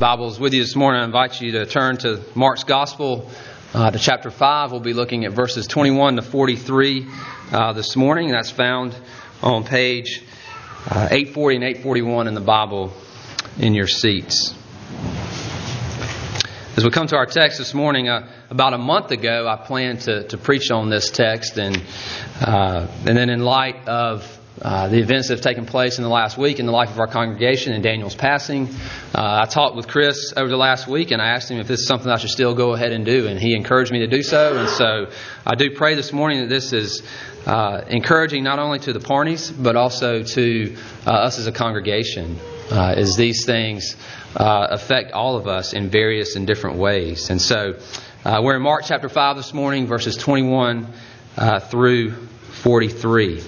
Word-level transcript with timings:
Bibles 0.00 0.40
with 0.40 0.54
you 0.54 0.62
this 0.62 0.74
morning, 0.76 1.02
I 1.02 1.04
invite 1.04 1.42
you 1.42 1.52
to 1.52 1.66
turn 1.66 1.98
to 1.98 2.24
Mark's 2.34 2.64
Gospel 2.64 3.30
uh, 3.74 3.90
to 3.90 3.98
chapter 3.98 4.30
5. 4.30 4.72
We'll 4.72 4.80
be 4.80 4.94
looking 4.94 5.26
at 5.26 5.32
verses 5.32 5.66
21 5.66 6.16
to 6.16 6.22
43 6.22 7.06
uh, 7.52 7.74
this 7.74 7.96
morning. 7.96 8.30
That's 8.30 8.50
found 8.50 8.96
on 9.42 9.64
page 9.64 10.22
uh, 10.86 11.08
840 11.10 11.56
and 11.56 11.64
841 11.64 12.28
in 12.28 12.34
the 12.34 12.40
Bible 12.40 12.94
in 13.58 13.74
your 13.74 13.86
seats. 13.86 14.54
As 16.78 16.82
we 16.82 16.90
come 16.90 17.08
to 17.08 17.16
our 17.16 17.26
text 17.26 17.58
this 17.58 17.74
morning, 17.74 18.08
uh, 18.08 18.26
about 18.48 18.72
a 18.72 18.78
month 18.78 19.10
ago, 19.10 19.46
I 19.46 19.56
planned 19.56 20.00
to, 20.02 20.26
to 20.28 20.38
preach 20.38 20.70
on 20.70 20.88
this 20.88 21.10
text, 21.10 21.58
and 21.58 21.76
uh, 22.40 22.86
and 23.06 23.18
then 23.18 23.28
in 23.28 23.40
light 23.40 23.86
of 23.86 24.39
uh, 24.62 24.88
the 24.88 24.98
events 24.98 25.28
that 25.28 25.34
have 25.34 25.44
taken 25.44 25.64
place 25.64 25.96
in 25.96 26.04
the 26.04 26.10
last 26.10 26.36
week 26.36 26.58
in 26.58 26.66
the 26.66 26.72
life 26.72 26.90
of 26.90 26.98
our 26.98 27.06
congregation 27.06 27.72
and 27.72 27.82
Daniel's 27.82 28.14
passing. 28.14 28.68
Uh, 29.14 29.42
I 29.42 29.46
talked 29.46 29.74
with 29.74 29.88
Chris 29.88 30.34
over 30.36 30.48
the 30.48 30.56
last 30.56 30.86
week 30.86 31.12
and 31.12 31.22
I 31.22 31.28
asked 31.28 31.50
him 31.50 31.58
if 31.60 31.66
this 31.66 31.80
is 31.80 31.86
something 31.86 32.10
I 32.10 32.18
should 32.18 32.30
still 32.30 32.54
go 32.54 32.74
ahead 32.74 32.92
and 32.92 33.04
do, 33.04 33.26
and 33.26 33.38
he 33.38 33.54
encouraged 33.54 33.90
me 33.90 34.00
to 34.00 34.06
do 34.06 34.22
so. 34.22 34.58
And 34.58 34.68
so 34.68 35.10
I 35.46 35.54
do 35.54 35.74
pray 35.74 35.94
this 35.94 36.12
morning 36.12 36.40
that 36.40 36.48
this 36.48 36.74
is 36.74 37.02
uh, 37.46 37.84
encouraging 37.88 38.44
not 38.44 38.58
only 38.58 38.80
to 38.80 38.92
the 38.92 39.00
parties 39.00 39.50
but 39.50 39.76
also 39.76 40.22
to 40.22 40.76
uh, 41.06 41.10
us 41.10 41.38
as 41.38 41.46
a 41.46 41.52
congregation, 41.52 42.38
uh, 42.70 42.94
as 42.96 43.16
these 43.16 43.46
things 43.46 43.96
affect 44.36 45.12
all 45.12 45.36
of 45.36 45.46
us 45.46 45.72
in 45.72 45.88
various 45.88 46.36
and 46.36 46.46
different 46.46 46.76
ways. 46.76 47.30
And 47.30 47.40
so 47.40 47.78
we're 48.24 48.56
in 48.56 48.62
Mark 48.62 48.82
chapter 48.84 49.08
5 49.08 49.36
this 49.36 49.54
morning, 49.54 49.86
verses 49.86 50.16
21 50.16 50.86
through 51.70 52.12
43. 52.62 53.42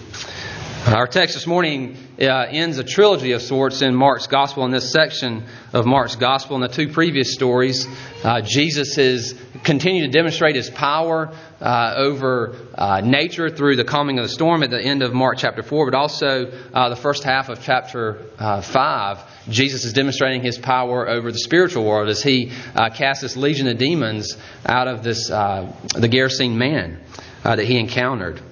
Our 0.84 1.06
text 1.06 1.34
this 1.34 1.46
morning 1.46 1.96
uh, 2.20 2.46
ends 2.50 2.76
a 2.76 2.82
trilogy 2.82 3.32
of 3.32 3.42
sorts 3.42 3.82
in 3.82 3.94
Mark's 3.94 4.26
Gospel. 4.26 4.64
In 4.64 4.72
this 4.72 4.90
section 4.90 5.44
of 5.72 5.86
Mark's 5.86 6.16
Gospel, 6.16 6.56
in 6.56 6.62
the 6.62 6.68
two 6.68 6.88
previous 6.88 7.32
stories, 7.32 7.86
uh, 8.24 8.40
Jesus 8.40 8.96
has 8.96 9.32
continued 9.62 10.10
to 10.10 10.18
demonstrate 10.18 10.56
his 10.56 10.68
power 10.68 11.32
uh, 11.60 11.94
over 11.96 12.56
uh, 12.74 13.00
nature 13.00 13.48
through 13.48 13.76
the 13.76 13.84
calming 13.84 14.18
of 14.18 14.24
the 14.24 14.28
storm 14.28 14.64
at 14.64 14.70
the 14.70 14.82
end 14.82 15.04
of 15.04 15.14
Mark 15.14 15.38
chapter 15.38 15.62
4, 15.62 15.88
but 15.92 15.96
also 15.96 16.50
uh, 16.74 16.88
the 16.88 16.96
first 16.96 17.22
half 17.22 17.48
of 17.48 17.62
chapter 17.62 18.20
uh, 18.40 18.60
5. 18.60 19.18
Jesus 19.50 19.84
is 19.84 19.92
demonstrating 19.92 20.42
his 20.42 20.58
power 20.58 21.08
over 21.08 21.30
the 21.30 21.38
spiritual 21.38 21.84
world 21.84 22.08
as 22.08 22.24
he 22.24 22.50
casts 22.94 23.22
this 23.22 23.36
legion 23.36 23.68
of 23.68 23.78
demons 23.78 24.36
out 24.66 24.88
of 24.88 25.04
this 25.04 25.28
the 25.28 26.08
Gerasene 26.10 26.56
man 26.56 27.00
that 27.44 27.60
he 27.60 27.78
encountered 27.78 28.42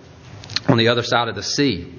on 0.69 0.78
the 0.78 0.88
other 0.88 1.02
side 1.02 1.28
of 1.28 1.34
the 1.34 1.42
sea. 1.42 1.97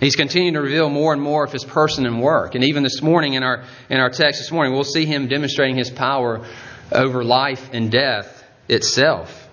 He's 0.00 0.16
continuing 0.16 0.54
to 0.54 0.62
reveal 0.62 0.88
more 0.88 1.12
and 1.12 1.20
more 1.20 1.44
of 1.44 1.52
his 1.52 1.64
person 1.64 2.06
and 2.06 2.22
work. 2.22 2.54
And 2.54 2.64
even 2.64 2.82
this 2.82 3.02
morning 3.02 3.34
in 3.34 3.42
our 3.42 3.64
in 3.90 4.00
our 4.00 4.08
text 4.08 4.40
this 4.40 4.50
morning, 4.50 4.72
we'll 4.72 4.84
see 4.84 5.04
him 5.04 5.28
demonstrating 5.28 5.76
his 5.76 5.90
power 5.90 6.46
over 6.90 7.22
life 7.22 7.70
and 7.72 7.90
death 7.92 8.42
itself. 8.68 9.48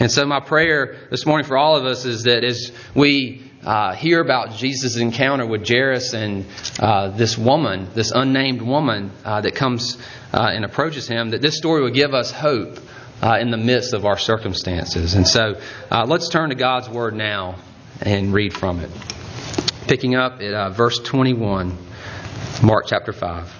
And 0.00 0.10
so 0.10 0.26
my 0.26 0.40
prayer 0.40 0.96
this 1.10 1.24
morning 1.24 1.46
for 1.46 1.56
all 1.56 1.76
of 1.76 1.84
us 1.84 2.04
is 2.04 2.24
that 2.24 2.44
as 2.44 2.72
we 2.94 3.42
uh, 3.64 3.94
hear 3.94 4.20
about 4.20 4.52
Jesus' 4.52 4.96
encounter 4.96 5.46
with 5.46 5.66
Jairus 5.66 6.12
and 6.12 6.44
uh, 6.78 7.08
this 7.08 7.38
woman, 7.38 7.88
this 7.94 8.10
unnamed 8.10 8.62
woman 8.62 9.12
uh, 9.24 9.40
that 9.40 9.54
comes 9.54 9.96
uh, 10.32 10.50
and 10.52 10.64
approaches 10.64 11.08
him, 11.08 11.30
that 11.30 11.40
this 11.40 11.56
story 11.56 11.82
will 11.82 11.90
give 11.90 12.14
us 12.14 12.30
hope 12.30 12.78
uh, 13.22 13.38
in 13.40 13.50
the 13.50 13.56
midst 13.56 13.94
of 13.94 14.04
our 14.04 14.18
circumstances. 14.18 15.14
And 15.14 15.26
so 15.26 15.60
uh, 15.90 16.04
let's 16.06 16.28
turn 16.28 16.50
to 16.50 16.56
God's 16.56 16.88
Word 16.88 17.14
now 17.14 17.56
and 18.02 18.32
read 18.32 18.52
from 18.52 18.80
it 18.80 18.90
picking 19.86 20.14
up 20.14 20.40
at 20.40 20.54
uh, 20.54 20.70
verse 20.70 20.98
21, 20.98 21.76
Mark 22.62 22.86
chapter 22.86 23.12
5. 23.12 23.52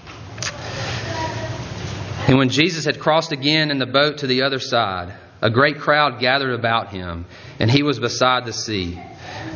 And 2.29 2.39
when 2.39 2.49
Jesus 2.49 2.87
had 2.87 2.99
crossed 2.99 3.33
again 3.33 3.71
in 3.71 3.79
the 3.79 3.87
boat 3.87 4.19
to 4.19 4.27
the 4.27 4.43
other 4.43 4.59
side, 4.59 5.15
a 5.43 5.51
great 5.51 5.79
crowd 5.79 6.21
gathered 6.21 6.55
about 6.55 6.89
him, 6.89 7.27
and 7.59 7.71
he 7.71 7.83
was 7.83 7.99
beside 7.99 8.47
the 8.47 8.53
sea. 8.53 8.99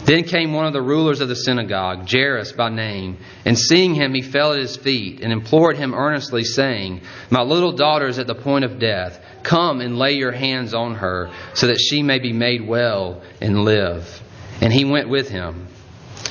Then 0.05 0.25
came 0.25 0.53
one 0.53 0.67
of 0.67 0.75
the 0.75 0.83
rulers 0.83 1.23
of 1.23 1.29
the 1.29 1.37
synagogue, 1.37 2.07
Jairus 2.11 2.53
by 2.53 2.69
name, 2.69 3.17
and 3.47 3.59
seeing 3.59 3.95
him, 3.95 4.13
he 4.13 4.21
fell 4.21 4.53
at 4.53 4.59
his 4.59 4.77
feet 4.77 5.21
and 5.23 5.33
implored 5.33 5.79
him 5.79 5.95
earnestly, 5.95 6.45
saying, 6.45 7.01
My 7.31 7.41
little 7.41 7.73
daughter 7.73 8.07
is 8.07 8.19
at 8.19 8.27
the 8.27 8.35
point 8.35 8.67
of 8.67 8.79
death. 8.79 9.19
Come 9.43 9.81
and 9.81 9.99
lay 9.99 10.13
your 10.13 10.33
hands 10.33 10.75
on 10.75 10.97
her, 10.97 11.31
so 11.55 11.69
that 11.69 11.81
she 11.81 12.03
may 12.03 12.19
be 12.19 12.35
made 12.35 12.67
well 12.67 13.23
and 13.41 13.65
live. 13.65 14.23
And 14.61 14.71
he 14.73 14.85
went 14.85 15.09
with 15.09 15.31
him. 15.31 15.68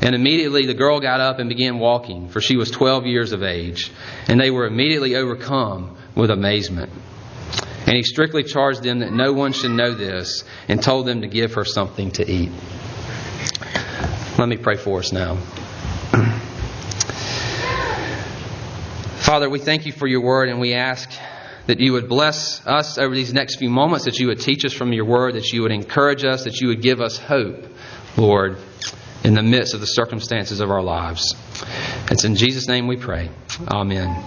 And 0.00 0.14
immediately 0.14 0.66
the 0.66 0.74
girl 0.74 1.00
got 1.00 1.20
up 1.20 1.38
and 1.38 1.48
began 1.48 1.78
walking, 1.78 2.28
for 2.28 2.40
she 2.40 2.56
was 2.56 2.70
twelve 2.70 3.06
years 3.06 3.32
of 3.32 3.42
age. 3.42 3.90
And 4.28 4.40
they 4.40 4.50
were 4.50 4.66
immediately 4.66 5.16
overcome 5.16 5.96
with 6.14 6.30
amazement. 6.30 6.92
And 7.86 7.96
he 7.96 8.02
strictly 8.02 8.42
charged 8.44 8.82
them 8.82 8.98
that 9.00 9.12
no 9.12 9.32
one 9.32 9.52
should 9.52 9.70
know 9.70 9.94
this 9.94 10.44
and 10.68 10.82
told 10.82 11.06
them 11.06 11.22
to 11.22 11.26
give 11.26 11.54
her 11.54 11.64
something 11.64 12.10
to 12.12 12.30
eat. 12.30 12.50
Let 14.38 14.48
me 14.48 14.56
pray 14.56 14.76
for 14.76 14.98
us 14.98 15.10
now. 15.10 15.36
Father, 19.20 19.50
we 19.50 19.58
thank 19.58 19.84
you 19.84 19.92
for 19.92 20.06
your 20.06 20.22
word 20.22 20.48
and 20.48 20.60
we 20.60 20.74
ask 20.74 21.10
that 21.66 21.80
you 21.80 21.92
would 21.92 22.08
bless 22.08 22.66
us 22.66 22.98
over 22.98 23.14
these 23.14 23.34
next 23.34 23.56
few 23.56 23.68
moments, 23.68 24.04
that 24.06 24.18
you 24.18 24.28
would 24.28 24.40
teach 24.40 24.64
us 24.64 24.72
from 24.72 24.92
your 24.92 25.04
word, 25.04 25.34
that 25.34 25.52
you 25.52 25.62
would 25.62 25.72
encourage 25.72 26.24
us, 26.24 26.44
that 26.44 26.60
you 26.60 26.68
would 26.68 26.80
give 26.80 27.00
us 27.00 27.18
hope, 27.18 27.66
Lord, 28.16 28.56
in 29.24 29.34
the 29.34 29.42
midst 29.42 29.74
of 29.74 29.80
the 29.80 29.86
circumstances 29.86 30.60
of 30.60 30.70
our 30.70 30.82
lives. 30.82 31.34
It's 32.10 32.24
in 32.24 32.36
Jesus' 32.36 32.68
name 32.68 32.86
we 32.86 32.96
pray. 32.96 33.30
Amen. 33.68 34.24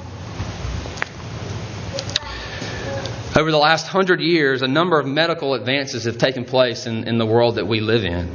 Over 3.34 3.50
the 3.50 3.58
last 3.58 3.88
hundred 3.88 4.20
years, 4.20 4.62
a 4.62 4.68
number 4.68 5.00
of 5.00 5.08
medical 5.08 5.54
advances 5.54 6.04
have 6.04 6.18
taken 6.18 6.44
place 6.44 6.86
in, 6.86 7.08
in 7.08 7.18
the 7.18 7.26
world 7.26 7.56
that 7.56 7.66
we 7.66 7.80
live 7.80 8.04
in. 8.04 8.30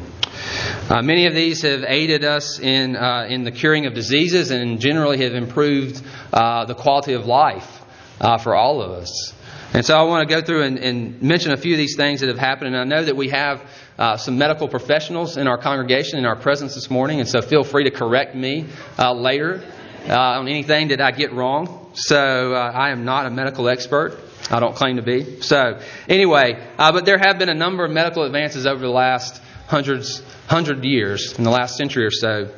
Uh, 0.88 1.02
many 1.02 1.26
of 1.26 1.34
these 1.34 1.62
have 1.62 1.84
aided 1.86 2.24
us 2.24 2.58
in, 2.58 2.96
uh, 2.96 3.26
in 3.28 3.44
the 3.44 3.50
curing 3.50 3.84
of 3.84 3.92
diseases 3.92 4.50
and 4.50 4.80
generally 4.80 5.22
have 5.22 5.34
improved 5.34 6.02
uh, 6.32 6.64
the 6.64 6.74
quality 6.74 7.12
of 7.12 7.26
life 7.26 7.82
uh, 8.20 8.38
for 8.38 8.54
all 8.54 8.80
of 8.80 8.92
us. 8.92 9.34
And 9.74 9.84
so 9.84 9.94
I 9.94 10.04
want 10.04 10.26
to 10.26 10.34
go 10.34 10.40
through 10.40 10.62
and, 10.62 10.78
and, 10.78 11.22
mention 11.22 11.52
a 11.52 11.56
few 11.56 11.74
of 11.74 11.78
these 11.78 11.96
things 11.96 12.20
that 12.20 12.28
have 12.28 12.38
happened. 12.38 12.74
And 12.74 12.78
I 12.78 12.96
know 12.96 13.04
that 13.04 13.16
we 13.16 13.28
have 13.28 13.62
uh, 13.98 14.16
some 14.16 14.38
medical 14.38 14.68
professionals 14.68 15.36
in 15.36 15.46
our 15.46 15.58
congregation 15.58 16.18
in 16.18 16.24
our 16.24 16.36
presence 16.36 16.74
this 16.74 16.90
morning. 16.90 17.20
And 17.20 17.28
so 17.28 17.40
feel 17.40 17.64
free 17.64 17.84
to 17.84 17.90
correct 17.90 18.34
me 18.34 18.66
uh, 18.98 19.12
later 19.12 19.64
on 20.08 20.48
anything 20.48 20.88
that 20.88 21.00
I 21.00 21.10
get 21.10 21.32
wrong. 21.32 21.90
So 21.94 22.52
I 22.54 22.90
am 22.90 23.04
not 23.04 23.26
a 23.26 23.30
medical 23.30 23.68
expert. 23.68 24.18
I 24.50 24.60
don't 24.60 24.76
claim 24.76 24.96
to 24.96 25.02
be. 25.02 25.40
So 25.40 25.80
anyway, 26.08 26.64
but 26.76 27.04
there 27.04 27.18
have 27.18 27.38
been 27.38 27.48
a 27.48 27.54
number 27.54 27.84
of 27.84 27.90
medical 27.90 28.22
advances 28.22 28.66
over 28.66 28.80
the 28.80 28.92
last 28.92 29.42
hundreds, 29.66 30.22
hundred 30.46 30.84
years 30.84 31.36
in 31.36 31.44
the 31.44 31.50
last 31.50 31.76
century 31.76 32.04
or 32.04 32.12
so 32.12 32.48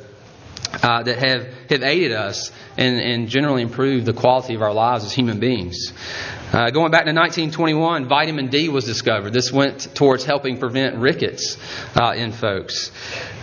uh, 0.73 1.03
that 1.03 1.17
have, 1.17 1.53
have 1.69 1.83
aided 1.83 2.11
us 2.11 2.51
and, 2.77 2.99
and 2.99 3.27
generally 3.27 3.61
improved 3.61 4.05
the 4.05 4.13
quality 4.13 4.53
of 4.53 4.61
our 4.61 4.73
lives 4.73 5.03
as 5.03 5.11
human 5.11 5.39
beings. 5.39 5.93
Uh, 6.51 6.71
going 6.71 6.91
back 6.91 7.05
to 7.05 7.13
1921, 7.13 8.07
vitamin 8.07 8.47
D 8.47 8.69
was 8.69 8.85
discovered. 8.85 9.31
This 9.33 9.51
went 9.51 9.93
towards 9.95 10.25
helping 10.25 10.57
prevent 10.57 10.95
rickets 10.95 11.57
uh, 11.95 12.13
in 12.15 12.31
folks. 12.31 12.91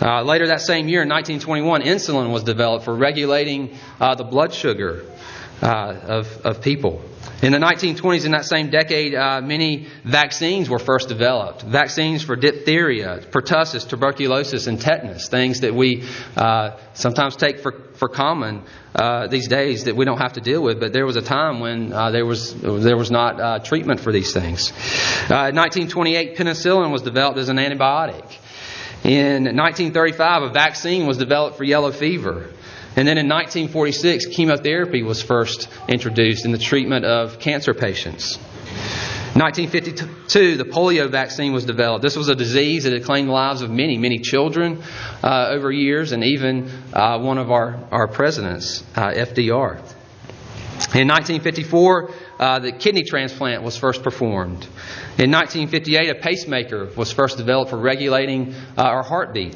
Uh, 0.01 0.23
later 0.23 0.49
that 0.49 0.61
same 0.61 0.89
year, 0.89 1.03
in 1.03 1.09
1921, 1.09 1.83
insulin 1.83 2.33
was 2.33 2.43
developed 2.43 2.85
for 2.85 2.95
regulating 2.95 3.77
uh, 4.01 4.15
the 4.15 4.25
blood 4.25 4.53
sugar 4.53 5.05
uh, 5.63 5.67
of, 5.67 6.27
of 6.45 6.63
people. 6.63 7.03
In 7.43 7.53
the 7.53 7.59
1920s, 7.59 8.25
in 8.25 8.31
that 8.31 8.47
same 8.47 8.71
decade, 8.71 9.15
uh, 9.15 9.43
many 9.43 9.89
vaccines 10.05 10.71
were 10.71 10.79
first 10.79 11.09
developed. 11.09 11.63
Vaccines 11.63 12.23
for 12.23 12.35
diphtheria, 12.35 13.21
pertussis, 13.31 13.87
tuberculosis, 13.87 14.67
and 14.67 14.81
tetanus, 14.81 15.29
things 15.29 15.61
that 15.61 15.75
we 15.75 16.05
uh, 16.35 16.79
sometimes 16.95 17.37
take 17.37 17.61
for, 17.61 17.73
for 17.95 18.09
common 18.09 18.63
uh, 18.95 19.27
these 19.27 19.49
days 19.49 19.85
that 19.85 19.97
we 19.97 20.07
don't 20.07 20.17
have 20.17 20.33
to 20.35 20.41
deal 20.41 20.63
with. 20.63 20.81
But 20.81 20.95
there 20.95 21.05
was 21.05 21.17
a 21.17 21.23
time 21.23 21.61
when 21.61 21.93
uh, 21.93 22.11
there, 22.11 22.25
was, 22.25 22.55
there 22.55 22.97
was 22.97 23.11
not 23.11 23.39
uh, 23.39 23.59
treatment 23.59 24.01
for 24.01 24.13
these 24.13 24.33
things. 24.33 24.73
Uh, 25.31 25.53
in 25.53 25.57
1928, 25.57 26.39
penicillin 26.39 26.91
was 26.91 27.03
developed 27.03 27.39
as 27.39 27.51
an 27.51 27.59
antibiotic. 27.59 28.25
In 29.05 29.45
1935, 29.45 30.43
a 30.43 30.49
vaccine 30.49 31.07
was 31.07 31.19
developed 31.19 31.59
for 31.59 31.65
yellow 31.65 31.93
fever. 31.93 32.51
And 32.97 33.07
then 33.07 33.19
in 33.19 33.29
1946, 33.29 34.27
chemotherapy 34.27 35.03
was 35.03 35.23
first 35.23 35.69
introduced 35.87 36.47
in 36.47 36.53
the 36.53 36.59
treatment 36.59 37.05
of 37.05 37.39
cancer 37.39 37.75
patients. 37.75 38.39
1952, 39.37 40.57
the 40.57 40.65
polio 40.65 41.11
vaccine 41.11 41.53
was 41.53 41.67
developed. 41.67 42.03
This 42.03 42.17
was 42.17 42.31
a 42.31 42.35
disease 42.35 42.85
that 42.85 42.95
had 42.95 43.05
claimed 43.05 43.29
the 43.29 43.35
lives 43.35 43.61
of 43.61 43.71
many, 43.71 43.99
many 43.99 44.19
children 44.19 44.83
uh, 45.23 45.49
over 45.51 45.71
years, 45.71 46.13
and 46.13 46.25
even 46.25 46.71
uh, 46.95 47.19
one 47.19 47.37
of 47.37 47.51
our, 47.51 47.87
our 47.91 48.09
presidents, 48.09 48.83
uh, 48.95 49.11
FDR. 49.11 49.77
In 50.95 51.09
1954, 51.09 52.11
uh, 52.39 52.59
the 52.61 52.73
kidney 52.73 53.03
transplant 53.03 53.63
was 53.63 53.77
first 53.77 54.03
performed. 54.03 54.67
In 55.19 55.31
1958, 55.31 56.11
a 56.11 56.15
pacemaker 56.15 56.91
was 56.97 57.13
first 57.13 57.37
developed 57.37 57.71
for 57.71 57.79
regulating 57.79 58.55
uh, 58.55 58.83
our 58.83 59.03
heartbeat. 59.03 59.55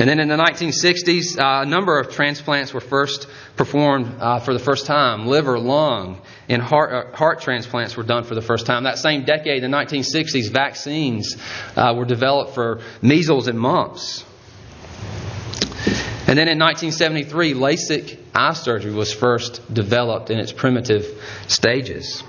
And 0.00 0.08
then 0.08 0.18
in 0.18 0.26
the 0.26 0.36
1960s, 0.36 1.38
uh, 1.38 1.62
a 1.62 1.66
number 1.66 2.00
of 2.00 2.10
transplants 2.10 2.74
were 2.74 2.80
first 2.80 3.28
performed 3.56 4.16
uh, 4.18 4.40
for 4.40 4.52
the 4.52 4.58
first 4.58 4.86
time. 4.86 5.26
Liver, 5.26 5.56
lung, 5.56 6.20
and 6.48 6.60
heart, 6.60 6.92
uh, 6.92 7.16
heart, 7.16 7.40
transplants 7.40 7.96
were 7.96 8.02
done 8.02 8.24
for 8.24 8.34
the 8.34 8.42
first 8.42 8.66
time. 8.66 8.84
That 8.84 8.98
same 8.98 9.24
decade, 9.24 9.62
the 9.62 9.68
1960s, 9.68 10.50
vaccines 10.50 11.36
uh, 11.76 11.94
were 11.96 12.06
developed 12.06 12.54
for 12.54 12.80
measles 13.02 13.46
and 13.46 13.58
mumps. 13.58 14.24
And 16.26 16.38
then 16.38 16.48
in 16.48 16.58
1973, 16.58 17.54
LASIK 17.54 18.18
eye 18.34 18.54
surgery 18.54 18.92
was 18.92 19.12
first 19.12 19.72
developed 19.72 20.30
in 20.30 20.40
its 20.40 20.50
primitive 20.50 21.06
stages. 21.46 22.24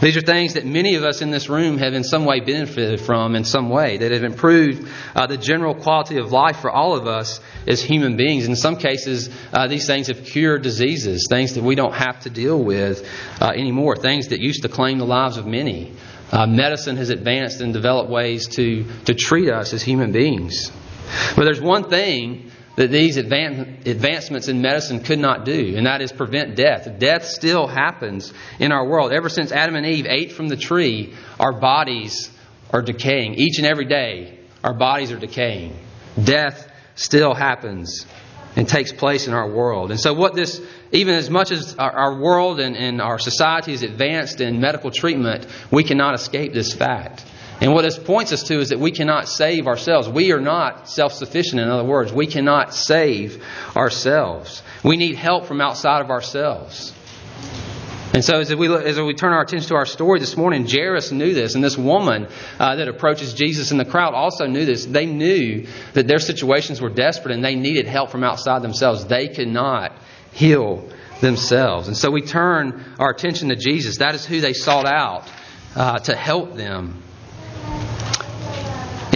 These 0.00 0.18
are 0.18 0.20
things 0.20 0.54
that 0.54 0.66
many 0.66 0.96
of 0.96 1.04
us 1.04 1.22
in 1.22 1.30
this 1.30 1.48
room 1.48 1.78
have 1.78 1.94
in 1.94 2.04
some 2.04 2.26
way 2.26 2.40
benefited 2.40 3.00
from 3.00 3.34
in 3.34 3.44
some 3.44 3.70
way, 3.70 3.96
that 3.96 4.12
have 4.12 4.24
improved 4.24 4.86
uh, 5.14 5.26
the 5.26 5.38
general 5.38 5.74
quality 5.74 6.18
of 6.18 6.32
life 6.32 6.60
for 6.60 6.70
all 6.70 6.94
of 6.94 7.06
us 7.06 7.40
as 7.66 7.82
human 7.82 8.18
beings. 8.18 8.46
In 8.46 8.56
some 8.56 8.76
cases, 8.76 9.30
uh, 9.54 9.68
these 9.68 9.86
things 9.86 10.08
have 10.08 10.22
cured 10.22 10.62
diseases, 10.62 11.26
things 11.30 11.54
that 11.54 11.64
we 11.64 11.74
don't 11.76 11.94
have 11.94 12.20
to 12.20 12.30
deal 12.30 12.62
with 12.62 13.08
uh, 13.40 13.52
anymore, 13.56 13.96
things 13.96 14.28
that 14.28 14.40
used 14.40 14.62
to 14.62 14.68
claim 14.68 14.98
the 14.98 15.06
lives 15.06 15.38
of 15.38 15.46
many. 15.46 15.94
Uh, 16.30 16.46
medicine 16.46 16.96
has 16.96 17.08
advanced 17.08 17.62
and 17.62 17.72
developed 17.72 18.10
ways 18.10 18.48
to, 18.48 18.84
to 19.06 19.14
treat 19.14 19.48
us 19.48 19.72
as 19.72 19.82
human 19.82 20.12
beings. 20.12 20.72
But 21.36 21.44
there's 21.44 21.60
one 21.60 21.88
thing 21.88 22.50
that 22.76 22.90
these 22.90 23.16
advancements 23.16 24.48
in 24.48 24.60
medicine 24.60 25.02
could 25.02 25.18
not 25.18 25.44
do, 25.44 25.74
and 25.76 25.86
that 25.86 26.02
is 26.02 26.12
prevent 26.12 26.56
death. 26.56 26.98
Death 26.98 27.24
still 27.24 27.66
happens 27.66 28.32
in 28.58 28.70
our 28.70 28.86
world. 28.86 29.12
Ever 29.12 29.30
since 29.30 29.50
Adam 29.50 29.74
and 29.76 29.86
Eve 29.86 30.06
ate 30.06 30.32
from 30.32 30.48
the 30.48 30.56
tree, 30.56 31.14
our 31.40 31.58
bodies 31.58 32.30
are 32.70 32.82
decaying. 32.82 33.34
Each 33.34 33.58
and 33.58 33.66
every 33.66 33.86
day, 33.86 34.38
our 34.62 34.74
bodies 34.74 35.10
are 35.10 35.18
decaying. 35.18 35.74
Death 36.22 36.70
still 36.96 37.34
happens 37.34 38.06
and 38.56 38.68
takes 38.68 38.92
place 38.92 39.26
in 39.26 39.34
our 39.34 39.50
world. 39.50 39.90
And 39.90 40.00
so, 40.00 40.12
what 40.12 40.34
this, 40.34 40.60
even 40.92 41.14
as 41.14 41.30
much 41.30 41.52
as 41.52 41.76
our, 41.76 41.92
our 41.92 42.20
world 42.20 42.60
and, 42.60 42.76
and 42.76 43.00
our 43.00 43.18
society 43.18 43.72
is 43.72 43.82
advanced 43.82 44.40
in 44.40 44.60
medical 44.60 44.90
treatment, 44.90 45.46
we 45.70 45.84
cannot 45.84 46.14
escape 46.14 46.52
this 46.52 46.74
fact. 46.74 47.24
And 47.60 47.72
what 47.72 47.82
this 47.82 47.98
points 47.98 48.32
us 48.32 48.42
to 48.44 48.60
is 48.60 48.68
that 48.68 48.78
we 48.78 48.92
cannot 48.92 49.28
save 49.28 49.66
ourselves. 49.66 50.08
We 50.08 50.32
are 50.32 50.40
not 50.40 50.88
self 50.88 51.12
sufficient, 51.12 51.60
in 51.60 51.68
other 51.68 51.84
words. 51.84 52.12
We 52.12 52.26
cannot 52.26 52.74
save 52.74 53.42
ourselves. 53.74 54.62
We 54.84 54.96
need 54.96 55.16
help 55.16 55.46
from 55.46 55.60
outside 55.60 56.02
of 56.02 56.10
ourselves. 56.10 56.92
And 58.12 58.24
so, 58.24 58.40
as 58.40 58.54
we, 58.54 58.74
as 58.74 58.98
we 58.98 59.14
turn 59.14 59.32
our 59.32 59.42
attention 59.42 59.68
to 59.68 59.74
our 59.74 59.86
story 59.86 60.20
this 60.20 60.36
morning, 60.36 60.66
Jairus 60.66 61.12
knew 61.12 61.34
this, 61.34 61.54
and 61.54 61.64
this 61.64 61.76
woman 61.76 62.28
uh, 62.58 62.76
that 62.76 62.88
approaches 62.88 63.34
Jesus 63.34 63.72
in 63.72 63.78
the 63.78 63.84
crowd 63.84 64.14
also 64.14 64.46
knew 64.46 64.64
this. 64.64 64.86
They 64.86 65.06
knew 65.06 65.66
that 65.94 66.06
their 66.06 66.18
situations 66.18 66.80
were 66.80 66.88
desperate 66.88 67.34
and 67.34 67.44
they 67.44 67.56
needed 67.56 67.86
help 67.86 68.10
from 68.10 68.22
outside 68.22 68.62
themselves. 68.62 69.06
They 69.06 69.28
could 69.28 69.48
not 69.48 69.92
heal 70.32 70.88
themselves. 71.20 71.88
And 71.88 71.96
so, 71.96 72.10
we 72.10 72.22
turn 72.22 72.94
our 72.98 73.10
attention 73.10 73.48
to 73.48 73.56
Jesus. 73.56 73.98
That 73.98 74.14
is 74.14 74.24
who 74.24 74.40
they 74.40 74.52
sought 74.52 74.86
out 74.86 75.30
uh, 75.74 75.98
to 76.00 76.14
help 76.14 76.54
them 76.54 77.02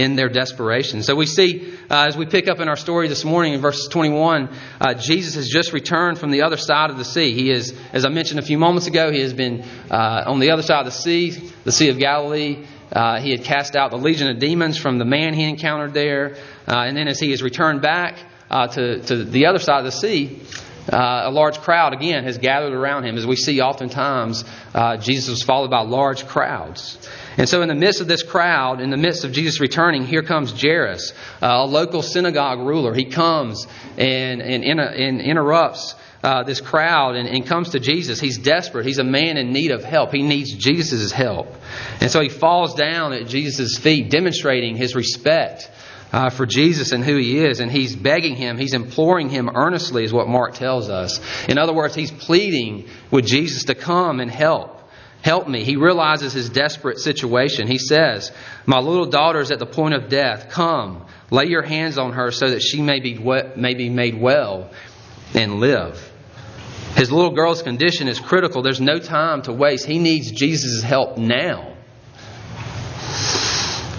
in 0.01 0.15
their 0.15 0.29
desperation. 0.29 1.03
So 1.03 1.15
we 1.15 1.27
see, 1.27 1.71
uh, 1.89 2.07
as 2.07 2.17
we 2.17 2.25
pick 2.25 2.49
up 2.49 2.59
in 2.59 2.67
our 2.67 2.75
story 2.75 3.07
this 3.07 3.23
morning 3.23 3.53
in 3.53 3.61
verses 3.61 3.87
21, 3.87 4.49
uh, 4.79 4.95
Jesus 4.95 5.35
has 5.35 5.47
just 5.47 5.73
returned 5.73 6.17
from 6.17 6.31
the 6.31 6.41
other 6.41 6.57
side 6.57 6.89
of 6.89 6.97
the 6.97 7.05
sea. 7.05 7.33
He 7.33 7.51
is, 7.51 7.71
as 7.93 8.03
I 8.03 8.09
mentioned 8.09 8.39
a 8.39 8.43
few 8.43 8.57
moments 8.57 8.87
ago, 8.87 9.11
he 9.11 9.21
has 9.21 9.33
been 9.33 9.61
uh, 9.91 10.23
on 10.25 10.39
the 10.39 10.49
other 10.49 10.63
side 10.63 10.79
of 10.79 10.85
the 10.85 10.91
sea, 10.91 11.51
the 11.63 11.71
Sea 11.71 11.89
of 11.89 11.99
Galilee. 11.99 12.65
Uh, 12.91 13.21
he 13.21 13.29
had 13.29 13.43
cast 13.43 13.75
out 13.75 13.91
the 13.91 13.97
legion 13.97 14.27
of 14.27 14.39
demons 14.39 14.75
from 14.75 14.97
the 14.97 15.05
man 15.05 15.35
he 15.35 15.47
encountered 15.47 15.93
there. 15.93 16.35
Uh, 16.67 16.79
and 16.87 16.97
then 16.97 17.07
as 17.07 17.19
he 17.19 17.29
has 17.29 17.43
returned 17.43 17.83
back 17.83 18.17
uh, 18.49 18.67
to, 18.67 19.01
to 19.03 19.23
the 19.23 19.45
other 19.45 19.59
side 19.59 19.79
of 19.79 19.85
the 19.85 19.91
sea, 19.91 20.41
uh, 20.91 21.23
a 21.25 21.31
large 21.31 21.59
crowd, 21.59 21.93
again, 21.93 22.23
has 22.23 22.37
gathered 22.37 22.73
around 22.73 23.05
him. 23.05 23.17
As 23.17 23.25
we 23.25 23.35
see 23.35 23.61
oftentimes, 23.61 24.43
uh, 24.73 24.97
Jesus 24.97 25.29
was 25.29 25.43
followed 25.43 25.69
by 25.69 25.81
large 25.81 26.27
crowds. 26.27 26.97
And 27.37 27.47
so, 27.47 27.61
in 27.61 27.69
the 27.69 27.75
midst 27.75 28.01
of 28.01 28.07
this 28.07 28.23
crowd, 28.23 28.81
in 28.81 28.89
the 28.89 28.97
midst 28.97 29.23
of 29.23 29.31
Jesus 29.31 29.59
returning, 29.59 30.05
here 30.05 30.21
comes 30.21 30.51
Jairus, 30.51 31.13
uh, 31.41 31.47
a 31.47 31.65
local 31.65 32.01
synagogue 32.01 32.59
ruler. 32.59 32.93
He 32.93 33.05
comes 33.05 33.65
and, 33.97 34.41
and, 34.41 34.63
and 34.63 35.21
interrupts 35.21 35.95
uh, 36.23 36.43
this 36.43 36.61
crowd 36.61 37.15
and, 37.15 37.27
and, 37.27 37.45
comes 37.45 37.69
to 37.69 37.79
Jesus. 37.79 38.19
He's 38.19 38.37
desperate. 38.37 38.85
He's 38.85 38.99
a 38.99 39.03
man 39.03 39.37
in 39.37 39.53
need 39.53 39.71
of 39.71 39.83
help. 39.83 40.11
He 40.11 40.21
needs 40.21 40.53
Jesus' 40.53 41.11
help. 41.11 41.47
And 41.99 42.11
so 42.11 42.21
he 42.21 42.29
falls 42.29 42.75
down 42.75 43.13
at 43.13 43.27
Jesus' 43.27 43.77
feet, 43.77 44.11
demonstrating 44.11 44.75
his 44.75 44.93
respect 44.93 45.71
uh, 46.11 46.29
for 46.29 46.45
Jesus 46.45 46.91
and 46.91 47.03
who 47.03 47.17
he 47.17 47.43
is. 47.43 47.59
And 47.59 47.71
he's 47.71 47.95
begging 47.95 48.35
him, 48.35 48.57
he's 48.57 48.73
imploring 48.73 49.29
him 49.29 49.49
earnestly, 49.53 50.03
is 50.03 50.13
what 50.13 50.27
Mark 50.27 50.53
tells 50.53 50.89
us. 50.89 51.19
In 51.47 51.57
other 51.57 51.73
words, 51.73 51.95
he's 51.95 52.11
pleading 52.11 52.87
with 53.09 53.25
Jesus 53.25 53.65
to 53.65 53.75
come 53.75 54.19
and 54.19 54.29
help. 54.29 54.79
Help 55.21 55.47
me. 55.47 55.63
He 55.63 55.75
realizes 55.75 56.33
his 56.33 56.49
desperate 56.49 56.97
situation. 56.97 57.67
He 57.67 57.77
says, 57.77 58.31
My 58.65 58.79
little 58.79 59.05
daughter 59.05 59.39
is 59.39 59.51
at 59.51 59.59
the 59.59 59.67
point 59.67 59.93
of 59.93 60.09
death. 60.09 60.49
Come, 60.49 61.05
lay 61.29 61.45
your 61.45 61.61
hands 61.61 61.99
on 61.99 62.13
her 62.13 62.31
so 62.31 62.49
that 62.49 62.61
she 62.61 62.81
may 62.81 62.99
be, 62.99 63.19
may 63.55 63.75
be 63.75 63.89
made 63.89 64.19
well 64.19 64.71
and 65.35 65.59
live. 65.59 66.11
His 66.95 67.11
little 67.11 67.35
girl's 67.35 67.61
condition 67.61 68.07
is 68.07 68.19
critical. 68.19 68.63
There's 68.63 68.81
no 68.81 68.97
time 68.97 69.43
to 69.43 69.53
waste. 69.53 69.85
He 69.85 69.99
needs 69.99 70.31
Jesus' 70.31 70.81
help 70.81 71.17
now. 71.17 71.70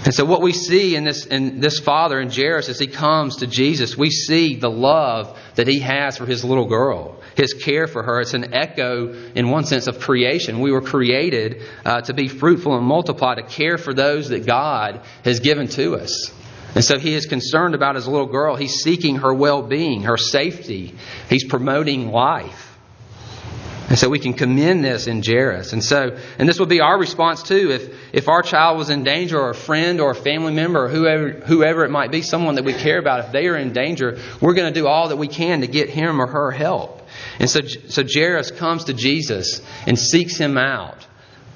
And 0.05 0.13
so, 0.13 0.25
what 0.25 0.41
we 0.41 0.51
see 0.51 0.97
in 0.97 1.05
this, 1.05 1.25
in 1.25 1.61
this 1.61 1.79
father 1.79 2.19
in 2.19 2.29
Jairus 2.29 2.67
as 2.67 2.77
he 2.77 2.87
comes 2.87 3.37
to 3.37 3.47
Jesus, 3.47 3.97
we 3.97 4.09
see 4.09 4.55
the 4.55 4.69
love 4.69 5.39
that 5.55 5.65
he 5.65 5.79
has 5.79 6.17
for 6.17 6.25
his 6.25 6.43
little 6.43 6.67
girl, 6.67 7.21
his 7.35 7.53
care 7.53 7.87
for 7.87 8.03
her. 8.03 8.19
It's 8.19 8.33
an 8.33 8.53
echo, 8.53 9.13
in 9.33 9.49
one 9.49 9.63
sense, 9.63 9.87
of 9.87 9.99
creation. 9.99 10.59
We 10.59 10.73
were 10.73 10.81
created 10.81 11.61
uh, 11.85 12.01
to 12.01 12.13
be 12.13 12.27
fruitful 12.27 12.75
and 12.75 12.85
multiply, 12.85 13.35
to 13.35 13.43
care 13.43 13.77
for 13.77 13.93
those 13.93 14.27
that 14.29 14.45
God 14.45 15.01
has 15.23 15.39
given 15.39 15.67
to 15.69 15.95
us. 15.95 16.33
And 16.75 16.83
so 16.83 16.99
he 16.99 17.13
is 17.13 17.25
concerned 17.25 17.73
about 17.73 17.95
his 17.95 18.05
little 18.05 18.27
girl. 18.27 18.57
He's 18.57 18.81
seeking 18.81 19.17
her 19.17 19.33
well 19.33 19.61
being, 19.61 20.03
her 20.03 20.17
safety. 20.17 20.95
He's 21.29 21.45
promoting 21.45 22.11
life. 22.11 22.72
And 23.89 23.99
so 23.99 24.09
we 24.09 24.19
can 24.19 24.33
commend 24.33 24.83
this 24.83 25.07
in 25.07 25.21
Jairus. 25.21 25.73
And 25.73 25.83
so, 25.83 26.17
and 26.39 26.47
this 26.47 26.59
would 26.59 26.69
be 26.69 26.79
our 26.79 26.97
response 26.97 27.43
too. 27.43 27.71
If, 27.71 27.93
if 28.13 28.29
our 28.29 28.41
child 28.41 28.77
was 28.77 28.89
in 28.89 29.03
danger 29.03 29.39
or 29.39 29.49
a 29.49 29.55
friend 29.55 29.99
or 29.99 30.11
a 30.11 30.15
family 30.15 30.53
member 30.53 30.85
or 30.85 30.89
whoever, 30.89 31.31
whoever 31.31 31.83
it 31.83 31.91
might 31.91 32.11
be, 32.11 32.21
someone 32.21 32.55
that 32.55 32.63
we 32.63 32.73
care 32.73 32.97
about, 32.97 33.25
if 33.25 33.31
they 33.31 33.47
are 33.47 33.57
in 33.57 33.73
danger, 33.73 34.19
we're 34.39 34.53
going 34.53 34.73
to 34.73 34.79
do 34.79 34.87
all 34.87 35.09
that 35.09 35.17
we 35.17 35.27
can 35.27 35.61
to 35.61 35.67
get 35.67 35.89
him 35.89 36.21
or 36.21 36.27
her 36.27 36.51
help. 36.51 37.01
And 37.39 37.49
so, 37.49 37.61
so 37.61 38.03
Jairus 38.03 38.51
comes 38.51 38.85
to 38.85 38.93
Jesus 38.93 39.61
and 39.85 39.99
seeks 39.99 40.37
him 40.37 40.57
out. 40.57 41.05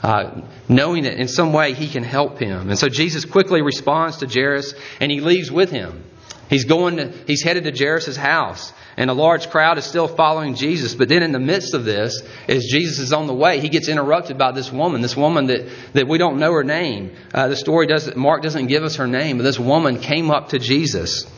Uh, 0.03 0.41
knowing 0.69 1.03
that 1.03 1.15
in 1.19 1.27
some 1.27 1.53
way 1.53 1.73
he 1.73 1.87
can 1.87 2.03
help 2.03 2.37
him. 2.37 2.69
And 2.69 2.77
so 2.77 2.87
Jesus 2.87 3.25
quickly 3.25 3.63
responds 3.63 4.17
to 4.17 4.27
Jairus 4.27 4.75
and 5.01 5.11
he 5.11 5.21
leaves 5.21 5.51
with 5.51 5.71
him. 5.71 6.03
He's 6.51 6.65
going 6.65 6.97
to, 6.97 7.11
he's 7.25 7.41
headed 7.41 7.63
to 7.63 7.71
Jairus' 7.75 8.15
house 8.15 8.71
and 8.97 9.11
a 9.11 9.13
large 9.13 9.51
crowd 9.51 9.77
is 9.77 9.85
still 9.85 10.07
following 10.07 10.55
Jesus. 10.55 10.95
But 10.95 11.07
then 11.07 11.21
in 11.21 11.31
the 11.31 11.39
midst 11.39 11.75
of 11.75 11.85
this, 11.85 12.21
as 12.47 12.65
Jesus 12.65 12.97
is 12.97 13.13
on 13.13 13.27
the 13.27 13.33
way, 13.33 13.59
he 13.59 13.69
gets 13.69 13.87
interrupted 13.87 14.39
by 14.39 14.51
this 14.51 14.71
woman, 14.71 15.01
this 15.01 15.15
woman 15.15 15.45
that, 15.47 15.69
that 15.93 16.07
we 16.07 16.17
don't 16.17 16.39
know 16.39 16.51
her 16.53 16.63
name. 16.63 17.15
Uh, 17.31 17.47
the 17.47 17.55
story 17.55 17.85
doesn't, 17.85 18.17
Mark 18.17 18.41
doesn't 18.41 18.65
give 18.65 18.83
us 18.83 18.95
her 18.95 19.05
name, 19.05 19.37
but 19.37 19.43
this 19.43 19.59
woman 19.59 19.99
came 19.99 20.31
up 20.31 20.49
to 20.49 20.59
Jesus. 20.59 21.31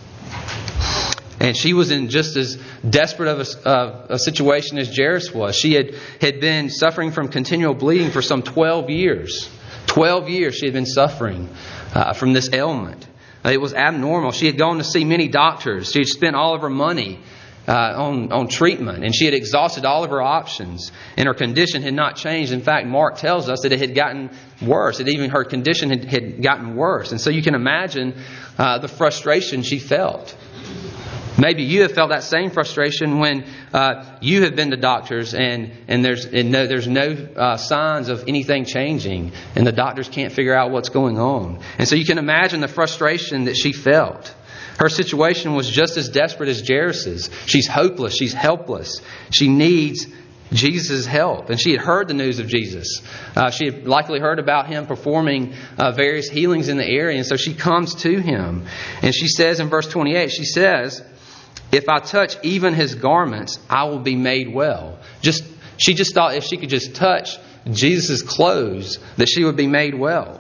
And 1.41 1.55
she 1.55 1.73
was 1.73 1.91
in 1.91 2.09
just 2.09 2.37
as 2.37 2.57
desperate 2.89 3.29
of 3.29 3.39
a, 3.39 3.67
uh, 3.67 4.05
a, 4.09 4.19
situation 4.19 4.77
as 4.77 4.95
Jairus 4.95 5.33
was. 5.33 5.55
She 5.55 5.73
had, 5.73 5.95
had 6.21 6.39
been 6.39 6.69
suffering 6.69 7.11
from 7.11 7.27
continual 7.27 7.73
bleeding 7.73 8.11
for 8.11 8.21
some 8.21 8.41
12 8.41 8.89
years. 8.89 9.49
12 9.87 10.29
years 10.29 10.55
she 10.55 10.65
had 10.65 10.73
been 10.73 10.85
suffering 10.85 11.49
uh, 11.93 12.13
from 12.13 12.33
this 12.33 12.49
ailment. 12.53 13.07
It 13.43 13.59
was 13.59 13.73
abnormal. 13.73 14.31
She 14.31 14.47
had 14.47 14.57
gone 14.57 14.77
to 14.77 14.83
see 14.83 15.05
many 15.05 15.29
doctors. 15.29 15.91
She 15.91 15.99
had 15.99 16.07
spent 16.07 16.35
all 16.35 16.55
of 16.55 16.61
her 16.61 16.69
money 16.69 17.19
uh, 17.67 17.93
on, 17.95 18.31
on 18.31 18.47
treatment, 18.47 19.03
and 19.03 19.13
she 19.13 19.25
had 19.25 19.33
exhausted 19.33 19.85
all 19.85 20.03
of 20.03 20.09
her 20.09 20.21
options, 20.21 20.91
and 21.17 21.27
her 21.27 21.33
condition 21.33 21.81
had 21.81 21.93
not 21.93 22.15
changed. 22.15 22.51
In 22.51 22.61
fact, 22.61 22.87
Mark 22.87 23.17
tells 23.17 23.49
us 23.49 23.61
that 23.61 23.71
it 23.71 23.79
had 23.79 23.93
gotten 23.93 24.31
worse. 24.61 24.97
That 24.97 25.07
even 25.07 25.29
her 25.29 25.43
condition 25.43 25.89
had, 25.89 26.05
had 26.05 26.41
gotten 26.41 26.75
worse. 26.75 27.11
And 27.11 27.21
so 27.21 27.29
you 27.29 27.41
can 27.41 27.55
imagine 27.55 28.15
uh, 28.57 28.79
the 28.79 28.87
frustration 28.87 29.61
she 29.61 29.79
felt. 29.79 30.35
Maybe 31.39 31.63
you 31.63 31.83
have 31.83 31.93
felt 31.93 32.09
that 32.09 32.23
same 32.23 32.49
frustration 32.49 33.19
when 33.19 33.45
uh, 33.73 34.17
you 34.19 34.43
have 34.43 34.57
been 34.57 34.71
to 34.71 34.77
doctors 34.77 35.33
and, 35.33 35.71
and 35.87 36.03
there's, 36.03 36.25
and 36.25 36.51
no, 36.51 36.67
there's 36.67 36.87
no 36.87 37.11
uh, 37.11 37.55
signs 37.55 38.09
of 38.09 38.25
anything 38.27 38.65
changing, 38.65 39.31
and 39.55 39.65
the 39.65 39.71
doctors 39.71 40.09
can't 40.09 40.33
figure 40.33 40.53
out 40.53 40.71
what's 40.71 40.89
going 40.89 41.17
on. 41.17 41.61
And 41.77 41.87
so 41.87 41.95
you 41.95 42.03
can 42.03 42.17
imagine 42.17 42.59
the 42.59 42.67
frustration 42.67 43.45
that 43.45 43.55
she 43.55 43.71
felt. 43.71 44.35
Her 44.79 44.87
situation 44.87 45.55
was 45.55 45.69
just 45.69 45.97
as 45.97 46.07
desperate 46.07 46.47
as 46.47 46.65
Jairus's. 46.65 47.29
She's 47.45 47.67
hopeless, 47.67 48.15
she's 48.15 48.33
helpless. 48.33 49.01
She 49.29 49.49
needs 49.49 50.07
Jesus' 50.53 51.05
help. 51.05 51.49
And 51.49 51.59
she 51.59 51.71
had 51.73 51.81
heard 51.81 52.07
the 52.07 52.13
news 52.13 52.39
of 52.39 52.47
Jesus. 52.47 53.01
Uh, 53.35 53.51
she 53.51 53.65
had 53.65 53.85
likely 53.85 54.21
heard 54.21 54.39
about 54.39 54.67
him 54.67 54.87
performing 54.87 55.53
uh, 55.77 55.91
various 55.91 56.29
healings 56.29 56.69
in 56.69 56.77
the 56.77 56.87
area, 56.87 57.17
and 57.17 57.25
so 57.25 57.35
she 57.35 57.53
comes 57.53 57.93
to 57.95 58.21
him. 58.21 58.67
And 59.01 59.13
she 59.13 59.27
says 59.27 59.59
in 59.59 59.67
verse 59.67 59.87
28, 59.87 60.31
she 60.31 60.45
says, 60.45 61.03
if 61.73 61.89
I 61.89 61.99
touch 61.99 62.37
even 62.41 62.73
his 62.73 62.95
garments, 62.95 63.59
I 63.69 63.83
will 63.83 63.99
be 63.99 64.15
made 64.15 64.53
well. 64.53 64.97
Just 65.21 65.43
she 65.75 65.93
just 65.93 66.13
thought 66.13 66.35
if 66.35 66.45
she 66.45 66.55
could 66.55 66.69
just 66.69 66.95
touch 66.95 67.37
Jesus' 67.69 68.21
clothes, 68.21 68.97
that 69.17 69.27
she 69.27 69.43
would 69.43 69.57
be 69.57 69.67
made 69.67 69.93
well. 69.93 70.38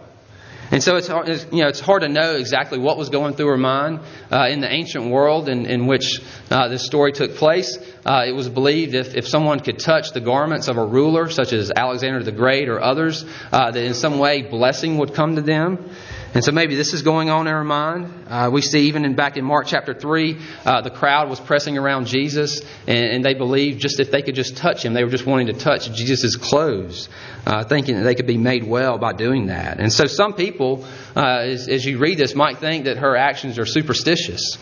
And 0.71 0.83
so 0.83 0.97
it's 0.97 1.07
hard, 1.07 1.27
you 1.27 1.63
know, 1.63 1.67
it's 1.67 1.79
hard 1.79 2.03
to 2.03 2.09
know 2.09 2.35
exactly 2.35 2.77
what 2.77 2.95
was 2.97 3.09
going 3.09 3.33
through 3.33 3.47
her 3.47 3.57
mind 3.57 4.01
uh, 4.31 4.47
in 4.49 4.61
the 4.61 4.71
ancient 4.71 5.09
world 5.09 5.49
in, 5.49 5.65
in 5.65 5.87
which 5.87 6.21
uh, 6.51 6.67
this 6.67 6.85
story 6.85 7.11
took 7.11 7.35
place. 7.35 7.77
Uh, 8.05 8.25
it 8.27 8.33
was 8.33 8.49
believed 8.49 8.93
if, 8.93 9.15
if 9.15 9.27
someone 9.27 9.59
could 9.59 9.79
touch 9.79 10.11
the 10.11 10.21
garments 10.21 10.67
of 10.67 10.77
a 10.77 10.85
ruler, 10.85 11.29
such 11.29 11.53
as 11.53 11.71
Alexander 11.75 12.21
the 12.23 12.31
Great 12.31 12.69
or 12.69 12.79
others, 12.79 13.25
uh, 13.51 13.71
that 13.71 13.83
in 13.83 13.95
some 13.95 14.19
way 14.19 14.43
blessing 14.43 14.99
would 14.99 15.15
come 15.15 15.35
to 15.37 15.41
them. 15.41 15.89
And 16.31 16.43
so 16.43 16.51
maybe 16.51 16.75
this 16.75 16.93
is 16.93 17.01
going 17.01 17.31
on 17.31 17.47
in 17.47 17.53
our 17.53 17.63
mind. 17.63 18.25
Uh, 18.27 18.49
we 18.53 18.61
see 18.61 18.81
even 18.81 19.03
in, 19.03 19.15
back 19.15 19.35
in 19.35 19.43
Mark 19.43 19.65
chapter 19.65 19.95
3, 19.95 20.37
uh, 20.63 20.81
the 20.81 20.91
crowd 20.91 21.27
was 21.27 21.39
pressing 21.39 21.75
around 21.75 22.05
Jesus, 22.05 22.61
and, 22.85 23.05
and, 23.05 23.25
they 23.25 23.33
believed 23.33 23.81
just 23.81 23.99
if 23.99 24.11
they 24.11 24.21
could 24.21 24.35
just 24.35 24.55
touch 24.55 24.85
him, 24.85 24.93
they 24.93 25.03
were 25.03 25.09
just 25.09 25.25
wanting 25.25 25.47
to 25.47 25.53
touch 25.53 25.91
Jesus' 25.91 26.35
clothes, 26.35 27.09
uh, 27.47 27.63
thinking 27.63 27.95
that 27.95 28.03
they 28.03 28.13
could 28.13 28.27
be 28.27 28.37
made 28.37 28.63
well 28.63 28.99
by 28.99 29.11
doing 29.13 29.47
that. 29.47 29.79
And 29.79 29.91
so 29.91 30.05
some 30.05 30.33
people, 30.33 30.85
uh, 31.15 31.39
as, 31.39 31.67
as, 31.67 31.83
you 31.83 31.97
read 31.97 32.19
this, 32.19 32.35
might 32.35 32.59
think 32.59 32.85
that 32.85 32.97
her 32.97 33.15
actions 33.15 33.57
are 33.57 33.65
superstitious. 33.65 34.57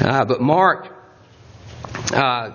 Uh, 0.00 0.24
but 0.24 0.40
Mark 0.40 0.88
uh, 2.12 2.52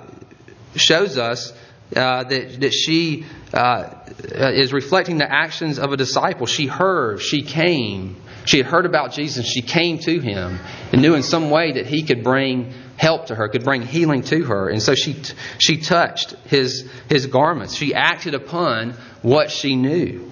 shows 0.77 1.17
us 1.17 1.51
that, 1.91 2.29
that 2.29 2.73
she 2.73 3.25
is 3.51 4.71
reflecting 4.71 5.17
the 5.17 5.29
actions 5.29 5.79
of 5.79 5.91
a 5.91 5.97
disciple. 5.97 6.45
She 6.45 6.67
heard, 6.67 7.21
she 7.21 7.41
came, 7.41 8.21
she 8.47 8.57
had 8.57 8.65
heard 8.65 8.85
about 8.85 9.11
Jesus. 9.11 9.45
She 9.45 9.61
came 9.61 9.99
to 9.99 10.19
him 10.19 10.59
and 10.93 11.01
knew 11.01 11.15
in 11.15 11.23
some 11.23 11.49
way 11.49 11.73
that 11.73 11.85
he 11.85 12.03
could 12.03 12.23
bring 12.23 12.73
help 12.95 13.27
to 13.27 13.35
her, 13.35 13.49
could 13.49 13.65
bring 13.65 13.81
healing 13.81 14.23
to 14.23 14.45
her. 14.45 14.69
And 14.69 14.81
so 14.81 14.95
she, 14.95 15.15
she 15.59 15.77
touched 15.77 16.31
his, 16.45 16.89
his 17.09 17.27
garments. 17.27 17.75
She 17.75 17.93
acted 17.93 18.33
upon 18.33 18.93
what 19.21 19.51
she 19.51 19.75
knew. 19.75 20.31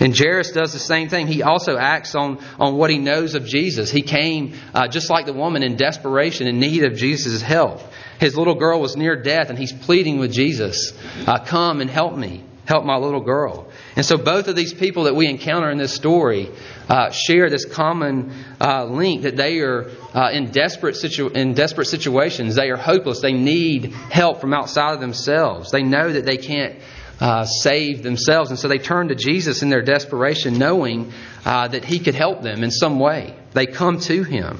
And 0.00 0.16
Jairus 0.16 0.52
does 0.52 0.72
the 0.72 0.78
same 0.78 1.08
thing. 1.08 1.26
He 1.26 1.42
also 1.42 1.76
acts 1.76 2.14
on, 2.14 2.38
on 2.60 2.76
what 2.76 2.90
he 2.90 2.98
knows 2.98 3.34
of 3.34 3.44
Jesus. 3.44 3.90
He 3.90 4.02
came, 4.02 4.54
uh, 4.72 4.86
just 4.86 5.10
like 5.10 5.26
the 5.26 5.32
woman, 5.32 5.64
in 5.64 5.74
desperation, 5.74 6.46
in 6.46 6.60
need 6.60 6.84
of 6.84 6.94
Jesus' 6.94 7.42
help. 7.42 7.80
His 8.20 8.36
little 8.36 8.54
girl 8.54 8.80
was 8.80 8.96
near 8.96 9.20
death, 9.20 9.50
and 9.50 9.58
he's 9.58 9.72
pleading 9.72 10.20
with 10.20 10.32
Jesus, 10.32 10.92
uh, 11.26 11.44
Come 11.44 11.80
and 11.80 11.90
help 11.90 12.16
me 12.16 12.44
help 12.68 12.84
my 12.84 12.96
little 12.96 13.22
girl. 13.22 13.66
And 13.98 14.06
so 14.06 14.16
both 14.16 14.46
of 14.46 14.54
these 14.54 14.72
people 14.72 15.04
that 15.04 15.16
we 15.16 15.26
encounter 15.26 15.68
in 15.70 15.76
this 15.76 15.92
story 15.92 16.48
uh, 16.88 17.10
share 17.10 17.50
this 17.50 17.64
common 17.64 18.32
uh, 18.60 18.84
link 18.84 19.22
that 19.22 19.36
they 19.36 19.58
are 19.58 19.90
uh, 20.14 20.30
in, 20.32 20.52
desperate 20.52 20.94
situ- 20.94 21.30
in 21.30 21.54
desperate 21.54 21.86
situations. 21.86 22.54
They 22.54 22.70
are 22.70 22.76
hopeless. 22.76 23.20
They 23.20 23.32
need 23.32 23.92
help 23.92 24.40
from 24.40 24.54
outside 24.54 24.94
of 24.94 25.00
themselves. 25.00 25.72
They 25.72 25.82
know 25.82 26.12
that 26.12 26.24
they 26.24 26.36
can't 26.36 26.78
uh, 27.18 27.44
save 27.44 28.04
themselves. 28.04 28.50
And 28.50 28.58
so 28.60 28.68
they 28.68 28.78
turn 28.78 29.08
to 29.08 29.16
Jesus 29.16 29.64
in 29.64 29.68
their 29.68 29.82
desperation, 29.82 30.58
knowing 30.58 31.12
uh, 31.44 31.66
that 31.66 31.84
He 31.84 31.98
could 31.98 32.14
help 32.14 32.40
them 32.40 32.62
in 32.62 32.70
some 32.70 33.00
way. 33.00 33.34
They 33.52 33.66
come 33.66 33.98
to 34.02 34.22
Him. 34.22 34.58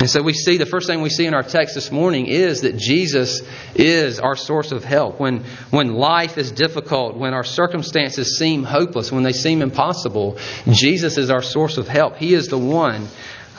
And 0.00 0.10
so 0.10 0.22
we 0.22 0.32
see 0.32 0.58
the 0.58 0.66
first 0.66 0.86
thing 0.86 1.02
we 1.02 1.08
see 1.08 1.24
in 1.24 1.34
our 1.34 1.42
text 1.42 1.74
this 1.74 1.90
morning 1.90 2.26
is 2.26 2.62
that 2.62 2.76
Jesus 2.76 3.40
is 3.74 4.18
our 4.18 4.36
source 4.36 4.72
of 4.72 4.84
help. 4.84 5.20
When, 5.20 5.44
when 5.70 5.94
life 5.94 6.36
is 6.36 6.50
difficult, 6.50 7.16
when 7.16 7.32
our 7.32 7.44
circumstances 7.44 8.36
seem 8.36 8.64
hopeless, 8.64 9.12
when 9.12 9.22
they 9.22 9.32
seem 9.32 9.62
impossible, 9.62 10.38
Jesus 10.70 11.16
is 11.16 11.30
our 11.30 11.42
source 11.42 11.78
of 11.78 11.86
help. 11.86 12.16
He 12.16 12.34
is 12.34 12.48
the 12.48 12.58
one 12.58 13.08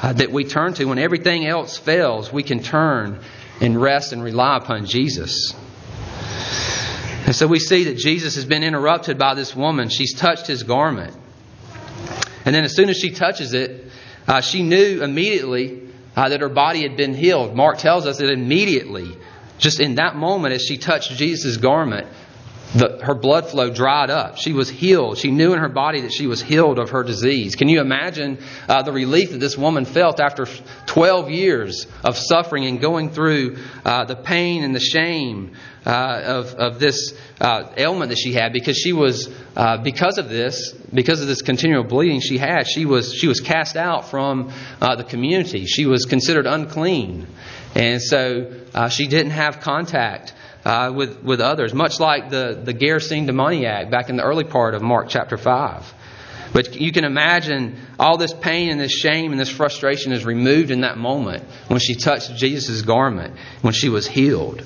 uh, 0.02 0.14
that 0.14 0.32
we 0.32 0.44
turn 0.44 0.74
to. 0.76 0.86
When 0.86 1.00
everything 1.00 1.48
else 1.48 1.78
fails, 1.78 2.32
we 2.32 2.44
can 2.44 2.62
turn 2.62 3.22
and 3.62 3.82
rest 3.82 4.12
and 4.12 4.22
rely 4.22 4.58
upon 4.58 4.86
Jesus. 4.86 5.54
And 7.26 7.36
so 7.36 7.48
we 7.48 7.60
see 7.60 7.86
that 7.86 7.98
Jesus 7.98 8.36
has 8.36 8.46
been 8.46 8.62
interrupted 8.62 9.18
by 9.18 9.34
this 9.34 9.56
woman. 9.56 9.90
She's 9.90 10.14
touched 10.14 10.48
his 10.48 10.64
garment. 10.64 11.16
And 12.46 12.54
then 12.54 12.66
as 12.66 12.76
soon 12.76 12.90
as 12.90 12.98
she 12.98 13.12
touches 13.12 13.54
it, 13.54 13.86
uh, 14.28 14.42
she 14.42 14.62
knew 14.62 15.02
immediately 15.02 15.85
uh, 16.16 16.30
that 16.30 16.42
her 16.42 16.50
body 16.50 16.84
had 16.84 16.98
been 16.98 17.14
healed. 17.14 17.56
Mark 17.56 17.78
tells 17.78 18.06
us 18.06 18.18
that 18.18 18.30
immediately, 18.30 19.18
just 19.58 19.80
in 19.80 19.96
that 19.96 20.16
moment, 20.16 20.54
as 20.54 20.62
she 20.64 20.78
touched 20.78 21.12
Jesus' 21.12 21.58
garment, 21.58 22.08
the, 22.76 23.00
her 23.04 23.16
blood 23.16 23.48
flow 23.48 23.70
dried 23.70 24.10
up. 24.10 24.38
She 24.38 24.52
was 24.52 24.70
healed. 24.70 25.18
She 25.18 25.32
knew 25.32 25.54
in 25.54 25.60
her 25.60 25.70
body 25.70 26.02
that 26.02 26.12
she 26.12 26.28
was 26.28 26.42
healed 26.42 26.78
of 26.78 26.90
her 26.90 27.04
disease. 27.04 27.56
Can 27.56 27.70
you 27.70 27.80
imagine 27.80 28.40
uh, 28.68 28.82
the 28.82 28.92
relief 28.92 29.32
that 29.32 29.38
this 29.38 29.58
woman 29.58 29.86
felt 29.86 30.20
after 30.20 30.46
12 30.86 31.30
years 31.30 31.88
of 32.04 32.18
suffering 32.18 32.66
and 32.66 32.82
going 32.82 33.12
through 33.12 33.58
uh, 33.86 34.04
the 34.06 34.16
pain 34.16 34.64
and 34.64 34.76
the 34.76 34.82
shame 34.82 35.56
uh, 35.86 36.22
of, 36.26 36.54
of 36.56 36.80
this 36.80 37.14
uh, 37.40 37.72
ailment 37.78 38.10
that 38.10 38.18
she 38.18 38.34
had? 38.34 38.54
Because 38.54 38.78
she 38.78 38.94
was, 38.94 39.30
uh, 39.56 39.78
because 39.78 40.18
of 40.18 40.30
this, 40.30 40.72
because 40.94 41.22
of 41.22 41.28
this 41.28 41.42
continual 41.42 41.84
bleeding 41.84 42.22
she 42.22 42.38
had, 42.38 42.68
she 42.68 42.86
was, 42.86 43.14
she 43.14 43.28
was 43.28 43.40
cast 43.40 43.76
out 43.76 44.10
from 44.10 44.52
uh, 44.82 44.96
the 44.96 45.04
community. 45.04 45.66
She 45.66 45.86
was 45.86 46.06
considered 46.06 46.48
unclean. 46.48 47.28
And 47.76 48.02
so 48.02 48.54
she 48.90 49.08
didn't 49.08 49.32
have 49.32 49.60
contact 49.60 50.34
uh, 50.66 50.92
with, 50.94 51.24
with 51.24 51.40
others, 51.40 51.74
much 51.74 52.00
like 52.00 52.30
the, 52.30 52.60
the 52.64 52.74
Gerasene 52.74 53.28
demoniac 53.28 53.92
back 53.92 54.10
in 54.10 54.18
the 54.18 54.24
early 54.24 54.44
part 54.44 54.74
of 54.74 54.82
Mark 54.82 55.08
chapter 55.10 55.38
5. 55.38 55.94
But 56.54 56.76
you 56.80 56.92
can 56.92 57.04
imagine 57.04 57.78
all 58.00 58.18
this 58.18 58.34
pain 58.34 58.72
and 58.72 58.80
this 58.80 58.92
shame 58.92 59.32
and 59.32 59.40
this 59.40 59.50
frustration 59.50 60.12
is 60.12 60.26
removed 60.26 60.72
in 60.72 60.82
that 60.82 60.98
moment 60.98 61.44
when 61.68 61.80
she 61.80 61.96
touched 61.96 62.36
Jesus' 62.36 62.82
garment, 62.82 63.36
when 63.62 63.74
she 63.74 63.90
was 63.90 64.08
healed. 64.08 64.64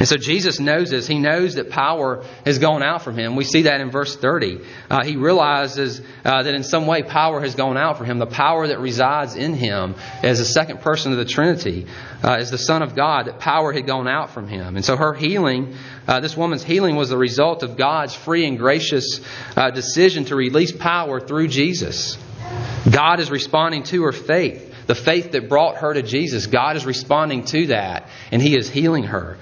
And 0.00 0.08
so 0.08 0.16
Jesus 0.16 0.58
knows 0.58 0.88
this. 0.88 1.06
He 1.06 1.18
knows 1.18 1.56
that 1.56 1.68
power 1.68 2.24
has 2.46 2.58
gone 2.58 2.82
out 2.82 3.02
from 3.02 3.18
him. 3.18 3.36
We 3.36 3.44
see 3.44 3.62
that 3.62 3.82
in 3.82 3.90
verse 3.90 4.16
30. 4.16 4.60
Uh, 4.88 5.04
he 5.04 5.16
realizes 5.16 6.00
uh, 6.24 6.42
that 6.42 6.54
in 6.54 6.64
some 6.64 6.86
way 6.86 7.02
power 7.02 7.42
has 7.42 7.54
gone 7.54 7.76
out 7.76 7.98
from 7.98 8.06
him. 8.06 8.18
The 8.18 8.24
power 8.24 8.68
that 8.68 8.80
resides 8.80 9.36
in 9.36 9.52
him 9.52 9.96
as 10.22 10.38
the 10.38 10.46
second 10.46 10.80
person 10.80 11.12
of 11.12 11.18
the 11.18 11.26
Trinity, 11.26 11.86
uh, 12.24 12.32
as 12.32 12.50
the 12.50 12.56
Son 12.56 12.80
of 12.80 12.96
God, 12.96 13.26
that 13.26 13.40
power 13.40 13.74
had 13.74 13.86
gone 13.86 14.08
out 14.08 14.30
from 14.30 14.48
him. 14.48 14.76
And 14.76 14.84
so 14.84 14.96
her 14.96 15.12
healing, 15.12 15.76
uh, 16.08 16.20
this 16.20 16.34
woman's 16.34 16.64
healing, 16.64 16.96
was 16.96 17.10
the 17.10 17.18
result 17.18 17.62
of 17.62 17.76
God's 17.76 18.14
free 18.14 18.46
and 18.46 18.56
gracious 18.56 19.20
uh, 19.54 19.70
decision 19.70 20.24
to 20.26 20.34
release 20.34 20.72
power 20.72 21.20
through 21.20 21.48
Jesus. 21.48 22.16
God 22.90 23.20
is 23.20 23.30
responding 23.30 23.82
to 23.84 24.04
her 24.04 24.12
faith. 24.12 24.68
The 24.86 24.94
faith 24.94 25.32
that 25.32 25.50
brought 25.50 25.76
her 25.76 25.92
to 25.92 26.02
Jesus, 26.02 26.46
God 26.46 26.76
is 26.76 26.86
responding 26.86 27.44
to 27.44 27.66
that, 27.66 28.08
and 28.32 28.40
He 28.40 28.56
is 28.56 28.68
healing 28.68 29.04
her 29.04 29.36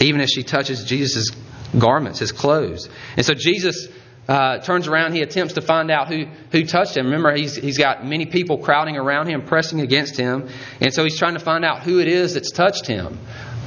even 0.00 0.20
as 0.20 0.30
she 0.30 0.42
touches 0.42 0.84
Jesus' 0.84 1.30
garments, 1.78 2.18
his 2.18 2.32
clothes. 2.32 2.88
And 3.16 3.24
so 3.24 3.34
Jesus 3.34 3.88
uh, 4.28 4.58
turns 4.58 4.88
around, 4.88 5.14
he 5.14 5.22
attempts 5.22 5.54
to 5.54 5.60
find 5.60 5.90
out 5.90 6.08
who, 6.08 6.26
who 6.52 6.64
touched 6.64 6.96
him. 6.96 7.06
Remember, 7.06 7.34
he's, 7.34 7.56
he's 7.56 7.78
got 7.78 8.04
many 8.04 8.26
people 8.26 8.58
crowding 8.58 8.96
around 8.96 9.28
him, 9.28 9.42
pressing 9.42 9.80
against 9.80 10.16
him. 10.16 10.48
And 10.80 10.92
so 10.92 11.04
he's 11.04 11.18
trying 11.18 11.34
to 11.34 11.40
find 11.40 11.64
out 11.64 11.82
who 11.82 12.00
it 12.00 12.08
is 12.08 12.34
that's 12.34 12.50
touched 12.50 12.86
him. 12.86 13.18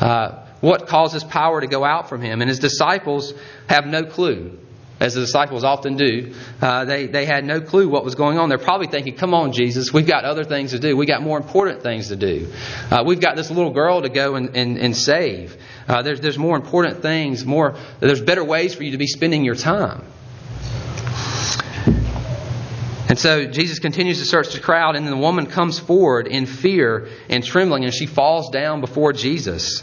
Uh, 0.02 0.46
what 0.62 0.88
causes 0.88 1.24
power 1.24 1.62
to 1.62 1.68
go 1.68 1.86
out 1.86 2.10
from 2.10 2.22
him? 2.22 2.42
And 2.42 2.50
his 2.50 2.60
disciples 2.60 3.34
have 3.68 3.86
no 3.86 4.04
clue 4.04 4.60
as 5.00 5.14
the 5.14 5.22
disciples 5.22 5.64
often 5.64 5.96
do, 5.96 6.34
uh, 6.62 6.86
they, 6.86 7.08
they 7.08 7.26
had 7.26 7.46
no 7.46 7.62
clue 7.62 7.88
what 7.88 8.04
was 8.04 8.16
going 8.16 8.38
on. 8.38 8.50
They're 8.50 8.58
probably 8.58 8.88
thinking, 8.88 9.16
come 9.16 9.34
on, 9.34 9.54
Jesus, 9.54 9.94
we've 9.94 10.08
got 10.08 10.26
other 10.26 10.44
things 10.44 10.72
to 10.72 10.80
do. 10.80 10.98
We've 10.98 11.08
got 11.08 11.22
more 11.22 11.38
important 11.38 11.84
things 11.84 12.10
to 12.10 12.16
do. 12.16 12.52
Uh, 12.92 13.04
we've 13.06 13.22
got 13.22 13.36
this 13.36 13.50
little 13.50 13.72
girl 13.72 14.02
to 14.02 14.10
go 14.10 14.36
and, 14.36 14.56
and, 14.58 14.78
and 14.78 14.96
save. 14.96 15.56
Uh, 15.88 16.02
there's, 16.02 16.20
there's 16.20 16.38
more 16.38 16.56
important 16.56 17.02
things, 17.02 17.46
more, 17.46 17.78
there's 18.00 18.22
better 18.22 18.44
ways 18.44 18.76
for 18.76 18.84
you 18.84 18.92
to 18.92 18.98
be 18.98 19.08
spending 19.08 19.46
your 19.46 19.56
time. 19.56 20.04
And 23.08 23.18
so 23.18 23.46
Jesus 23.46 23.80
continues 23.80 24.20
to 24.20 24.26
search 24.26 24.54
the 24.54 24.60
crowd, 24.60 24.96
and 24.96 25.06
then 25.06 25.12
the 25.12 25.20
woman 25.20 25.48
comes 25.48 25.80
forward 25.80 26.28
in 26.28 26.46
fear 26.46 27.08
and 27.28 27.44
trembling, 27.44 27.84
and 27.84 27.94
she 27.94 28.06
falls 28.06 28.52
down 28.52 28.82
before 28.82 29.14
Jesus. 29.14 29.82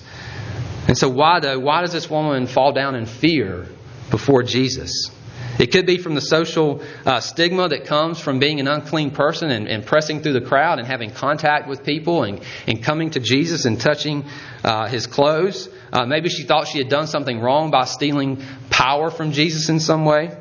And 0.86 0.96
so, 0.96 1.08
why 1.08 1.40
though? 1.40 1.58
Why 1.58 1.80
does 1.80 1.92
this 1.92 2.08
woman 2.08 2.46
fall 2.46 2.72
down 2.72 2.94
in 2.94 3.06
fear 3.06 3.66
before 4.10 4.42
Jesus. 4.42 5.10
It 5.58 5.72
could 5.72 5.86
be 5.86 5.98
from 5.98 6.14
the 6.14 6.20
social 6.20 6.82
uh, 7.04 7.20
stigma 7.20 7.68
that 7.68 7.86
comes 7.86 8.20
from 8.20 8.38
being 8.38 8.60
an 8.60 8.68
unclean 8.68 9.10
person 9.10 9.50
and, 9.50 9.66
and, 9.68 9.86
pressing 9.86 10.20
through 10.20 10.34
the 10.34 10.42
crowd 10.42 10.78
and 10.78 10.86
having 10.86 11.10
contact 11.10 11.66
with 11.66 11.82
people 11.82 12.24
and, 12.24 12.42
and 12.66 12.82
coming 12.82 13.10
to 13.10 13.20
Jesus 13.20 13.64
and 13.64 13.80
touching 13.80 14.26
uh, 14.64 14.86
his 14.88 15.06
clothes. 15.06 15.68
Uh, 15.92 16.04
maybe 16.04 16.28
she 16.28 16.42
thought 16.42 16.68
she 16.68 16.78
had 16.78 16.88
done 16.88 17.06
something 17.06 17.40
wrong 17.40 17.70
by 17.70 17.86
stealing 17.86 18.42
power 18.68 19.10
from 19.10 19.32
Jesus 19.32 19.70
in 19.70 19.80
some 19.80 20.04
way. 20.04 20.36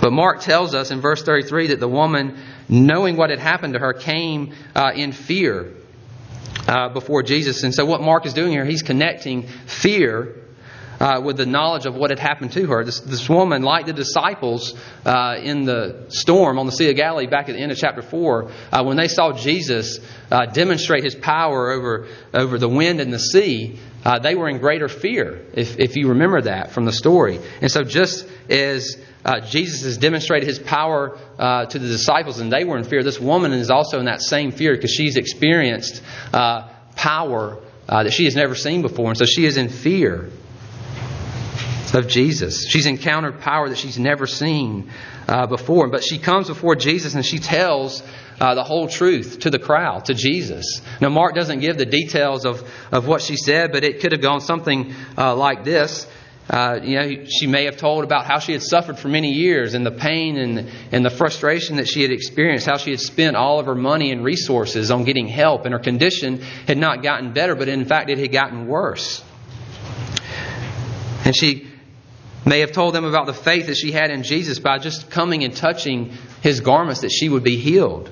But 0.00 0.12
Mark 0.12 0.40
tells 0.40 0.74
us 0.74 0.90
in 0.90 1.00
verse 1.00 1.22
33 1.22 1.68
that 1.68 1.80
the 1.80 1.88
woman, 1.88 2.36
knowing 2.68 3.16
what 3.16 3.30
had 3.30 3.38
happened 3.38 3.72
to 3.72 3.78
her, 3.78 3.94
came 3.94 4.52
uh, 4.74 4.92
in 4.94 5.12
fear 5.12 5.72
uh, 6.68 6.90
before 6.90 7.22
Jesus. 7.22 7.62
And 7.62 7.74
so, 7.74 7.86
what 7.86 8.02
Mark 8.02 8.26
is 8.26 8.34
doing 8.34 8.52
here, 8.52 8.66
he's 8.66 8.82
connecting 8.82 9.46
fear 9.66 10.43
uh, 11.00 11.20
with 11.24 11.36
the 11.36 11.46
knowledge 11.46 11.86
of 11.86 11.94
what 11.94 12.10
had 12.10 12.18
happened 12.18 12.52
to 12.52 12.66
her. 12.66 12.84
This, 12.84 13.00
this 13.00 13.28
woman, 13.28 13.62
like 13.62 13.86
the 13.86 13.92
disciples 13.92 14.74
uh, 15.04 15.36
in 15.42 15.64
the 15.64 16.06
storm 16.08 16.58
on 16.58 16.66
the 16.66 16.72
Sea 16.72 16.90
of 16.90 16.96
Galilee 16.96 17.26
back 17.26 17.48
at 17.48 17.56
the 17.56 17.60
end 17.60 17.72
of 17.72 17.78
chapter 17.78 18.02
4, 18.02 18.50
uh, 18.72 18.84
when 18.84 18.96
they 18.96 19.08
saw 19.08 19.32
Jesus 19.32 19.98
uh, 20.30 20.46
demonstrate 20.46 21.04
his 21.04 21.14
power 21.14 21.72
over, 21.72 22.08
over 22.32 22.58
the 22.58 22.68
wind 22.68 23.00
and 23.00 23.12
the 23.12 23.18
sea, 23.18 23.78
uh, 24.04 24.18
they 24.18 24.34
were 24.34 24.48
in 24.48 24.58
greater 24.58 24.88
fear, 24.88 25.46
if, 25.54 25.78
if 25.78 25.96
you 25.96 26.08
remember 26.08 26.42
that 26.42 26.72
from 26.72 26.84
the 26.84 26.92
story. 26.92 27.40
And 27.60 27.70
so, 27.70 27.82
just 27.82 28.28
as 28.50 28.96
uh, 29.24 29.40
Jesus 29.40 29.84
has 29.84 29.96
demonstrated 29.96 30.46
his 30.46 30.58
power 30.58 31.18
to 31.38 31.78
the 31.78 31.88
disciples 31.88 32.38
and 32.38 32.52
they 32.52 32.64
were 32.64 32.76
in 32.76 32.84
fear, 32.84 33.02
this 33.02 33.18
woman 33.18 33.52
is 33.52 33.70
also 33.70 33.98
in 33.98 34.04
that 34.04 34.20
same 34.20 34.52
fear 34.52 34.74
because 34.74 34.90
she's 34.90 35.16
experienced 35.16 36.02
power 36.32 37.60
that 37.86 38.12
she 38.12 38.26
has 38.26 38.36
never 38.36 38.54
seen 38.54 38.82
before. 38.82 39.08
And 39.08 39.16
so, 39.16 39.24
she 39.24 39.46
is 39.46 39.56
in 39.56 39.70
fear 39.70 40.30
of 41.94 42.08
Jesus. 42.08 42.66
She's 42.68 42.86
encountered 42.86 43.40
power 43.40 43.68
that 43.68 43.78
she's 43.78 43.98
never 43.98 44.26
seen 44.26 44.90
uh, 45.28 45.46
before. 45.46 45.88
But 45.88 46.02
she 46.02 46.18
comes 46.18 46.48
before 46.48 46.76
Jesus 46.76 47.14
and 47.14 47.24
she 47.24 47.38
tells 47.38 48.02
uh, 48.40 48.54
the 48.54 48.64
whole 48.64 48.88
truth 48.88 49.40
to 49.40 49.50
the 49.50 49.58
crowd, 49.58 50.06
to 50.06 50.14
Jesus. 50.14 50.80
Now, 51.00 51.08
Mark 51.08 51.34
doesn't 51.34 51.60
give 51.60 51.78
the 51.78 51.86
details 51.86 52.44
of, 52.44 52.62
of 52.90 53.06
what 53.06 53.22
she 53.22 53.36
said, 53.36 53.72
but 53.72 53.84
it 53.84 54.00
could 54.00 54.12
have 54.12 54.20
gone 54.20 54.40
something 54.40 54.92
uh, 55.16 55.34
like 55.36 55.64
this. 55.64 56.06
Uh, 56.48 56.78
you 56.82 56.96
know, 56.96 57.24
she 57.24 57.46
may 57.46 57.64
have 57.64 57.78
told 57.78 58.04
about 58.04 58.26
how 58.26 58.38
she 58.38 58.52
had 58.52 58.62
suffered 58.62 58.98
for 58.98 59.08
many 59.08 59.32
years 59.32 59.72
and 59.72 59.86
the 59.86 59.90
pain 59.90 60.36
and, 60.36 60.70
and 60.92 61.04
the 61.04 61.10
frustration 61.10 61.76
that 61.76 61.86
she 61.86 62.02
had 62.02 62.10
experienced, 62.10 62.66
how 62.66 62.76
she 62.76 62.90
had 62.90 63.00
spent 63.00 63.34
all 63.34 63.60
of 63.60 63.66
her 63.66 63.74
money 63.74 64.12
and 64.12 64.22
resources 64.22 64.90
on 64.90 65.04
getting 65.04 65.26
help, 65.26 65.64
and 65.64 65.72
her 65.72 65.80
condition 65.80 66.42
had 66.66 66.76
not 66.76 67.02
gotten 67.02 67.32
better, 67.32 67.54
but 67.54 67.68
in 67.68 67.86
fact, 67.86 68.10
it 68.10 68.18
had 68.18 68.30
gotten 68.30 68.66
worse. 68.66 69.24
And 71.24 71.34
she 71.34 71.66
may 72.46 72.60
have 72.60 72.72
told 72.72 72.94
them 72.94 73.04
about 73.04 73.26
the 73.26 73.34
faith 73.34 73.66
that 73.66 73.76
she 73.76 73.92
had 73.92 74.10
in 74.10 74.22
Jesus 74.22 74.58
by 74.58 74.78
just 74.78 75.10
coming 75.10 75.44
and 75.44 75.56
touching 75.56 76.12
his 76.42 76.60
garments 76.60 77.00
that 77.00 77.10
she 77.10 77.28
would 77.28 77.44
be 77.44 77.56
healed. 77.56 78.10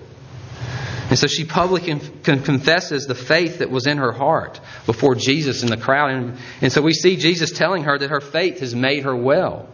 And 1.10 1.18
so 1.18 1.26
she 1.26 1.44
publicly 1.44 2.00
confesses 2.22 3.06
the 3.06 3.14
faith 3.14 3.58
that 3.58 3.70
was 3.70 3.86
in 3.86 3.98
her 3.98 4.12
heart 4.12 4.60
before 4.86 5.14
Jesus 5.14 5.62
in 5.62 5.68
the 5.68 5.76
crowd. 5.76 6.10
And, 6.10 6.38
and 6.62 6.72
so 6.72 6.80
we 6.80 6.94
see 6.94 7.16
Jesus 7.16 7.52
telling 7.52 7.84
her 7.84 7.98
that 7.98 8.08
her 8.08 8.22
faith 8.22 8.60
has 8.60 8.74
made 8.74 9.04
her 9.04 9.14
well. 9.14 9.68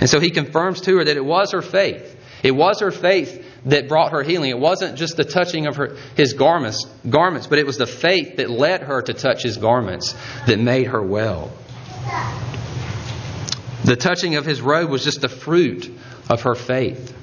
And 0.00 0.10
so 0.10 0.18
he 0.18 0.30
confirms 0.30 0.80
to 0.82 0.96
her 0.96 1.04
that 1.04 1.16
it 1.16 1.24
was 1.24 1.52
her 1.52 1.62
faith. 1.62 2.16
It 2.42 2.50
was 2.50 2.80
her 2.80 2.90
faith 2.90 3.42
that 3.66 3.88
brought 3.88 4.12
her 4.12 4.22
healing. 4.22 4.50
It 4.50 4.58
wasn't 4.58 4.98
just 4.98 5.16
the 5.16 5.24
touching 5.24 5.66
of 5.66 5.76
her, 5.76 5.96
his 6.16 6.32
garments, 6.32 6.84
garments, 7.08 7.46
but 7.46 7.58
it 7.58 7.66
was 7.66 7.78
the 7.78 7.86
faith 7.86 8.36
that 8.36 8.50
led 8.50 8.82
her 8.82 9.00
to 9.00 9.14
touch 9.14 9.42
his 9.42 9.56
garments 9.56 10.14
that 10.46 10.58
made 10.58 10.88
her 10.88 11.02
well. 11.02 11.52
The 13.84 13.96
touching 13.96 14.36
of 14.36 14.46
his 14.46 14.62
robe 14.62 14.88
was 14.88 15.04
just 15.04 15.20
the 15.20 15.28
fruit 15.28 15.90
of 16.30 16.42
her 16.42 16.54
faith. 16.54 17.14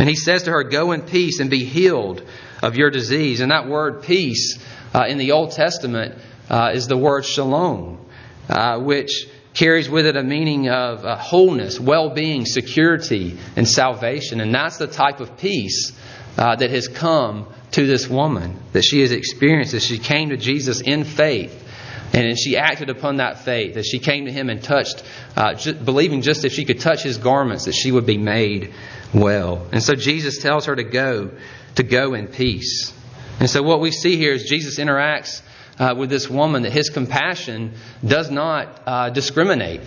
And 0.00 0.08
he 0.08 0.16
says 0.16 0.42
to 0.44 0.50
her, 0.50 0.64
Go 0.64 0.90
in 0.90 1.02
peace 1.02 1.38
and 1.38 1.48
be 1.48 1.64
healed 1.64 2.26
of 2.62 2.74
your 2.74 2.90
disease. 2.90 3.40
And 3.40 3.52
that 3.52 3.68
word 3.68 4.02
peace 4.02 4.58
uh, 4.92 5.04
in 5.06 5.18
the 5.18 5.30
Old 5.32 5.52
Testament 5.52 6.18
uh, 6.48 6.72
is 6.74 6.88
the 6.88 6.96
word 6.96 7.24
shalom, 7.24 8.04
uh, 8.48 8.80
which 8.80 9.28
carries 9.54 9.88
with 9.88 10.06
it 10.06 10.16
a 10.16 10.22
meaning 10.24 10.68
of 10.68 11.04
uh, 11.04 11.16
wholeness, 11.16 11.78
well 11.78 12.10
being, 12.10 12.44
security, 12.44 13.38
and 13.54 13.68
salvation. 13.68 14.40
And 14.40 14.52
that's 14.52 14.78
the 14.78 14.88
type 14.88 15.20
of 15.20 15.38
peace 15.38 15.92
uh, 16.38 16.56
that 16.56 16.70
has 16.70 16.88
come 16.88 17.46
to 17.72 17.86
this 17.86 18.08
woman, 18.08 18.58
that 18.72 18.82
she 18.82 19.02
has 19.02 19.12
experienced 19.12 19.74
as 19.74 19.84
she 19.84 19.98
came 19.98 20.30
to 20.30 20.36
Jesus 20.36 20.80
in 20.80 21.04
faith 21.04 21.68
and 22.12 22.38
she 22.38 22.56
acted 22.56 22.90
upon 22.90 23.18
that 23.18 23.40
faith 23.40 23.76
as 23.76 23.86
she 23.86 23.98
came 23.98 24.24
to 24.24 24.32
him 24.32 24.50
and 24.50 24.62
touched, 24.62 25.02
uh, 25.36 25.54
just, 25.54 25.84
believing 25.84 26.22
just 26.22 26.44
if 26.44 26.52
she 26.52 26.64
could 26.64 26.80
touch 26.80 27.02
his 27.02 27.18
garments 27.18 27.66
that 27.66 27.72
she 27.72 27.92
would 27.92 28.06
be 28.06 28.18
made 28.18 28.72
well. 29.14 29.66
And 29.72 29.82
so 29.82 29.94
Jesus 29.94 30.38
tells 30.38 30.66
her 30.66 30.74
to 30.74 30.84
go, 30.84 31.30
to 31.76 31.82
go 31.82 32.14
in 32.14 32.26
peace. 32.26 32.92
And 33.38 33.48
so 33.48 33.62
what 33.62 33.80
we 33.80 33.90
see 33.90 34.16
here 34.16 34.32
is 34.32 34.44
Jesus 34.44 34.78
interacts 34.78 35.40
uh, 35.78 35.94
with 35.96 36.10
this 36.10 36.28
woman 36.28 36.62
that 36.62 36.72
his 36.72 36.90
compassion 36.90 37.74
does 38.04 38.30
not 38.30 38.82
uh, 38.86 39.10
discriminate. 39.10 39.80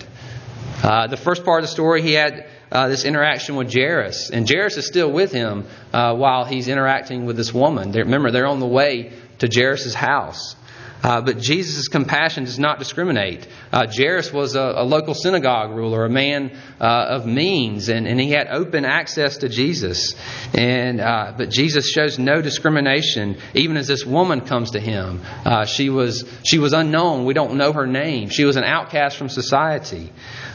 Uh, 0.82 1.08
the 1.08 1.18
first 1.18 1.46
part 1.46 1.64
of 1.64 1.70
the 1.70 1.72
story, 1.72 2.02
he 2.02 2.14
had 2.14 2.48
uh, 2.72 2.88
this 2.88 3.06
interaction 3.06 3.56
with 3.56 3.72
Jairus, 3.72 4.32
and 4.32 4.50
Jairus 4.50 4.78
is 4.78 4.88
still 4.88 5.12
with 5.12 5.32
him 5.32 5.66
uh, 5.94 6.16
while 6.16 6.46
he's 6.46 6.68
interacting 6.68 7.26
with 7.26 7.38
this 7.38 7.54
woman. 7.54 7.92
They're, 7.92 8.04
remember, 8.04 8.32
they're 8.32 8.48
on 8.48 8.60
the 8.60 8.66
way 8.68 9.14
to 9.40 9.48
Jairus' 9.54 9.94
house. 9.94 10.56
Uh, 11.04 11.20
but 11.20 11.38
Jesus' 11.38 11.90
compassion 11.90 12.46
does 12.46 12.58
not 12.58 12.80
discriminate. 12.80 13.46
Uh, 13.74 13.86
Jairus 13.94 14.32
was 14.32 14.56
a, 14.56 14.62
a, 14.78 14.86
local 14.86 15.14
synagogue 15.14 15.72
ruler, 15.72 16.06
a 16.06 16.10
man 16.10 16.58
uh, 16.80 16.86
of 17.10 17.26
means, 17.26 17.90
and, 17.90 18.08
and, 18.08 18.22
he 18.22 18.32
had 18.32 18.48
open 18.48 18.86
access 18.86 19.38
to 19.38 19.50
Jesus. 19.50 20.16
And 20.54 21.02
uh, 21.02 21.34
but 21.38 21.50
Jesus 21.50 21.90
shows 21.90 22.18
no 22.18 22.42
discrimination, 22.42 23.38
even 23.54 23.76
as 23.76 23.88
this 23.88 24.06
woman 24.06 24.42
comes 24.42 24.72
to 24.72 24.80
him. 24.80 25.22
Uh, 25.44 25.66
she 25.66 25.90
was 25.90 26.26
she 26.46 26.58
was 26.58 26.72
unknown. 26.72 27.26
We 27.26 27.34
don't 27.34 27.56
know 27.56 27.74
her 27.74 27.86
name. 27.86 28.30
She 28.30 28.46
was 28.46 28.56
an 28.56 28.64
outcast 28.64 29.18
from 29.18 29.28
society. 29.28 30.10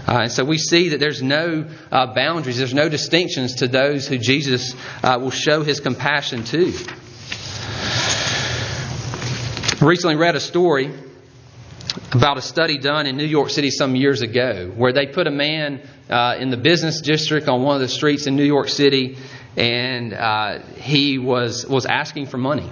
And 0.06 0.32
so 0.32 0.42
we 0.42 0.56
see 0.56 0.90
that 0.90 1.00
there's 1.00 1.22
no 1.22 1.66
boundaries, 1.90 2.56
there's 2.56 2.72
no 2.72 2.88
distinctions 2.88 3.56
to 3.56 3.68
those 3.68 4.08
who 4.08 4.16
Jesus 4.16 4.74
will 5.02 5.30
show 5.30 5.62
his 5.62 5.80
compassion 5.80 6.44
to 6.44 6.72
recently 9.80 10.16
read 10.16 10.34
a 10.34 10.40
story 10.40 10.92
about 12.12 12.36
a 12.36 12.42
study 12.42 12.78
done 12.78 13.06
in 13.06 13.16
New 13.16 13.24
York 13.24 13.50
City 13.50 13.70
some 13.70 13.94
years 13.94 14.22
ago 14.22 14.72
where 14.74 14.92
they 14.92 15.06
put 15.06 15.26
a 15.26 15.30
man 15.30 15.80
uh, 16.10 16.36
in 16.38 16.50
the 16.50 16.56
business 16.56 17.00
district 17.00 17.48
on 17.48 17.62
one 17.62 17.76
of 17.76 17.80
the 17.80 17.88
streets 17.88 18.26
in 18.26 18.34
New 18.34 18.44
York 18.44 18.68
City 18.68 19.16
and 19.56 20.12
uh, 20.12 20.60
he 20.76 21.18
was, 21.18 21.64
was 21.66 21.86
asking 21.86 22.26
for 22.26 22.38
money. 22.38 22.68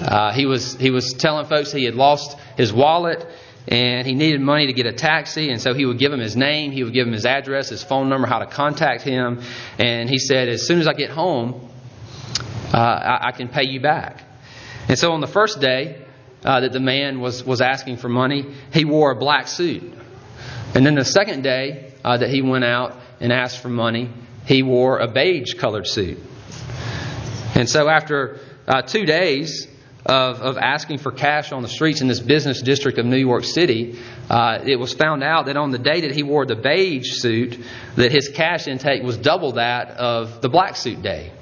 Uh, 0.00 0.32
he 0.32 0.46
was 0.46 0.76
he 0.76 0.90
was 0.90 1.14
telling 1.14 1.46
folks 1.46 1.72
he 1.72 1.84
had 1.84 1.94
lost 1.94 2.38
his 2.56 2.72
wallet 2.72 3.26
and 3.68 4.06
he 4.06 4.14
needed 4.14 4.40
money 4.40 4.66
to 4.66 4.72
get 4.72 4.86
a 4.86 4.92
taxi, 4.92 5.50
and 5.50 5.60
so 5.60 5.74
he 5.74 5.84
would 5.84 5.98
give 5.98 6.12
him 6.12 6.20
his 6.20 6.36
name, 6.36 6.70
he 6.70 6.84
would 6.84 6.92
give 6.92 7.06
him 7.06 7.12
his 7.12 7.26
address, 7.26 7.70
his 7.70 7.82
phone 7.82 8.08
number, 8.08 8.28
how 8.28 8.38
to 8.38 8.46
contact 8.46 9.02
him, 9.02 9.42
and 9.78 10.08
he 10.08 10.18
said, 10.18 10.48
as 10.48 10.64
soon 10.66 10.78
as 10.78 10.86
I 10.86 10.92
get 10.92 11.10
home, 11.10 11.68
uh, 12.72 12.76
I, 12.76 13.28
I, 13.28 13.32
can 13.32 13.48
pay 13.48 13.64
you 13.64 13.80
back. 13.80 14.22
And 14.88 14.96
so 14.96 15.12
on 15.12 15.20
the 15.20 15.26
first 15.26 15.60
day 15.60 16.05
uh, 16.46 16.60
that 16.60 16.72
the 16.72 16.80
man 16.80 17.20
was 17.20 17.44
was 17.44 17.60
asking 17.60 17.96
for 17.98 18.08
money, 18.08 18.54
he 18.72 18.84
wore 18.84 19.10
a 19.10 19.16
black 19.16 19.48
suit, 19.48 19.82
and 20.74 20.86
then 20.86 20.94
the 20.94 21.04
second 21.04 21.42
day 21.42 21.92
uh, 22.04 22.16
that 22.16 22.30
he 22.30 22.40
went 22.40 22.64
out 22.64 22.96
and 23.20 23.32
asked 23.32 23.60
for 23.60 23.68
money, 23.68 24.10
he 24.46 24.62
wore 24.62 24.98
a 24.98 25.08
beige 25.08 25.54
colored 25.54 25.86
suit. 25.86 26.18
And 27.54 27.68
so 27.68 27.88
after 27.88 28.38
uh, 28.68 28.82
two 28.82 29.06
days, 29.06 29.66
of, 30.06 30.40
of 30.40 30.56
asking 30.56 30.98
for 30.98 31.10
cash 31.10 31.50
on 31.52 31.62
the 31.62 31.68
streets 31.68 32.00
in 32.00 32.06
this 32.06 32.20
business 32.20 32.62
district 32.62 32.98
of 32.98 33.06
New 33.06 33.16
York 33.16 33.44
City, 33.44 33.98
uh, 34.30 34.60
it 34.64 34.76
was 34.76 34.94
found 34.94 35.24
out 35.24 35.46
that 35.46 35.56
on 35.56 35.72
the 35.72 35.78
day 35.78 36.02
that 36.02 36.12
he 36.12 36.22
wore 36.22 36.46
the 36.46 36.54
beige 36.54 37.14
suit, 37.14 37.58
that 37.96 38.12
his 38.12 38.28
cash 38.28 38.68
intake 38.68 39.02
was 39.02 39.16
double 39.16 39.52
that 39.52 39.90
of 39.90 40.40
the 40.40 40.48
black 40.48 40.76
suit 40.76 41.02
day. 41.02 41.32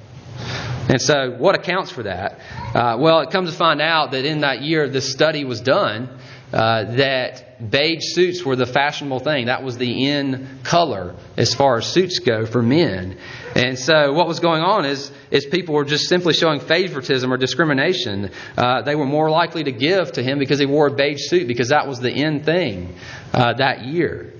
And 0.89 1.01
so, 1.01 1.31
what 1.39 1.55
accounts 1.55 1.91
for 1.91 2.03
that? 2.03 2.39
Uh, 2.75 2.97
well, 2.99 3.21
it 3.21 3.31
comes 3.31 3.51
to 3.51 3.57
find 3.57 3.81
out 3.81 4.11
that 4.11 4.25
in 4.25 4.41
that 4.41 4.61
year 4.61 4.89
this 4.89 5.11
study 5.11 5.45
was 5.45 5.61
done, 5.61 6.09
uh, 6.53 6.85
that 6.97 7.71
beige 7.71 8.03
suits 8.15 8.45
were 8.45 8.55
the 8.55 8.67
fashionable 8.67 9.21
thing. 9.21 9.47
That 9.47 9.65
was 9.65 9.77
the 9.77 10.07
in 10.07 10.61
color 10.63 11.17
as 11.37 11.55
far 11.55 11.79
as 11.79 11.87
suits 11.87 12.21
go 12.21 12.47
for 12.47 12.63
men. 12.63 13.19
And 13.57 13.79
so 13.79 14.13
what 14.13 14.29
was 14.29 14.41
going 14.41 14.63
on 14.63 14.85
is, 14.85 15.11
is 15.31 15.47
people 15.47 15.75
were 15.75 15.85
just 15.85 16.09
simply 16.09 16.33
showing 16.35 16.61
favoritism 16.61 17.33
or 17.33 17.37
discrimination. 17.39 18.31
Uh, 18.57 18.83
they 18.83 18.95
were 18.95 19.07
more 19.07 19.31
likely 19.31 19.65
to 19.65 19.73
give 19.73 20.13
to 20.13 20.23
him 20.23 20.39
because 20.39 20.59
he 20.59 20.67
wore 20.67 20.89
a 20.89 20.95
beige 20.95 21.29
suit 21.29 21.49
because 21.49 21.71
that 21.71 21.89
was 21.89 21.99
the 21.99 22.13
in 22.13 22.45
thing 22.45 22.95
uh, 23.33 23.55
that 23.55 23.85
year. 23.85 24.33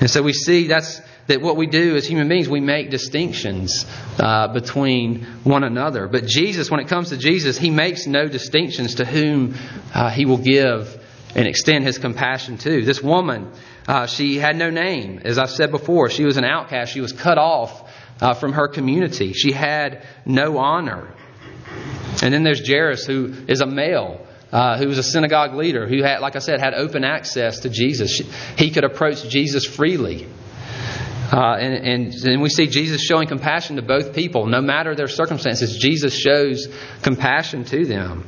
And 0.00 0.10
so 0.10 0.22
we 0.22 0.32
see 0.32 0.68
that's 0.68 1.00
that 1.28 1.40
what 1.40 1.56
we 1.56 1.66
do 1.66 1.96
as 1.96 2.06
human 2.06 2.28
beings, 2.28 2.48
we 2.48 2.60
make 2.60 2.90
distinctions 2.90 3.86
uh, 4.18 4.48
between 4.48 5.24
one 5.44 5.64
another. 5.64 6.08
But 6.08 6.26
Jesus, 6.26 6.70
when 6.70 6.80
it 6.80 6.88
comes 6.88 7.10
to 7.10 7.16
Jesus, 7.16 7.58
he 7.58 7.70
makes 7.70 8.06
no 8.06 8.28
distinctions 8.28 8.96
to 8.96 9.04
whom 9.04 9.54
uh, 9.94 10.10
he 10.10 10.24
will 10.24 10.38
give 10.38 10.98
and 11.34 11.46
extend 11.46 11.84
his 11.84 11.98
compassion 11.98 12.58
to. 12.58 12.84
This 12.84 13.02
woman, 13.02 13.52
uh, 13.86 14.06
she 14.06 14.38
had 14.38 14.56
no 14.56 14.70
name. 14.70 15.20
As 15.24 15.38
I've 15.38 15.50
said 15.50 15.70
before, 15.70 16.10
she 16.10 16.24
was 16.24 16.36
an 16.36 16.44
outcast. 16.44 16.92
She 16.92 17.00
was 17.00 17.12
cut 17.12 17.38
off 17.38 17.90
uh, 18.20 18.34
from 18.34 18.52
her 18.52 18.68
community. 18.68 19.32
She 19.32 19.52
had 19.52 20.04
no 20.26 20.58
honor. 20.58 21.14
And 22.22 22.34
then 22.34 22.42
there's 22.42 22.66
Jairus, 22.66 23.06
who 23.06 23.32
is 23.48 23.60
a 23.60 23.66
male. 23.66 24.26
Uh, 24.52 24.76
who 24.76 24.86
was 24.86 24.98
a 24.98 25.02
synagogue 25.02 25.54
leader 25.54 25.88
who 25.88 26.02
had, 26.02 26.20
like 26.20 26.36
I 26.36 26.40
said, 26.40 26.60
had 26.60 26.74
open 26.74 27.04
access 27.04 27.60
to 27.60 27.70
Jesus. 27.70 28.20
He 28.58 28.70
could 28.70 28.84
approach 28.84 29.26
Jesus 29.26 29.64
freely. 29.64 30.28
Uh, 31.32 31.56
and, 31.58 31.74
and, 31.74 32.14
and, 32.26 32.42
we 32.42 32.50
see 32.50 32.66
Jesus 32.66 33.00
showing 33.00 33.26
compassion 33.26 33.76
to 33.76 33.82
both 33.82 34.14
people. 34.14 34.44
No 34.44 34.60
matter 34.60 34.94
their 34.94 35.08
circumstances, 35.08 35.78
Jesus 35.78 36.14
shows 36.14 36.68
compassion 37.00 37.64
to 37.64 37.86
them. 37.86 38.26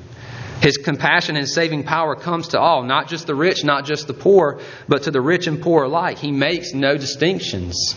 His 0.62 0.78
compassion 0.78 1.36
and 1.36 1.46
saving 1.46 1.82
power 1.82 2.16
comes 2.16 2.48
to 2.48 2.58
all, 2.58 2.82
not 2.82 3.08
just 3.08 3.26
the 3.26 3.34
rich, 3.34 3.62
not 3.62 3.84
just 3.84 4.06
the 4.06 4.14
poor, 4.14 4.62
but 4.88 5.02
to 5.02 5.10
the 5.10 5.20
rich 5.20 5.46
and 5.46 5.60
poor 5.60 5.84
alike. 5.84 6.16
He 6.16 6.32
makes 6.32 6.72
no 6.72 6.96
distinctions. 6.96 7.94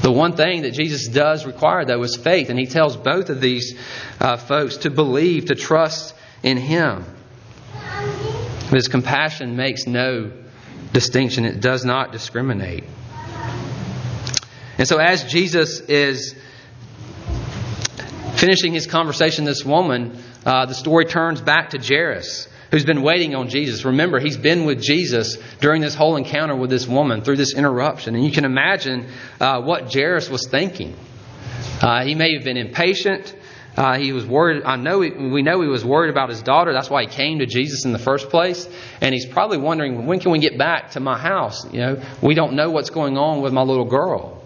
The 0.00 0.12
one 0.12 0.34
thing 0.34 0.62
that 0.62 0.72
Jesus 0.72 1.06
does 1.06 1.44
require, 1.44 1.84
though, 1.84 2.02
is 2.02 2.16
faith, 2.16 2.48
and 2.48 2.58
he 2.58 2.64
tells 2.64 2.96
both 2.96 3.28
of 3.28 3.42
these 3.42 3.78
uh, 4.18 4.38
folks 4.38 4.78
to 4.78 4.90
believe, 4.90 5.46
to 5.46 5.54
trust 5.54 6.14
in 6.42 6.56
him. 6.56 7.04
His 8.70 8.88
compassion 8.88 9.56
makes 9.56 9.86
no 9.86 10.32
distinction, 10.94 11.44
it 11.44 11.60
does 11.60 11.84
not 11.84 12.12
discriminate. 12.12 12.84
And 14.78 14.86
so, 14.86 14.98
as 14.98 15.24
Jesus 15.24 15.80
is 15.80 16.36
finishing 18.36 18.72
his 18.72 18.86
conversation 18.86 19.44
with 19.44 19.56
this 19.56 19.64
woman, 19.64 20.22
uh, 20.46 20.66
the 20.66 20.74
story 20.74 21.04
turns 21.04 21.40
back 21.40 21.70
to 21.70 21.78
Jairus, 21.78 22.46
who's 22.70 22.84
been 22.84 23.02
waiting 23.02 23.34
on 23.34 23.48
Jesus. 23.48 23.84
Remember, 23.84 24.20
he's 24.20 24.36
been 24.36 24.64
with 24.64 24.80
Jesus 24.80 25.36
during 25.60 25.82
this 25.82 25.96
whole 25.96 26.16
encounter 26.16 26.54
with 26.54 26.70
this 26.70 26.86
woman 26.86 27.22
through 27.22 27.36
this 27.36 27.54
interruption. 27.54 28.14
And 28.14 28.24
you 28.24 28.30
can 28.30 28.44
imagine 28.44 29.08
uh, 29.40 29.60
what 29.62 29.92
Jairus 29.92 30.30
was 30.30 30.46
thinking. 30.46 30.94
Uh, 31.82 32.04
he 32.04 32.14
may 32.14 32.34
have 32.34 32.44
been 32.44 32.56
impatient. 32.56 33.34
Uh, 33.76 33.98
he 33.98 34.12
was 34.12 34.26
worried. 34.26 34.62
I 34.64 34.76
know 34.76 35.00
he, 35.00 35.10
we 35.10 35.42
know 35.42 35.60
he 35.60 35.68
was 35.68 35.84
worried 35.84 36.10
about 36.10 36.28
his 36.28 36.42
daughter. 36.42 36.72
That's 36.72 36.90
why 36.90 37.02
he 37.02 37.08
came 37.08 37.40
to 37.40 37.46
Jesus 37.46 37.84
in 37.84 37.92
the 37.92 37.98
first 37.98 38.30
place. 38.30 38.68
And 39.00 39.12
he's 39.12 39.26
probably 39.26 39.58
wondering, 39.58 40.06
when 40.06 40.20
can 40.20 40.30
we 40.30 40.38
get 40.38 40.56
back 40.56 40.92
to 40.92 41.00
my 41.00 41.18
house? 41.18 41.64
You 41.72 41.80
know, 41.80 42.02
we 42.22 42.34
don't 42.34 42.54
know 42.54 42.70
what's 42.70 42.90
going 42.90 43.18
on 43.18 43.42
with 43.42 43.52
my 43.52 43.62
little 43.62 43.84
girl. 43.84 44.37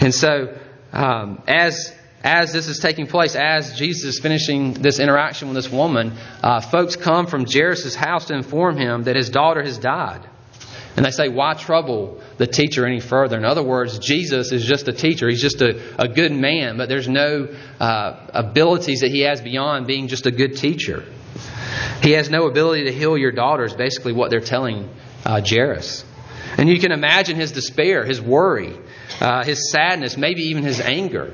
And 0.00 0.14
so, 0.14 0.56
um, 0.92 1.42
as 1.46 1.92
as 2.26 2.52
this 2.52 2.66
is 2.66 2.80
taking 2.80 3.06
place, 3.06 3.36
as 3.36 3.78
Jesus 3.78 4.16
is 4.16 4.18
finishing 4.18 4.72
this 4.72 4.98
interaction 4.98 5.46
with 5.46 5.54
this 5.54 5.70
woman, 5.70 6.12
uh, 6.42 6.60
folks 6.60 6.96
come 6.96 7.28
from 7.28 7.46
Jairus' 7.46 7.94
house 7.94 8.26
to 8.26 8.34
inform 8.34 8.76
him 8.76 9.04
that 9.04 9.14
his 9.14 9.30
daughter 9.30 9.62
has 9.62 9.78
died. 9.78 10.28
And 10.96 11.04
they 11.04 11.10
say, 11.10 11.28
Why 11.28 11.54
trouble 11.54 12.20
the 12.38 12.46
teacher 12.48 12.84
any 12.84 13.00
further? 13.00 13.36
In 13.36 13.44
other 13.44 13.62
words, 13.62 13.98
Jesus 14.00 14.50
is 14.50 14.64
just 14.64 14.88
a 14.88 14.92
teacher. 14.92 15.28
He's 15.28 15.42
just 15.42 15.60
a, 15.60 16.02
a 16.02 16.08
good 16.08 16.32
man, 16.32 16.78
but 16.78 16.88
there's 16.88 17.08
no 17.08 17.54
uh, 17.78 18.26
abilities 18.34 19.00
that 19.00 19.10
he 19.10 19.20
has 19.20 19.40
beyond 19.40 19.86
being 19.86 20.08
just 20.08 20.26
a 20.26 20.32
good 20.32 20.56
teacher. 20.56 21.04
He 22.02 22.12
has 22.12 22.30
no 22.30 22.48
ability 22.48 22.84
to 22.84 22.92
heal 22.92 23.16
your 23.16 23.32
daughter, 23.32 23.64
is 23.64 23.74
basically 23.74 24.14
what 24.14 24.30
they're 24.30 24.40
telling 24.40 24.88
uh, 25.24 25.42
Jairus. 25.46 26.04
And 26.58 26.68
you 26.68 26.78
can 26.78 26.92
imagine 26.92 27.36
his 27.36 27.52
despair, 27.52 28.04
his 28.04 28.20
worry, 28.20 28.78
uh, 29.20 29.44
his 29.44 29.70
sadness, 29.70 30.16
maybe 30.16 30.42
even 30.44 30.62
his 30.62 30.80
anger. 30.80 31.32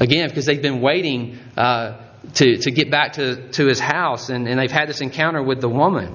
Again, 0.00 0.28
because 0.28 0.46
they've 0.46 0.60
been 0.60 0.80
waiting 0.80 1.38
uh, 1.56 2.00
to, 2.34 2.56
to 2.56 2.70
get 2.70 2.90
back 2.90 3.14
to, 3.14 3.48
to 3.52 3.66
his 3.66 3.78
house, 3.78 4.28
and, 4.28 4.48
and 4.48 4.58
they've 4.58 4.70
had 4.70 4.88
this 4.88 5.00
encounter 5.00 5.42
with 5.42 5.60
the 5.60 5.68
woman. 5.68 6.14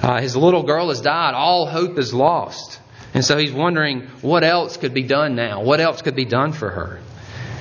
Uh, 0.00 0.20
his 0.20 0.34
little 0.34 0.62
girl 0.62 0.88
has 0.88 1.00
died. 1.00 1.34
All 1.34 1.66
hope 1.66 1.98
is 1.98 2.14
lost. 2.14 2.80
And 3.14 3.24
so 3.24 3.36
he's 3.36 3.52
wondering 3.52 4.08
what 4.22 4.42
else 4.42 4.76
could 4.76 4.94
be 4.94 5.02
done 5.02 5.34
now? 5.34 5.62
What 5.62 5.80
else 5.80 6.02
could 6.02 6.16
be 6.16 6.24
done 6.24 6.52
for 6.52 6.70
her? 6.70 7.00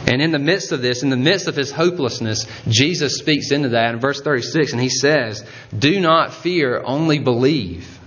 And 0.08 0.22
in 0.22 0.32
the 0.32 0.40
midst 0.40 0.72
of 0.72 0.82
this, 0.82 1.04
in 1.04 1.10
the 1.10 1.18
midst 1.18 1.48
of 1.48 1.56
his 1.56 1.72
hopelessness, 1.72 2.48
Jesus 2.68 3.18
speaks 3.18 3.52
into 3.52 3.70
that 3.70 3.94
in 3.94 4.00
verse 4.00 4.22
36, 4.22 4.72
and 4.72 4.82
he 4.82 4.90
says, 4.90 5.46
Do 5.78 6.00
not 6.00 6.34
fear, 6.34 6.82
only 6.84 7.20
believe. 7.20 8.00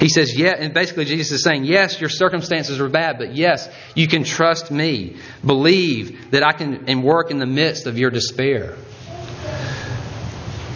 He 0.00 0.08
says, 0.08 0.38
yeah, 0.38 0.54
and 0.56 0.72
basically 0.72 1.06
Jesus 1.06 1.32
is 1.32 1.42
saying, 1.42 1.64
yes, 1.64 2.00
your 2.00 2.10
circumstances 2.10 2.80
are 2.80 2.88
bad, 2.88 3.18
but 3.18 3.34
yes, 3.34 3.68
you 3.96 4.06
can 4.06 4.22
trust 4.22 4.70
me. 4.70 5.16
Believe 5.44 6.30
that 6.30 6.44
I 6.44 6.52
can 6.52 6.88
and 6.88 7.02
work 7.02 7.30
in 7.32 7.38
the 7.38 7.46
midst 7.46 7.86
of 7.86 7.98
your 7.98 8.10
despair. 8.10 8.76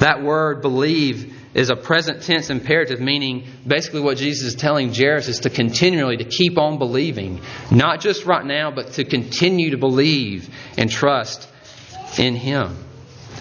That 0.01 0.23
word 0.25 0.63
believe 0.63 1.39
is 1.55 1.71
a 1.71 1.77
present 1.77 2.23
tense 2.23 2.51
imperative, 2.51 3.01
meaning 3.01 3.47
basically 3.67 4.01
what 4.01 4.17
Jesus 4.17 4.55
is 4.55 4.55
telling 4.57 4.93
Jairus 4.93 5.29
is 5.29 5.41
to 5.41 5.51
continually, 5.51 6.17
to 6.17 6.25
keep 6.25 6.59
on 6.59 6.79
believing. 6.79 7.41
Not 7.71 8.01
just 8.01 8.25
right 8.25 8.45
now, 8.45 8.73
but 8.73 8.95
to 8.95 9.05
continue 9.05 9.71
to 9.71 9.77
believe 9.77 10.49
and 10.77 10.91
trust 10.91 11.49
in 12.19 12.35
Him. 12.35 12.77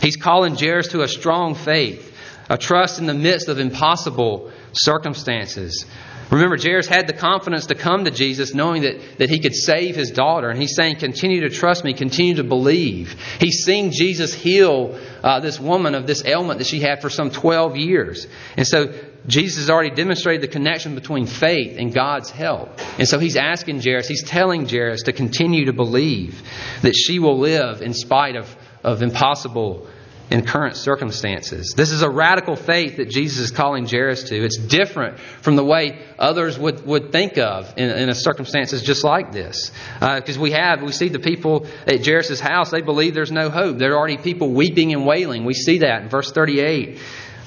He's 0.02 0.18
calling 0.18 0.56
Jairus 0.56 0.90
to 0.90 1.02
a 1.02 1.08
strong 1.08 1.56
faith, 1.56 2.16
a 2.50 2.58
trust 2.58 3.00
in 3.00 3.08
the 3.08 3.14
midst 3.14 3.48
of 3.48 3.60
impossible 3.60 4.52
circumstances. 4.74 5.86
Remember, 6.32 6.58
Jairus 6.58 6.88
had 6.88 7.08
the 7.08 7.14
confidence 7.14 7.66
to 7.68 7.76
come 7.76 8.06
to 8.06 8.12
Jesus 8.12 8.54
knowing 8.54 8.84
that, 8.84 9.18
that 9.18 9.30
he 9.30 9.40
could 9.40 9.54
save 9.54 9.98
his 9.98 10.12
daughter. 10.12 10.50
And 10.50 10.60
he's 10.60 10.76
saying, 10.76 10.96
continue 10.96 11.42
to 11.42 11.50
trust 11.50 11.84
me, 11.84 11.94
continue 11.94 12.36
to 12.36 12.46
believe. 12.46 13.18
He's 13.40 13.66
seen 13.66 13.92
Jesus 13.92 14.34
heal 14.34 14.98
uh, 15.24 15.42
this 15.42 15.60
woman 15.60 15.94
of 15.94 16.08
this 16.08 16.24
ailment 16.24 16.60
that 16.60 16.68
she 16.68 16.80
had 16.80 17.02
for 17.02 17.10
some 17.10 17.32
12 17.32 17.76
years. 17.76 18.28
And 18.56 18.66
so 18.66 18.94
Jesus 19.28 19.60
has 19.60 19.70
already 19.70 19.94
demonstrated 19.94 20.42
the 20.42 20.48
connection 20.48 20.96
between 20.96 21.28
faith 21.28 21.78
and 21.78 21.94
God's 21.94 22.30
help. 22.30 22.80
And 22.98 23.08
so 23.08 23.20
he's 23.20 23.36
asking 23.36 23.82
Jairus, 23.82 24.08
he's 24.08 24.24
telling 24.24 24.70
Jairus 24.70 25.04
to 25.04 25.14
continue 25.14 25.66
to 25.66 25.74
believe 25.74 26.42
that 26.82 26.94
she 26.96 27.20
will 27.20 27.40
live 27.40 27.82
in 27.82 27.94
spite 27.94 28.38
of, 28.38 28.56
of 28.86 29.02
impossible 29.02 29.88
in 30.32 30.46
current 30.46 30.78
circumstances. 30.78 31.74
This 31.76 31.92
is 31.92 32.04
a 32.04 32.10
radical 32.10 32.56
faith 32.56 32.98
that 32.98 33.10
Jesus 33.10 33.40
is 33.40 33.52
calling 33.52 33.86
Jairus 33.86 34.24
to. 34.30 34.44
It's 34.44 34.58
different 34.58 35.20
from 35.20 35.58
the 35.58 35.66
way 35.66 36.02
others 36.18 36.58
would, 36.58 36.86
would 36.86 37.12
think 37.12 37.38
of 37.38 37.74
in, 37.78 37.90
in 37.90 38.10
a 38.10 38.16
circumstances 38.16 38.82
just 38.82 39.04
like 39.04 39.34
this. 39.34 39.72
Because 40.00 40.38
uh, 40.38 40.42
we 40.42 40.52
have, 40.52 40.82
we 40.82 40.94
see 40.94 41.10
the 41.10 41.20
people 41.20 41.68
at 41.86 42.06
Jairus' 42.06 42.40
house, 42.40 42.72
they 42.72 42.82
believe 42.82 43.14
there's 43.14 43.32
no 43.32 43.50
hope. 43.50 43.78
There 43.78 43.92
are 43.92 43.98
already 43.98 44.18
people 44.18 44.52
weeping 44.52 44.94
and 44.94 45.06
wailing. 45.06 45.44
We 45.44 45.54
see 45.54 45.80
that 45.80 46.04
in 46.04 46.10
verse 46.10 46.32
38. 46.32 46.98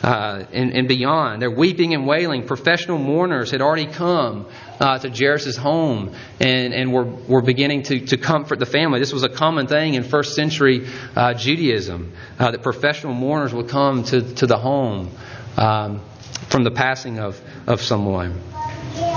Uh, 0.04 0.44
and, 0.52 0.76
and, 0.76 0.86
beyond. 0.86 1.40
They're 1.40 1.50
weeping 1.50 1.94
and 1.94 2.06
wailing. 2.06 2.46
Professional 2.46 2.98
mourners 2.98 3.50
had 3.50 3.62
already 3.62 3.86
come 3.86 4.46
uh, 4.78 4.98
to 4.98 5.08
Jairus' 5.08 5.56
home 5.56 6.14
and, 6.40 6.74
and 6.74 6.92
were, 6.92 7.04
were 7.04 7.40
beginning 7.40 7.84
to, 7.84 8.00
to 8.08 8.18
comfort 8.18 8.58
the 8.58 8.66
family. 8.66 9.00
This 9.00 9.14
was 9.14 9.22
a 9.22 9.30
common 9.30 9.66
thing 9.66 9.94
in 9.94 10.02
first 10.02 10.34
century 10.34 10.86
uh, 11.16 11.32
Judaism 11.32 12.12
uh, 12.38 12.50
that 12.50 12.62
professional 12.62 13.14
mourners 13.14 13.54
would 13.54 13.70
come 13.70 14.04
to, 14.04 14.34
to 14.34 14.46
the 14.46 14.58
home 14.58 15.10
um, 15.56 16.02
from 16.50 16.64
the 16.64 16.70
passing 16.70 17.18
of, 17.18 17.40
of 17.66 17.80
someone. 17.80 18.38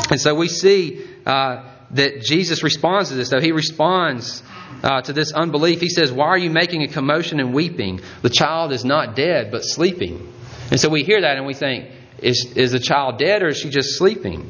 And 0.09 0.21
so 0.21 0.35
we 0.35 0.47
see 0.47 1.05
uh, 1.25 1.69
that 1.91 2.21
Jesus 2.21 2.63
responds 2.63 3.09
to 3.09 3.15
this, 3.15 3.29
though. 3.29 3.41
He 3.41 3.51
responds 3.51 4.41
uh, 4.83 5.01
to 5.01 5.11
this 5.11 5.33
unbelief. 5.33 5.81
He 5.81 5.89
says, 5.89 6.13
Why 6.13 6.27
are 6.27 6.37
you 6.37 6.49
making 6.49 6.83
a 6.83 6.87
commotion 6.87 7.41
and 7.41 7.53
weeping? 7.53 7.99
The 8.21 8.29
child 8.29 8.71
is 8.71 8.85
not 8.85 9.17
dead, 9.17 9.51
but 9.51 9.63
sleeping. 9.63 10.35
And 10.71 10.79
so 10.79 10.89
we 10.89 11.03
hear 11.03 11.21
that 11.21 11.37
and 11.37 11.45
we 11.45 11.53
think, 11.53 11.89
Is, 12.19 12.53
is 12.55 12.71
the 12.71 12.79
child 12.79 13.17
dead 13.19 13.43
or 13.43 13.47
is 13.49 13.57
she 13.57 13.69
just 13.69 13.97
sleeping? 13.97 14.49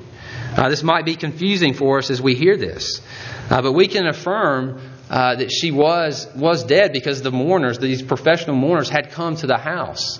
Uh, 0.56 0.70
this 0.70 0.82
might 0.82 1.06
be 1.06 1.16
confusing 1.16 1.74
for 1.74 2.00
us 2.00 2.10
as 2.10 2.22
we 2.22 2.34
hear 2.34 2.58
this. 2.58 3.02
Uh, 3.50 3.62
but 3.62 3.74
we 3.74 3.88
can 3.88 4.08
affirm 4.08 4.82
uh, 5.10 5.36
that 5.36 5.52
she 5.52 5.72
was, 5.72 6.28
was 6.36 6.64
dead 6.64 6.92
because 6.92 7.22
the 7.22 7.32
mourners, 7.32 7.80
these 7.80 8.02
professional 8.02 8.56
mourners, 8.56 8.90
had 8.90 9.12
come 9.12 9.36
to 9.36 9.48
the 9.48 9.58
house. 9.58 10.20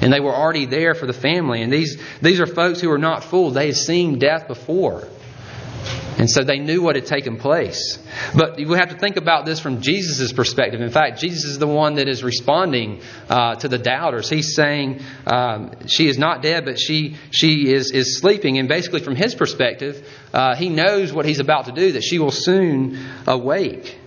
And 0.00 0.12
they 0.12 0.20
were 0.20 0.34
already 0.34 0.66
there 0.66 0.94
for 0.94 1.06
the 1.06 1.12
family. 1.12 1.62
And 1.62 1.72
these, 1.72 2.00
these 2.20 2.40
are 2.40 2.46
folks 2.46 2.80
who 2.80 2.90
are 2.90 2.98
not 2.98 3.24
fooled. 3.24 3.54
They 3.54 3.66
had 3.66 3.76
seen 3.76 4.18
death 4.18 4.48
before. 4.48 5.06
And 6.18 6.30
so 6.30 6.44
they 6.44 6.58
knew 6.58 6.82
what 6.82 6.96
had 6.96 7.06
taken 7.06 7.38
place. 7.38 7.98
But 8.34 8.56
we 8.56 8.76
have 8.76 8.90
to 8.90 8.98
think 8.98 9.16
about 9.16 9.46
this 9.46 9.60
from 9.60 9.80
Jesus' 9.80 10.32
perspective. 10.32 10.80
In 10.80 10.90
fact, 10.90 11.20
Jesus 11.20 11.44
is 11.44 11.58
the 11.58 11.66
one 11.66 11.94
that 11.94 12.08
is 12.08 12.22
responding 12.22 13.00
uh, 13.28 13.56
to 13.56 13.68
the 13.68 13.78
doubters. 13.78 14.28
He's 14.28 14.54
saying 14.54 15.00
um, 15.26 15.72
she 15.86 16.08
is 16.08 16.18
not 16.18 16.42
dead, 16.42 16.64
but 16.64 16.78
she, 16.78 17.16
she 17.30 17.72
is, 17.72 17.90
is 17.92 18.18
sleeping. 18.18 18.58
And 18.58 18.68
basically, 18.68 19.00
from 19.00 19.16
his 19.16 19.34
perspective, 19.34 20.06
uh, 20.32 20.54
he 20.54 20.68
knows 20.68 21.12
what 21.12 21.24
he's 21.24 21.40
about 21.40 21.66
to 21.66 21.72
do, 21.72 21.92
that 21.92 22.02
she 22.02 22.18
will 22.18 22.30
soon 22.30 23.04
awake 23.26 23.98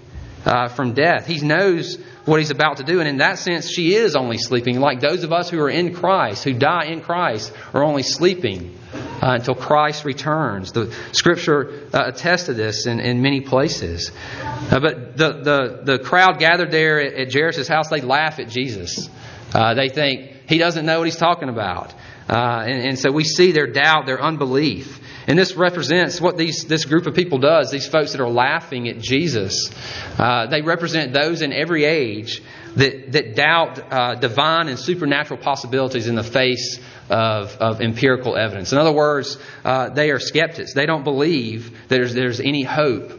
uh, 0.45 0.69
from 0.69 0.93
death. 0.93 1.25
He 1.25 1.39
knows 1.45 1.97
what 2.25 2.39
he's 2.39 2.51
about 2.51 2.77
to 2.77 2.83
do. 2.83 2.99
And 2.99 3.09
in 3.09 3.17
that 3.17 3.39
sense, 3.39 3.69
she 3.69 3.95
is 3.95 4.15
only 4.15 4.37
sleeping. 4.37 4.79
Like 4.79 4.99
those 4.99 5.23
of 5.23 5.33
us 5.33 5.49
who 5.49 5.59
are 5.59 5.69
in 5.69 5.93
Christ, 5.93 6.43
who 6.43 6.53
die 6.53 6.85
in 6.85 7.01
Christ, 7.01 7.51
are 7.73 7.83
only 7.83 8.03
sleeping 8.03 8.77
uh, 8.95 9.33
until 9.33 9.55
Christ 9.55 10.05
returns. 10.05 10.71
The 10.71 10.93
Scripture 11.11 11.87
uh, 11.93 12.05
attests 12.07 12.45
to 12.45 12.53
this 12.53 12.85
in, 12.85 12.99
in 12.99 13.21
many 13.21 13.41
places. 13.41 14.11
Uh, 14.43 14.79
but 14.79 15.17
the, 15.17 15.33
the, 15.43 15.81
the 15.83 15.99
crowd 15.99 16.39
gathered 16.39 16.71
there 16.71 16.99
at, 16.99 17.13
at 17.13 17.33
Jairus' 17.33 17.67
house, 17.67 17.89
they 17.89 18.01
laugh 18.01 18.39
at 18.39 18.49
Jesus. 18.49 19.09
Uh, 19.53 19.73
they 19.73 19.89
think 19.89 20.31
he 20.47 20.57
doesn't 20.57 20.85
know 20.85 20.99
what 20.99 21.05
he's 21.05 21.15
talking 21.15 21.49
about. 21.49 21.93
Uh, 22.27 22.63
and, 22.65 22.87
and 22.87 22.99
so 22.99 23.11
we 23.11 23.23
see 23.23 23.51
their 23.51 23.67
doubt, 23.67 24.05
their 24.05 24.21
unbelief. 24.21 24.99
And 25.27 25.37
this 25.37 25.55
represents 25.55 26.21
what 26.21 26.37
these, 26.37 26.65
this 26.65 26.85
group 26.85 27.07
of 27.07 27.15
people 27.15 27.39
does, 27.39 27.71
these 27.71 27.87
folks 27.87 28.11
that 28.11 28.21
are 28.21 28.29
laughing 28.29 28.87
at 28.87 28.99
Jesus. 28.99 29.71
Uh, 30.17 30.47
they 30.47 30.61
represent 30.61 31.13
those 31.13 31.41
in 31.41 31.51
every 31.51 31.83
age 31.83 32.41
that, 32.75 33.11
that 33.13 33.35
doubt 33.35 33.91
uh, 33.91 34.15
divine 34.15 34.67
and 34.67 34.77
supernatural 34.77 35.39
possibilities 35.39 36.07
in 36.07 36.15
the 36.15 36.23
face 36.23 36.79
of, 37.09 37.55
of 37.57 37.81
empirical 37.81 38.35
evidence. 38.35 38.71
In 38.71 38.77
other 38.77 38.91
words, 38.91 39.37
uh, 39.63 39.89
they 39.89 40.11
are 40.11 40.19
skeptics. 40.19 40.73
They 40.73 40.85
don't 40.85 41.03
believe 41.03 41.87
there's, 41.87 42.13
there's 42.13 42.39
any 42.39 42.63
hope 42.63 43.11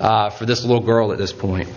uh, 0.00 0.30
for 0.30 0.46
this 0.46 0.62
little 0.64 0.84
girl 0.84 1.12
at 1.12 1.18
this 1.18 1.32
point. 1.32 1.68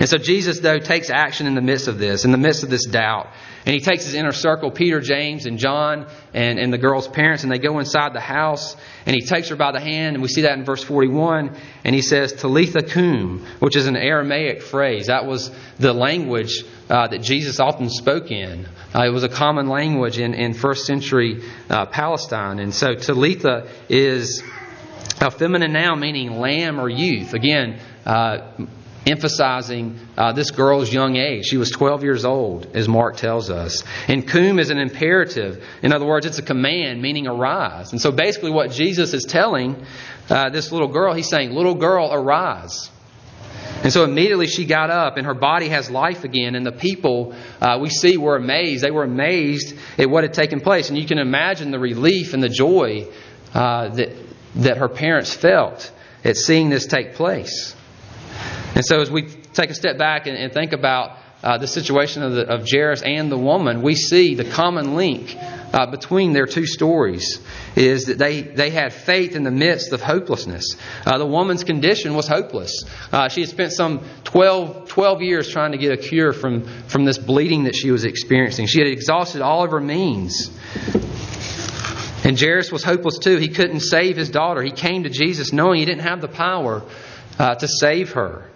And 0.00 0.08
so 0.08 0.16
Jesus, 0.18 0.60
though, 0.60 0.78
takes 0.78 1.10
action 1.10 1.46
in 1.46 1.54
the 1.54 1.60
midst 1.60 1.86
of 1.86 1.98
this, 1.98 2.24
in 2.24 2.32
the 2.32 2.38
midst 2.38 2.62
of 2.62 2.70
this 2.70 2.86
doubt. 2.86 3.28
And 3.64 3.74
he 3.74 3.80
takes 3.80 4.04
his 4.04 4.14
inner 4.14 4.32
circle, 4.32 4.72
Peter, 4.72 5.00
James, 5.00 5.46
and 5.46 5.56
John, 5.56 6.06
and, 6.34 6.58
and 6.58 6.72
the 6.72 6.78
girl's 6.78 7.06
parents, 7.06 7.44
and 7.44 7.52
they 7.52 7.58
go 7.58 7.78
inside 7.78 8.12
the 8.12 8.20
house, 8.20 8.76
and 9.06 9.14
he 9.14 9.22
takes 9.22 9.50
her 9.50 9.56
by 9.56 9.70
the 9.70 9.78
hand, 9.78 10.16
and 10.16 10.22
we 10.22 10.28
see 10.28 10.42
that 10.42 10.58
in 10.58 10.64
verse 10.64 10.82
41, 10.82 11.56
and 11.84 11.94
he 11.94 12.02
says, 12.02 12.32
Talitha 12.32 12.82
cum, 12.82 13.46
which 13.60 13.76
is 13.76 13.86
an 13.86 13.96
Aramaic 13.96 14.62
phrase. 14.62 15.06
That 15.06 15.26
was 15.26 15.52
the 15.78 15.92
language 15.92 16.64
uh, 16.90 17.06
that 17.06 17.22
Jesus 17.22 17.60
often 17.60 17.88
spoke 17.88 18.32
in. 18.32 18.66
Uh, 18.94 19.04
it 19.06 19.10
was 19.10 19.22
a 19.22 19.28
common 19.28 19.68
language 19.68 20.18
in, 20.18 20.34
in 20.34 20.54
first 20.54 20.84
century 20.84 21.42
uh, 21.70 21.86
Palestine. 21.86 22.58
And 22.58 22.74
so 22.74 22.94
Talitha 22.94 23.68
is 23.88 24.42
a 25.20 25.30
feminine 25.30 25.72
noun 25.72 26.00
meaning 26.00 26.38
lamb 26.40 26.80
or 26.80 26.88
youth. 26.88 27.32
Again, 27.32 27.80
uh, 28.04 28.50
emphasizing 29.06 29.98
uh, 30.16 30.32
this 30.32 30.50
girl's 30.50 30.92
young 30.92 31.16
age. 31.16 31.46
She 31.46 31.56
was 31.56 31.70
12 31.70 32.04
years 32.04 32.24
old, 32.24 32.68
as 32.74 32.88
Mark 32.88 33.16
tells 33.16 33.50
us. 33.50 33.82
And 34.08 34.26
cum 34.26 34.58
is 34.58 34.70
an 34.70 34.78
imperative. 34.78 35.64
In 35.82 35.92
other 35.92 36.06
words, 36.06 36.26
it's 36.26 36.38
a 36.38 36.42
command, 36.42 37.02
meaning 37.02 37.26
arise. 37.26 37.92
And 37.92 38.00
so 38.00 38.12
basically, 38.12 38.50
what 38.50 38.70
Jesus 38.70 39.12
is 39.14 39.24
telling 39.24 39.84
uh, 40.30 40.50
this 40.50 40.70
little 40.72 40.88
girl, 40.88 41.14
he's 41.14 41.28
saying, 41.28 41.50
Little 41.50 41.74
girl, 41.74 42.12
arise. 42.12 42.90
And 43.82 43.92
so 43.92 44.04
immediately 44.04 44.46
she 44.46 44.64
got 44.64 44.90
up, 44.90 45.16
and 45.16 45.26
her 45.26 45.34
body 45.34 45.68
has 45.68 45.90
life 45.90 46.22
again. 46.22 46.54
And 46.54 46.64
the 46.64 46.72
people 46.72 47.34
uh, 47.60 47.78
we 47.80 47.90
see 47.90 48.16
were 48.16 48.36
amazed. 48.36 48.84
They 48.84 48.92
were 48.92 49.02
amazed 49.02 49.76
at 49.98 50.08
what 50.08 50.22
had 50.22 50.34
taken 50.34 50.60
place. 50.60 50.88
And 50.88 50.96
you 50.96 51.06
can 51.06 51.18
imagine 51.18 51.72
the 51.72 51.80
relief 51.80 52.32
and 52.32 52.42
the 52.42 52.48
joy 52.48 53.08
uh, 53.52 53.88
that, 53.88 54.16
that 54.56 54.76
her 54.76 54.88
parents 54.88 55.34
felt 55.34 55.90
at 56.24 56.36
seeing 56.36 56.70
this 56.70 56.86
take 56.86 57.14
place. 57.14 57.74
And 58.74 58.84
so, 58.84 59.00
as 59.00 59.10
we 59.10 59.22
take 59.22 59.70
a 59.70 59.74
step 59.74 59.98
back 59.98 60.26
and, 60.26 60.36
and 60.36 60.52
think 60.52 60.72
about 60.72 61.18
uh, 61.42 61.58
the 61.58 61.66
situation 61.66 62.22
of, 62.22 62.32
the, 62.32 62.48
of 62.48 62.66
Jairus 62.70 63.02
and 63.02 63.30
the 63.30 63.38
woman, 63.38 63.82
we 63.82 63.94
see 63.94 64.34
the 64.34 64.44
common 64.44 64.94
link 64.94 65.36
uh, 65.72 65.90
between 65.90 66.32
their 66.32 66.46
two 66.46 66.66
stories 66.66 67.40
is 67.74 68.06
that 68.06 68.18
they, 68.18 68.42
they 68.42 68.70
had 68.70 68.92
faith 68.92 69.34
in 69.34 69.42
the 69.42 69.50
midst 69.50 69.92
of 69.92 70.00
hopelessness. 70.00 70.76
Uh, 71.04 71.18
the 71.18 71.26
woman's 71.26 71.64
condition 71.64 72.14
was 72.14 72.28
hopeless. 72.28 72.84
Uh, 73.10 73.28
she 73.28 73.40
had 73.40 73.50
spent 73.50 73.72
some 73.72 74.06
12, 74.24 74.88
12 74.88 75.22
years 75.22 75.48
trying 75.48 75.72
to 75.72 75.78
get 75.78 75.92
a 75.92 75.96
cure 75.96 76.32
from, 76.32 76.64
from 76.88 77.04
this 77.04 77.18
bleeding 77.18 77.64
that 77.64 77.74
she 77.74 77.90
was 77.90 78.04
experiencing. 78.04 78.66
She 78.66 78.78
had 78.78 78.88
exhausted 78.88 79.42
all 79.42 79.64
of 79.64 79.70
her 79.70 79.80
means. 79.80 80.50
And 82.24 82.38
Jairus 82.38 82.70
was 82.70 82.84
hopeless 82.84 83.18
too. 83.18 83.38
He 83.38 83.48
couldn't 83.48 83.80
save 83.80 84.16
his 84.16 84.30
daughter. 84.30 84.62
He 84.62 84.70
came 84.70 85.02
to 85.02 85.10
Jesus 85.10 85.52
knowing 85.52 85.80
he 85.80 85.86
didn't 85.86 86.02
have 86.02 86.20
the 86.20 86.28
power 86.28 86.82
uh, 87.38 87.56
to 87.56 87.66
save 87.66 88.12
her. 88.12 88.51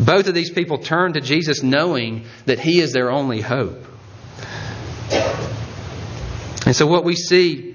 Both 0.00 0.28
of 0.28 0.34
these 0.34 0.50
people 0.50 0.78
turn 0.78 1.12
to 1.12 1.20
Jesus 1.20 1.62
knowing 1.62 2.24
that 2.46 2.58
He 2.58 2.80
is 2.80 2.92
their 2.92 3.10
only 3.10 3.40
hope. 3.40 3.84
And 6.66 6.74
so, 6.74 6.86
what 6.86 7.04
we 7.04 7.16
see 7.16 7.70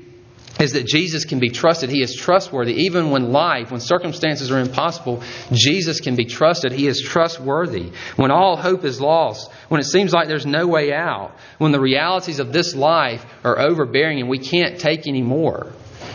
is 0.59 0.73
that 0.73 0.85
Jesus 0.85 1.25
can 1.25 1.39
be 1.39 1.49
trusted. 1.49 1.89
He 1.89 2.01
is 2.01 2.15
trustworthy. 2.15 2.85
Even 2.85 3.11
when 3.11 3.31
life, 3.31 3.71
when 3.71 3.81
circumstances 3.81 4.51
are 4.51 4.59
impossible, 4.59 5.21
Jesus 5.51 5.99
can 5.99 6.15
be 6.15 6.25
trusted. 6.25 6.71
He 6.71 6.87
is 6.87 7.01
trustworthy. 7.01 7.91
When 8.15 8.31
all 8.31 8.55
hope 8.55 8.85
is 8.85 9.01
lost, 9.01 9.51
when 9.67 9.81
it 9.81 9.85
seems 9.85 10.13
like 10.13 10.27
there's 10.27 10.45
no 10.45 10.67
way 10.67 10.93
out, 10.93 11.33
when 11.57 11.71
the 11.71 11.79
realities 11.79 12.39
of 12.39 12.53
this 12.53 12.73
life 12.73 13.25
are 13.43 13.59
overbearing 13.59 14.19
and 14.19 14.29
we 14.29 14.39
can't 14.39 14.79
take 14.79 15.07
any 15.07 15.21
more, 15.21 15.73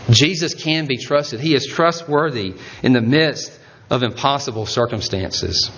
Jesus 0.09 0.55
can 0.55 0.87
be 0.87 0.97
trusted. 0.97 1.39
He 1.39 1.53
is 1.53 1.67
trustworthy 1.67 2.55
in 2.81 2.93
the 2.93 3.01
midst 3.01 3.59
of 3.91 4.03
impossible 4.03 4.65
circumstances. 4.65 5.69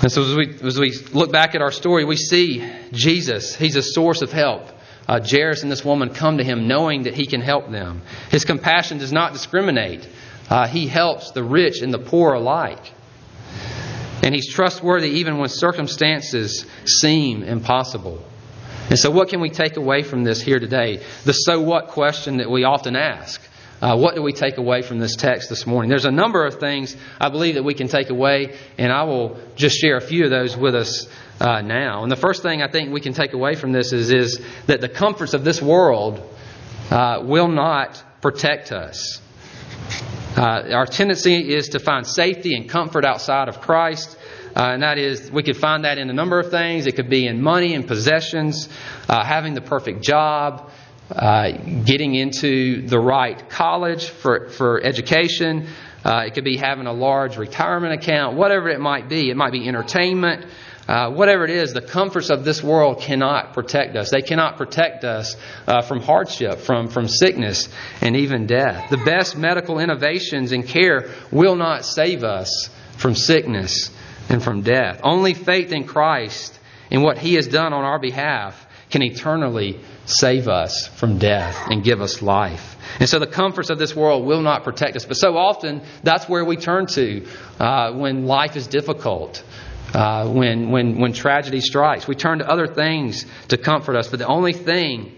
And 0.00 0.12
so, 0.12 0.22
as 0.22 0.36
we, 0.36 0.54
as 0.62 0.78
we 0.78 0.92
look 1.12 1.32
back 1.32 1.56
at 1.56 1.60
our 1.60 1.72
story, 1.72 2.04
we 2.04 2.16
see 2.16 2.64
Jesus. 2.92 3.56
He's 3.56 3.74
a 3.74 3.82
source 3.82 4.22
of 4.22 4.30
help. 4.30 4.62
Uh, 5.08 5.20
Jairus 5.20 5.62
and 5.62 5.72
this 5.72 5.84
woman 5.84 6.10
come 6.10 6.38
to 6.38 6.44
him 6.44 6.68
knowing 6.68 7.02
that 7.02 7.14
he 7.14 7.26
can 7.26 7.40
help 7.40 7.70
them. 7.70 8.02
His 8.30 8.44
compassion 8.44 8.98
does 8.98 9.12
not 9.12 9.32
discriminate, 9.32 10.08
uh, 10.48 10.68
he 10.68 10.86
helps 10.86 11.32
the 11.32 11.42
rich 11.42 11.82
and 11.82 11.92
the 11.92 11.98
poor 11.98 12.34
alike. 12.34 12.92
And 14.22 14.34
he's 14.34 14.52
trustworthy 14.52 15.08
even 15.18 15.38
when 15.38 15.48
circumstances 15.48 16.64
seem 16.84 17.42
impossible. 17.42 18.22
And 18.90 18.98
so, 18.98 19.10
what 19.10 19.30
can 19.30 19.40
we 19.40 19.50
take 19.50 19.76
away 19.76 20.04
from 20.04 20.22
this 20.22 20.40
here 20.40 20.60
today? 20.60 21.02
The 21.24 21.32
so 21.32 21.60
what 21.60 21.88
question 21.88 22.36
that 22.36 22.50
we 22.50 22.62
often 22.62 22.94
ask. 22.94 23.42
Uh, 23.80 23.96
what 23.96 24.16
do 24.16 24.22
we 24.22 24.32
take 24.32 24.58
away 24.58 24.82
from 24.82 24.98
this 24.98 25.14
text 25.14 25.48
this 25.48 25.64
morning? 25.64 25.88
There's 25.88 26.04
a 26.04 26.10
number 26.10 26.44
of 26.44 26.58
things 26.58 26.96
I 27.20 27.28
believe 27.28 27.54
that 27.54 27.62
we 27.62 27.74
can 27.74 27.86
take 27.86 28.10
away, 28.10 28.56
and 28.76 28.90
I 28.90 29.04
will 29.04 29.38
just 29.54 29.76
share 29.76 29.96
a 29.96 30.00
few 30.00 30.24
of 30.24 30.30
those 30.30 30.56
with 30.56 30.74
us 30.74 31.08
uh, 31.40 31.60
now. 31.60 32.02
And 32.02 32.10
the 32.10 32.16
first 32.16 32.42
thing 32.42 32.60
I 32.60 32.68
think 32.68 32.92
we 32.92 33.00
can 33.00 33.12
take 33.12 33.34
away 33.34 33.54
from 33.54 33.70
this 33.70 33.92
is, 33.92 34.10
is 34.10 34.40
that 34.66 34.80
the 34.80 34.88
comforts 34.88 35.32
of 35.32 35.44
this 35.44 35.62
world 35.62 36.20
uh, 36.90 37.22
will 37.22 37.46
not 37.46 38.02
protect 38.20 38.72
us. 38.72 39.20
Uh, 40.36 40.70
our 40.72 40.86
tendency 40.86 41.54
is 41.54 41.68
to 41.70 41.78
find 41.78 42.04
safety 42.04 42.56
and 42.56 42.68
comfort 42.68 43.04
outside 43.04 43.48
of 43.48 43.60
Christ. 43.60 44.16
Uh, 44.56 44.72
and 44.72 44.82
that 44.82 44.98
is, 44.98 45.30
we 45.30 45.44
could 45.44 45.56
find 45.56 45.84
that 45.84 45.98
in 45.98 46.10
a 46.10 46.12
number 46.12 46.40
of 46.40 46.50
things. 46.50 46.86
It 46.86 46.96
could 46.96 47.08
be 47.08 47.28
in 47.28 47.40
money 47.40 47.74
and 47.74 47.86
possessions, 47.86 48.68
uh, 49.08 49.24
having 49.24 49.54
the 49.54 49.60
perfect 49.60 50.02
job, 50.02 50.72
uh, 51.10 51.52
getting 51.84 52.14
into 52.14 52.86
the 52.86 52.98
right 52.98 53.48
college 53.48 54.08
for, 54.08 54.48
for 54.50 54.82
education. 54.82 55.68
Uh, 56.04 56.24
it 56.26 56.34
could 56.34 56.44
be 56.44 56.56
having 56.56 56.86
a 56.86 56.92
large 56.92 57.36
retirement 57.36 57.92
account, 57.92 58.36
whatever 58.36 58.68
it 58.68 58.80
might 58.80 59.08
be. 59.08 59.30
It 59.30 59.36
might 59.36 59.52
be 59.52 59.66
entertainment. 59.66 60.46
uh, 60.88 61.10
whatever 61.10 61.44
it 61.44 61.50
is, 61.50 61.74
the 61.74 61.82
comforts 61.82 62.30
of 62.30 62.44
this 62.44 62.62
world 62.62 63.00
cannot 63.00 63.52
protect 63.52 63.94
us. 63.94 64.10
They 64.10 64.22
cannot 64.22 64.56
protect 64.56 65.04
us 65.04 65.36
uh, 65.66 65.82
from 65.82 66.00
hardship, 66.00 66.60
from, 66.60 66.88
from 66.88 67.08
sickness, 67.08 67.68
and 68.00 68.16
even 68.16 68.46
death. 68.46 68.88
The 68.88 68.96
best 68.96 69.36
medical 69.36 69.78
innovations 69.80 70.52
and 70.52 70.66
care 70.66 71.10
will 71.30 71.56
not 71.56 71.84
save 71.84 72.24
us 72.24 72.70
from 72.96 73.14
sickness 73.14 73.90
and 74.30 74.42
from 74.42 74.62
death. 74.62 75.00
Only 75.02 75.34
faith 75.34 75.72
in 75.72 75.84
Christ 75.84 76.58
and 76.90 77.02
what 77.02 77.18
He 77.18 77.34
has 77.34 77.46
done 77.46 77.74
on 77.74 77.84
our 77.84 77.98
behalf 77.98 78.66
can 78.88 79.02
eternally 79.02 79.78
save 80.08 80.48
us 80.48 80.86
from 80.86 81.18
death 81.18 81.68
and 81.70 81.84
give 81.84 82.00
us 82.00 82.22
life. 82.22 82.76
And 82.98 83.08
so 83.08 83.18
the 83.18 83.26
comforts 83.26 83.70
of 83.70 83.78
this 83.78 83.94
world 83.94 84.26
will 84.26 84.40
not 84.40 84.64
protect 84.64 84.96
us. 84.96 85.04
But 85.04 85.14
so 85.14 85.36
often, 85.36 85.82
that's 86.02 86.28
where 86.28 86.44
we 86.44 86.56
turn 86.56 86.86
to 86.86 87.26
uh, 87.60 87.92
when 87.92 88.26
life 88.26 88.56
is 88.56 88.66
difficult, 88.66 89.44
uh, 89.92 90.28
when, 90.28 90.70
when, 90.70 90.98
when 90.98 91.12
tragedy 91.12 91.60
strikes. 91.60 92.08
We 92.08 92.14
turn 92.14 92.38
to 92.38 92.48
other 92.48 92.66
things 92.66 93.26
to 93.48 93.58
comfort 93.58 93.96
us. 93.96 94.08
But 94.08 94.18
the 94.18 94.26
only 94.26 94.54
thing 94.54 95.14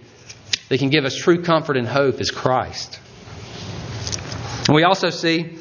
that 0.69 0.79
can 0.79 0.91
give 0.91 1.05
us 1.05 1.17
true 1.17 1.43
comfort 1.43 1.77
and 1.77 1.87
hope 1.87 2.21
is 2.21 2.31
Christ. 2.31 2.99
And 4.67 4.75
we 4.75 4.83
also 4.83 5.11
see 5.11 5.59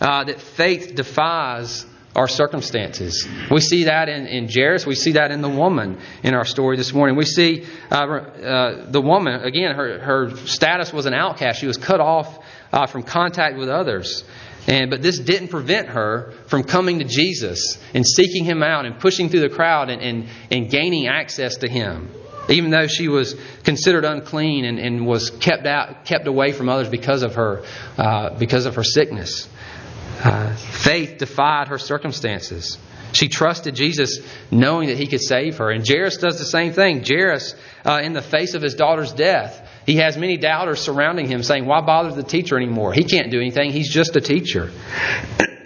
uh, 0.00 0.24
that 0.24 0.40
faith 0.40 0.94
defies 0.94 1.84
our 2.16 2.28
circumstances. 2.28 3.28
We 3.50 3.60
see 3.60 3.84
that 3.84 4.08
in, 4.08 4.26
in 4.26 4.48
Jairus. 4.52 4.86
We 4.86 4.94
see 4.94 5.12
that 5.12 5.30
in 5.30 5.40
the 5.40 5.48
woman 5.48 5.98
in 6.22 6.34
our 6.34 6.44
story 6.44 6.76
this 6.76 6.92
morning. 6.92 7.16
We 7.16 7.24
see 7.24 7.64
uh, 7.90 7.94
uh, 7.94 8.90
the 8.90 9.00
woman, 9.00 9.42
again, 9.42 9.74
her, 9.74 9.98
her 9.98 10.36
status 10.46 10.92
was 10.92 11.06
an 11.06 11.14
outcast. 11.14 11.60
She 11.60 11.66
was 11.66 11.76
cut 11.76 12.00
off 12.00 12.38
uh, 12.72 12.86
from 12.86 13.02
contact 13.02 13.56
with 13.56 13.68
others. 13.68 14.24
And, 14.66 14.90
but 14.90 15.00
this 15.00 15.18
didn't 15.18 15.48
prevent 15.48 15.88
her 15.88 16.32
from 16.48 16.62
coming 16.62 16.98
to 16.98 17.04
Jesus 17.04 17.78
and 17.94 18.06
seeking 18.06 18.44
him 18.44 18.62
out 18.62 18.84
and 18.84 18.98
pushing 18.98 19.28
through 19.30 19.40
the 19.40 19.48
crowd 19.48 19.88
and, 19.88 20.02
and, 20.02 20.28
and 20.50 20.70
gaining 20.70 21.06
access 21.06 21.56
to 21.58 21.68
him. 21.68 22.10
Even 22.50 22.70
though 22.70 22.86
she 22.86 23.08
was 23.08 23.34
considered 23.64 24.04
unclean 24.04 24.64
and, 24.64 24.78
and 24.78 25.06
was 25.06 25.30
kept 25.30 25.66
out, 25.66 26.04
kept 26.04 26.26
away 26.26 26.52
from 26.52 26.68
others 26.68 26.88
because 26.88 27.22
of 27.22 27.34
her, 27.34 27.62
uh, 27.96 28.38
because 28.38 28.66
of 28.66 28.74
her 28.74 28.84
sickness. 28.84 29.48
Uh, 30.22 30.54
faith 30.56 31.18
defied 31.18 31.68
her 31.68 31.78
circumstances. 31.78 32.78
She 33.12 33.28
trusted 33.28 33.74
Jesus 33.74 34.20
knowing 34.50 34.88
that 34.88 34.98
he 34.98 35.06
could 35.06 35.22
save 35.22 35.58
her. 35.58 35.70
And 35.70 35.86
Jairus 35.86 36.18
does 36.18 36.38
the 36.38 36.44
same 36.44 36.72
thing. 36.72 37.04
Jairus, 37.04 37.54
uh, 37.84 38.00
in 38.02 38.12
the 38.12 38.22
face 38.22 38.54
of 38.54 38.62
his 38.62 38.74
daughter's 38.74 39.12
death, 39.12 39.66
he 39.86 39.96
has 39.96 40.18
many 40.18 40.36
doubters 40.36 40.80
surrounding 40.80 41.26
him 41.26 41.42
saying, 41.42 41.64
Why 41.64 41.80
bother 41.80 42.14
the 42.14 42.22
teacher 42.22 42.56
anymore? 42.56 42.92
He 42.92 43.04
can't 43.04 43.30
do 43.30 43.40
anything. 43.40 43.72
He's 43.72 43.92
just 43.92 44.16
a 44.16 44.20
teacher. 44.20 44.70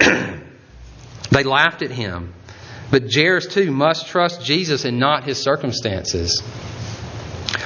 they 1.31 1.43
laughed 1.43 1.83
at 1.83 1.91
him. 1.91 2.35
But 2.91 3.12
Jairus, 3.12 3.47
too, 3.47 3.73
must 3.73 4.09
trust 4.09 4.45
Jesus 4.45 4.85
and 4.85 5.01
not 5.01 5.25
his 5.25 5.43
circumstances. 5.43 6.43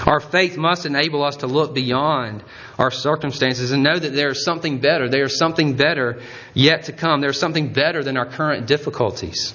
Our 0.07 0.21
faith 0.21 0.57
must 0.57 0.87
enable 0.87 1.25
us 1.25 1.39
to 1.39 1.49
look 1.49 1.75
beyond 1.75 2.45
our 2.79 2.93
circumstances 2.93 3.73
and 3.73 3.83
know 3.83 3.99
that 3.99 4.13
there 4.13 4.31
is 4.31 4.45
something 4.45 4.79
better. 4.79 5.09
There 5.09 5.25
is 5.25 5.37
something 5.37 5.75
better 5.75 6.21
yet 6.55 6.85
to 6.85 6.93
come. 6.93 7.21
There's 7.21 7.41
something 7.41 7.73
better 7.73 8.05
than 8.05 8.17
our 8.17 8.27
current 8.27 8.69
difficulties. 8.69 9.53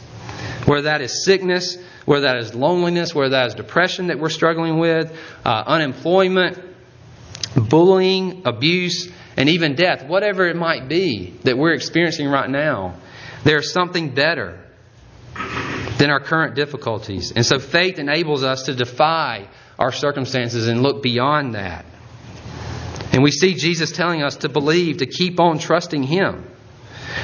Whether 0.65 0.83
that 0.83 1.01
is 1.01 1.23
sickness, 1.23 1.77
whether 2.05 2.23
that 2.23 2.37
is 2.37 2.53
loneliness, 2.53 3.15
whether 3.15 3.29
that 3.29 3.47
is 3.47 3.55
depression 3.55 4.07
that 4.07 4.19
we're 4.19 4.29
struggling 4.29 4.77
with, 4.77 5.17
uh, 5.45 5.63
unemployment, 5.65 6.59
bullying, 7.55 8.41
abuse, 8.45 9.09
and 9.37 9.47
even 9.49 9.75
death, 9.75 10.05
whatever 10.05 10.47
it 10.47 10.55
might 10.57 10.89
be 10.89 11.33
that 11.43 11.57
we're 11.57 11.73
experiencing 11.73 12.27
right 12.27 12.49
now, 12.49 12.95
there's 13.43 13.71
something 13.71 14.13
better 14.13 14.59
than 15.97 16.09
our 16.09 16.19
current 16.19 16.55
difficulties. 16.55 17.31
And 17.31 17.45
so 17.45 17.59
faith 17.59 17.99
enables 17.99 18.43
us 18.43 18.63
to 18.63 18.75
defy 18.75 19.47
our 19.81 19.91
circumstances 19.91 20.67
and 20.67 20.83
look 20.83 21.01
beyond 21.01 21.55
that. 21.55 21.85
And 23.11 23.23
we 23.23 23.31
see 23.31 23.55
Jesus 23.55 23.91
telling 23.91 24.21
us 24.21 24.37
to 24.37 24.49
believe, 24.49 24.97
to 24.97 25.07
keep 25.07 25.39
on 25.39 25.57
trusting 25.57 26.03
Him. 26.03 26.45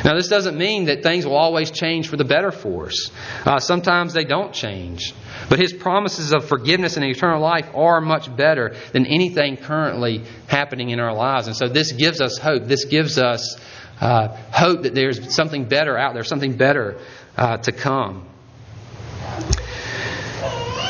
Now, 0.04 0.16
this 0.16 0.28
doesn't 0.28 0.58
mean 0.58 0.86
that 0.86 1.04
things 1.04 1.26
will 1.26 1.38
always 1.38 1.70
change 1.70 2.10
for 2.10 2.18
the 2.18 2.26
better 2.26 2.52
for 2.52 2.88
us. 2.88 3.12
Uh, 3.46 3.60
sometimes 3.60 4.14
they 4.14 4.26
don't 4.26 4.54
change. 4.54 5.14
But 5.50 5.60
His 5.60 5.72
promises 5.72 6.34
of 6.34 6.46
forgiveness 6.46 6.98
and 6.98 7.06
eternal 7.06 7.42
life 7.42 7.70
are 7.76 8.02
much 8.02 8.36
better 8.36 8.76
than 8.92 9.06
anything 9.06 9.56
currently 9.58 10.24
happening 10.48 10.90
in 10.90 11.00
our 11.00 11.14
lives. 11.14 11.46
And 11.46 11.56
so 11.56 11.70
this 11.70 11.92
gives 11.92 12.20
us 12.22 12.40
hope. 12.40 12.64
This 12.64 12.86
gives 12.86 13.20
us 13.20 13.56
uh, 14.02 14.30
hope 14.52 14.82
that 14.82 14.96
there's 14.96 15.34
something 15.34 15.66
better 15.66 15.96
out 15.96 16.16
there, 16.16 16.24
something 16.24 16.58
better 16.58 17.00
uh, 17.38 17.58
to 17.58 17.72
come. 17.72 18.28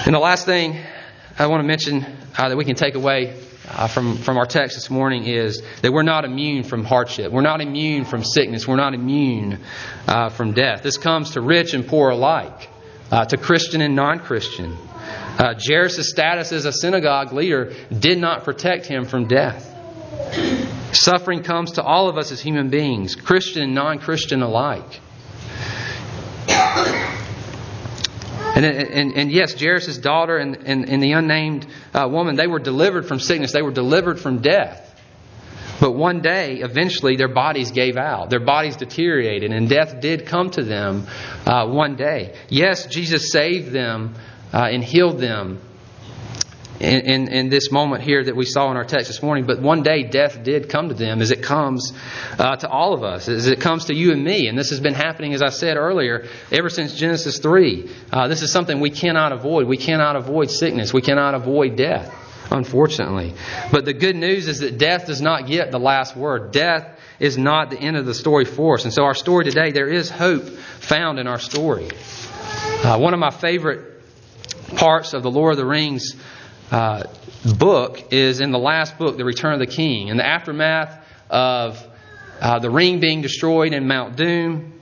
And 0.06 0.16
the 0.16 0.20
last 0.20 0.46
thing 0.46 0.82
I 1.40 1.46
want 1.46 1.62
to 1.62 1.68
mention 1.68 2.04
uh, 2.36 2.50
that 2.50 2.58
we 2.58 2.66
can 2.66 2.76
take 2.76 2.96
away 2.96 3.40
uh, 3.68 3.88
from, 3.88 4.18
from 4.18 4.38
our 4.38 4.48
text 4.48 4.76
this 4.76 4.90
morning 4.90 5.26
is 5.26 5.62
that 5.84 5.94
we're 5.94 6.02
not 6.02 6.26
immune 6.26 6.64
from 6.64 6.84
hardship. 6.84 7.32
We're 7.32 7.42
not 7.42 7.62
immune 7.62 8.06
from 8.06 8.24
sickness. 8.24 8.68
We're 8.68 8.78
not 8.78 8.96
immune 8.96 9.60
uh, 10.08 10.30
from 10.30 10.54
death. 10.54 10.82
This 10.82 10.98
comes 10.98 11.32
to 11.32 11.42
rich 11.42 11.76
and 11.76 11.86
poor 11.86 12.10
alike, 12.10 12.70
uh, 13.12 13.26
to 13.26 13.38
Christian 13.38 13.82
and 13.82 13.96
non 13.96 14.20
Christian. 14.20 14.76
Uh, 15.38 15.54
Jairus' 15.64 16.10
status 16.10 16.52
as 16.52 16.66
a 16.66 16.74
synagogue 16.74 17.32
leader 17.34 17.72
did 17.92 18.18
not 18.18 18.44
protect 18.44 18.88
him 18.88 19.06
from 19.06 19.28
death. 19.28 19.76
Suffering 20.92 21.44
comes 21.44 21.74
to 21.74 21.84
all 21.84 22.10
of 22.10 22.18
us 22.18 22.32
as 22.32 22.42
human 22.42 22.70
beings, 22.72 23.14
Christian 23.14 23.62
and 23.62 23.76
non 23.76 24.00
Christian 24.00 24.42
alike. 24.42 25.02
And, 28.58 28.66
and, 28.66 29.14
and 29.14 29.32
yes, 29.32 29.54
Jairus' 29.54 30.00
daughter 30.00 30.38
and, 30.38 30.56
and, 30.66 30.90
and, 30.90 31.04
the 31.04 31.12
unnamed 31.12 31.68
uh, 31.94 32.10
woman, 32.10 32.36
they 32.36 32.48
were 32.48 32.58
delivered 32.58 33.08
from 33.08 33.20
sickness. 33.20 33.52
They 33.52 33.62
were 33.62 33.72
delivered 33.72 34.20
from 34.20 34.42
death. 34.42 34.84
But 35.80 35.92
one 35.92 36.22
day, 36.22 36.56
eventually, 36.62 37.18
their 37.18 37.28
bodies 37.28 37.70
gave 37.70 37.98
out. 37.98 38.32
Their 38.32 38.40
bodies 38.40 38.78
deteriorated, 38.78 39.52
and 39.52 39.70
death 39.70 40.02
did 40.02 40.26
come 40.26 40.50
to 40.52 40.64
them 40.64 41.06
uh, 41.46 41.68
one 41.68 41.98
day. 41.98 42.36
Yes, 42.50 42.88
Jesus 42.88 43.32
saved 43.32 43.72
them 43.72 44.16
uh, 44.52 44.70
and 44.72 44.84
healed 44.84 45.20
them 45.20 45.62
in, 46.80 47.00
in, 47.02 47.28
in, 47.30 47.50
this 47.50 47.72
moment 47.72 48.04
here 48.04 48.24
that 48.24 48.36
we 48.36 48.46
saw 48.46 48.70
in 48.70 48.78
our 48.78 48.84
text 48.84 49.08
this 49.08 49.22
morning. 49.22 49.46
But 49.46 49.62
one 49.62 49.84
day 49.84 50.04
death 50.04 50.44
did 50.44 50.70
come 50.70 50.90
to 50.90 50.94
them 50.94 51.22
as 51.22 51.32
it 51.32 51.42
comes 51.42 51.94
uh, 52.38 52.56
to 52.58 52.70
all 52.70 52.94
of 52.94 53.04
us, 53.04 53.28
as 53.28 53.48
it 53.48 53.60
comes 53.60 53.86
to 53.86 53.96
you 53.96 54.12
and 54.12 54.24
me. 54.24 54.48
And 54.48 54.58
this 54.58 54.70
has 54.70 54.80
been 54.80 54.94
happening, 54.94 55.34
as 55.34 55.42
I 55.42 55.50
said 55.50 55.78
earlier, 55.78 56.28
ever 56.52 56.70
since 56.70 56.96
Genesis 56.96 57.40
3. 57.40 57.90
Uh, 58.12 58.28
this 58.28 58.42
is 58.42 58.52
something 58.52 58.80
we 58.80 58.92
cannot 58.92 59.32
avoid. 59.32 59.68
We 59.68 59.78
cannot 59.78 60.16
avoid 60.16 60.52
sickness. 60.52 60.94
We 60.94 61.02
cannot 61.02 61.34
avoid 61.34 61.76
death, 61.78 62.14
unfortunately. 62.52 63.34
But 63.72 63.86
the 63.86 63.94
good 63.94 64.16
news 64.16 64.48
is 64.48 64.60
that 64.60 64.78
death 64.78 65.08
does 65.08 65.22
not 65.22 65.48
get 65.48 65.72
the 65.72 65.80
last 65.80 66.16
word. 66.16 66.52
Death 66.52 67.00
is 67.20 67.38
not 67.38 67.72
the 67.72 67.80
end 67.80 67.98
of 67.98 68.06
the 68.06 68.14
story 68.14 68.46
for 68.46 68.76
us. 68.76 68.84
And 68.84 68.94
so, 68.94 69.04
our 69.04 69.16
story 69.16 69.46
today, 69.46 69.72
there 69.72 69.90
is 69.90 70.12
hope 70.12 70.48
found 70.48 71.18
in 71.18 71.26
our 71.26 71.40
story. 71.40 71.90
Uh, 72.84 73.00
one 73.00 73.16
of 73.16 73.20
my 73.20 73.32
favorite 73.32 73.96
parts 74.76 75.14
of 75.14 75.24
the 75.24 75.32
Lord 75.32 75.54
of 75.54 75.58
the 75.58 75.66
Rings 75.66 76.16
uh, 76.72 77.04
book 77.58 78.12
is 78.12 78.40
in 78.40 78.52
the 78.52 78.60
last 78.60 78.98
book, 78.98 79.18
The 79.18 79.26
Return 79.26 79.54
of 79.54 79.60
the 79.60 79.68
King. 79.68 80.10
In 80.10 80.18
the 80.18 80.26
aftermath 80.26 81.04
of 81.30 81.82
uh, 82.42 82.60
the 82.60 82.70
ring 82.70 83.00
being 83.00 83.22
destroyed 83.22 83.74
in 83.74 83.88
Mount 83.88 84.16
Doom, 84.16 84.74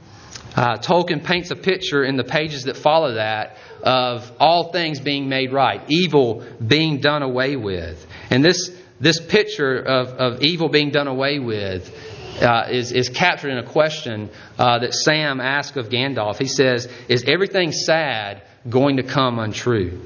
uh, 0.55 0.77
Tolkien 0.77 1.23
paints 1.23 1.51
a 1.51 1.55
picture 1.55 2.03
in 2.03 2.15
the 2.15 2.23
pages 2.23 2.63
that 2.63 2.77
follow 2.77 3.15
that 3.15 3.57
of 3.83 4.31
all 4.39 4.71
things 4.71 4.99
being 4.99 5.29
made 5.29 5.51
right, 5.51 5.81
evil 5.89 6.43
being 6.65 7.01
done 7.01 7.21
away 7.21 7.55
with. 7.55 8.05
And 8.29 8.43
this, 8.43 8.71
this 8.99 9.19
picture 9.19 9.77
of, 9.77 10.07
of 10.07 10.41
evil 10.41 10.69
being 10.69 10.91
done 10.91 11.07
away 11.07 11.39
with 11.39 11.93
uh, 12.41 12.67
is, 12.71 12.91
is 12.91 13.09
captured 13.09 13.51
in 13.51 13.57
a 13.59 13.67
question 13.67 14.29
uh, 14.57 14.79
that 14.79 14.93
Sam 14.93 15.39
asked 15.39 15.77
of 15.77 15.89
Gandalf. 15.89 16.37
He 16.37 16.47
says, 16.47 16.87
Is 17.07 17.25
everything 17.27 17.71
sad 17.71 18.41
going 18.67 18.97
to 18.97 19.03
come 19.03 19.39
untrue? 19.39 20.01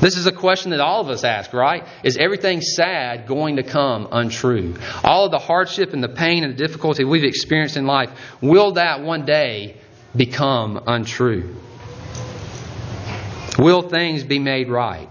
This 0.00 0.18
is 0.18 0.26
a 0.26 0.32
question 0.32 0.72
that 0.72 0.80
all 0.80 1.00
of 1.00 1.08
us 1.08 1.24
ask, 1.24 1.54
right? 1.54 1.86
Is 2.04 2.18
everything 2.18 2.60
sad 2.60 3.26
going 3.26 3.56
to 3.56 3.62
come 3.62 4.06
untrue? 4.12 4.74
All 5.02 5.24
of 5.24 5.30
the 5.30 5.38
hardship 5.38 5.94
and 5.94 6.02
the 6.02 6.08
pain 6.08 6.44
and 6.44 6.52
the 6.52 6.56
difficulty 6.56 7.04
we've 7.04 7.24
experienced 7.24 7.78
in 7.78 7.86
life, 7.86 8.10
will 8.42 8.72
that 8.72 9.02
one 9.02 9.24
day 9.24 9.76
become 10.14 10.82
untrue? 10.86 11.56
Will 13.58 13.88
things 13.88 14.22
be 14.22 14.38
made 14.38 14.68
right? 14.68 15.08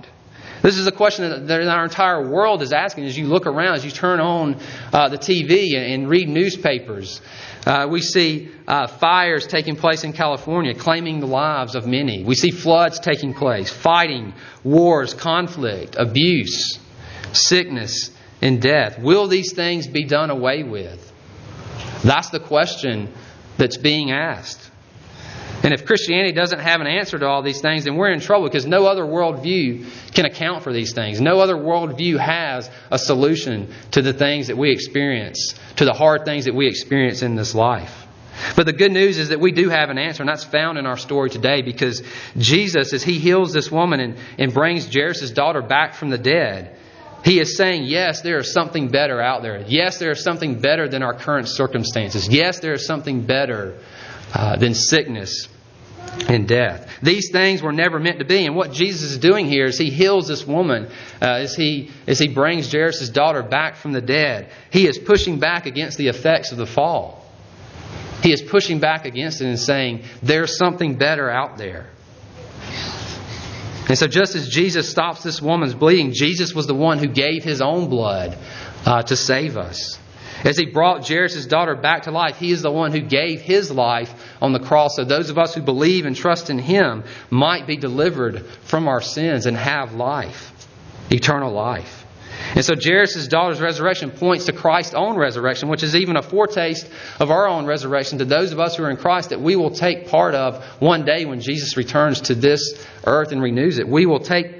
This 0.61 0.77
is 0.77 0.87
a 0.87 0.91
question 0.91 1.47
that 1.47 1.67
our 1.67 1.83
entire 1.83 2.27
world 2.27 2.61
is 2.61 2.73
asking 2.73 3.05
as 3.05 3.17
you 3.17 3.27
look 3.27 3.45
around, 3.45 3.75
as 3.75 3.85
you 3.85 3.91
turn 3.91 4.19
on 4.19 4.59
uh, 4.91 5.09
the 5.09 5.17
TV 5.17 5.75
and 5.75 6.09
read 6.09 6.27
newspapers. 6.27 7.21
Uh, 7.65 7.87
we 7.89 8.01
see 8.01 8.49
uh, 8.67 8.87
fires 8.87 9.47
taking 9.47 9.75
place 9.75 10.03
in 10.03 10.13
California, 10.13 10.75
claiming 10.75 11.19
the 11.19 11.25
lives 11.25 11.73
of 11.75 11.87
many. 11.87 12.23
We 12.23 12.35
see 12.35 12.51
floods 12.51 12.99
taking 12.99 13.33
place, 13.33 13.71
fighting, 13.71 14.33
wars, 14.63 15.13
conflict, 15.13 15.95
abuse, 15.97 16.79
sickness, 17.33 18.11
and 18.41 18.61
death. 18.61 18.99
Will 18.99 19.27
these 19.27 19.53
things 19.53 19.87
be 19.87 20.05
done 20.05 20.29
away 20.29 20.63
with? 20.63 21.11
That's 22.03 22.29
the 22.29 22.39
question 22.39 23.11
that's 23.57 23.77
being 23.77 24.11
asked. 24.11 24.69
And 25.65 25.73
if 25.73 25.83
Christianity 25.83 26.31
doesn't 26.31 26.59
have 26.59 26.79
an 26.79 26.85
answer 26.85 27.17
to 27.17 27.25
all 27.25 27.41
these 27.41 27.59
things, 27.59 27.85
then 27.85 27.95
we're 27.95 28.11
in 28.11 28.19
trouble 28.19 28.45
because 28.45 28.67
no 28.67 28.85
other 28.85 29.01
worldview 29.01 30.13
can 30.13 30.25
account 30.25 30.61
for 30.61 30.71
these 30.71 30.93
things. 30.93 31.19
No 31.19 31.39
other 31.39 31.55
worldview 31.55 32.19
has 32.19 32.69
a 32.91 32.99
solution 32.99 33.73
to 33.89 34.03
the 34.03 34.13
things 34.13 34.45
that 34.49 34.59
we 34.59 34.69
experience, 34.69 35.55
to 35.77 35.85
the 35.85 35.93
hard 35.93 36.23
things 36.23 36.45
that 36.45 36.53
we 36.53 36.67
experience 36.67 37.23
in 37.23 37.33
this 37.33 37.55
life. 37.55 38.05
But 38.55 38.67
the 38.67 38.73
good 38.73 38.91
news 38.91 39.17
is 39.17 39.29
that 39.29 39.39
we 39.39 39.53
do 39.53 39.69
have 39.69 39.89
an 39.89 39.97
answer, 39.97 40.21
and 40.21 40.29
that's 40.29 40.43
found 40.43 40.77
in 40.77 40.85
our 40.85 40.97
story 40.97 41.31
today 41.31 41.63
because 41.63 42.03
Jesus, 42.37 42.93
as 42.93 43.01
he 43.01 43.17
heals 43.17 43.51
this 43.51 43.71
woman 43.71 43.99
and, 43.99 44.17
and 44.37 44.53
brings 44.53 44.93
Jairus' 44.93 45.31
daughter 45.31 45.63
back 45.63 45.95
from 45.95 46.11
the 46.11 46.19
dead, 46.19 46.77
he 47.23 47.39
is 47.39 47.57
saying, 47.57 47.85
yes, 47.85 48.21
there 48.21 48.37
is 48.37 48.53
something 48.53 48.89
better 48.89 49.19
out 49.19 49.41
there. 49.41 49.63
Yes, 49.65 49.97
there 49.97 50.11
is 50.11 50.23
something 50.23 50.59
better 50.61 50.87
than 50.87 51.01
our 51.01 51.15
current 51.15 51.47
circumstances. 51.47 52.29
Yes, 52.29 52.59
there 52.59 52.73
is 52.73 52.85
something 52.85 53.25
better 53.25 53.79
uh, 54.31 54.57
than 54.57 54.75
sickness 54.75 55.47
and 56.27 56.47
death. 56.47 56.89
These 57.01 57.31
things 57.31 57.61
were 57.61 57.71
never 57.71 57.99
meant 57.99 58.19
to 58.19 58.25
be. 58.25 58.45
And 58.45 58.55
what 58.55 58.71
Jesus 58.71 59.11
is 59.11 59.17
doing 59.17 59.47
here 59.47 59.65
is 59.65 59.77
he 59.77 59.89
heals 59.89 60.27
this 60.27 60.45
woman 60.45 60.87
uh, 61.21 61.25
as, 61.25 61.55
he, 61.55 61.91
as 62.07 62.19
he 62.19 62.27
brings 62.27 62.71
Jairus' 62.71 63.09
daughter 63.09 63.43
back 63.43 63.75
from 63.75 63.91
the 63.91 64.01
dead. 64.01 64.51
He 64.71 64.87
is 64.87 64.97
pushing 64.97 65.39
back 65.39 65.65
against 65.65 65.97
the 65.97 66.07
effects 66.07 66.51
of 66.51 66.57
the 66.57 66.65
fall. 66.65 67.23
He 68.23 68.31
is 68.31 68.41
pushing 68.41 68.79
back 68.79 69.05
against 69.05 69.41
it 69.41 69.47
and 69.47 69.59
saying, 69.59 70.03
there's 70.23 70.57
something 70.57 70.97
better 70.97 71.29
out 71.29 71.57
there. 71.57 71.89
And 73.87 73.97
so, 73.97 74.07
just 74.07 74.35
as 74.35 74.49
Jesus 74.49 74.89
stops 74.89 75.21
this 75.21 75.39
woman's 75.39 75.75
bleeding, 75.75 76.11
Jesus 76.11 76.55
was 76.55 76.65
the 76.65 76.73
one 76.73 76.97
who 76.97 77.07
gave 77.07 77.43
his 77.43 77.61
own 77.61 77.87
blood 77.87 78.35
uh, 78.83 79.03
to 79.03 79.15
save 79.15 79.57
us. 79.57 79.99
As 80.45 80.57
he 80.57 80.67
brought 80.67 81.07
Jairus' 81.07 81.47
daughter 81.47 81.75
back 81.75 82.03
to 82.03 82.11
life, 82.11 82.37
he 82.37 82.51
is 82.51 82.61
the 82.61 82.71
one 82.71 82.91
who 82.91 83.01
gave 83.01 83.41
his 83.41 83.71
life 83.71 84.13
on 84.41 84.53
the 84.53 84.59
cross 84.59 84.95
so 84.95 85.03
those 85.03 85.31
of 85.31 85.39
us 85.39 85.55
who 85.55 85.61
believe 85.61 86.05
and 86.05 86.15
trust 86.15 86.51
in 86.51 86.59
him 86.59 87.03
might 87.31 87.65
be 87.65 87.77
delivered 87.77 88.45
from 88.63 88.87
our 88.87 89.01
sins 89.01 89.47
and 89.47 89.57
have 89.57 89.95
life, 89.95 90.51
eternal 91.11 91.51
life. 91.51 92.05
And 92.53 92.63
so 92.63 92.75
Jairus' 92.79 93.27
daughter's 93.27 93.59
resurrection 93.59 94.11
points 94.11 94.45
to 94.45 94.53
Christ's 94.53 94.93
own 94.93 95.17
resurrection, 95.17 95.67
which 95.67 95.83
is 95.83 95.95
even 95.95 96.15
a 96.15 96.21
foretaste 96.21 96.87
of 97.19 97.31
our 97.31 97.47
own 97.47 97.65
resurrection 97.65 98.19
to 98.19 98.25
those 98.25 98.51
of 98.51 98.59
us 98.59 98.75
who 98.75 98.83
are 98.83 98.91
in 98.91 98.97
Christ 98.97 99.29
that 99.29 99.41
we 99.41 99.55
will 99.55 99.71
take 99.71 100.09
part 100.09 100.35
of 100.35 100.63
one 100.79 101.05
day 101.05 101.25
when 101.25 101.39
Jesus 101.39 101.75
returns 101.75 102.21
to 102.21 102.35
this 102.35 102.85
earth 103.05 103.31
and 103.31 103.41
renews 103.41 103.79
it. 103.79 103.87
We 103.87 104.05
will 104.05 104.19
take 104.19 104.54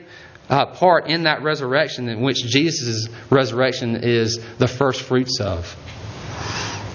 uh, 0.49 0.67
part 0.67 1.07
in 1.07 1.23
that 1.23 1.43
resurrection 1.43 2.09
in 2.09 2.21
which 2.21 2.43
Jesus' 2.45 3.07
resurrection 3.29 3.97
is 4.01 4.39
the 4.57 4.67
first 4.67 5.01
fruits 5.01 5.39
of. 5.39 5.75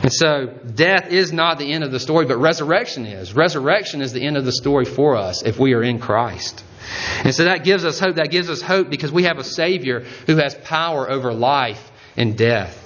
And 0.03 0.13
so, 0.13 0.47
death 0.47 1.09
is 1.11 1.31
not 1.33 1.59
the 1.59 1.73
end 1.73 1.85
of 1.85 1.93
the 1.93 2.01
story, 2.01 2.25
but 2.25 2.39
resurrection 2.39 3.05
is. 3.05 3.35
Resurrection 3.35 4.01
is 4.01 4.13
the 4.13 4.25
end 4.25 4.39
of 4.39 4.47
the 4.47 4.53
story 4.53 4.87
for 4.87 5.17
us 5.17 5.43
if 5.43 5.59
we 5.59 5.75
are 5.75 5.83
in 5.83 5.99
Christ. 5.99 6.65
And 7.23 7.35
so 7.35 7.45
that 7.45 7.65
gives 7.65 7.85
us 7.85 8.01
hope. 8.01 8.17
That 8.17 8.31
gives 8.31 8.49
us 8.49 8.63
hope 8.63 8.89
because 8.89 9.13
we 9.13 9.25
have 9.25 9.39
a 9.39 9.45
Savior 9.45 10.01
who 10.27 10.37
has 10.37 10.55
power 10.55 11.11
over 11.11 11.35
life 11.35 11.91
and 12.17 12.37
death. 12.37 12.79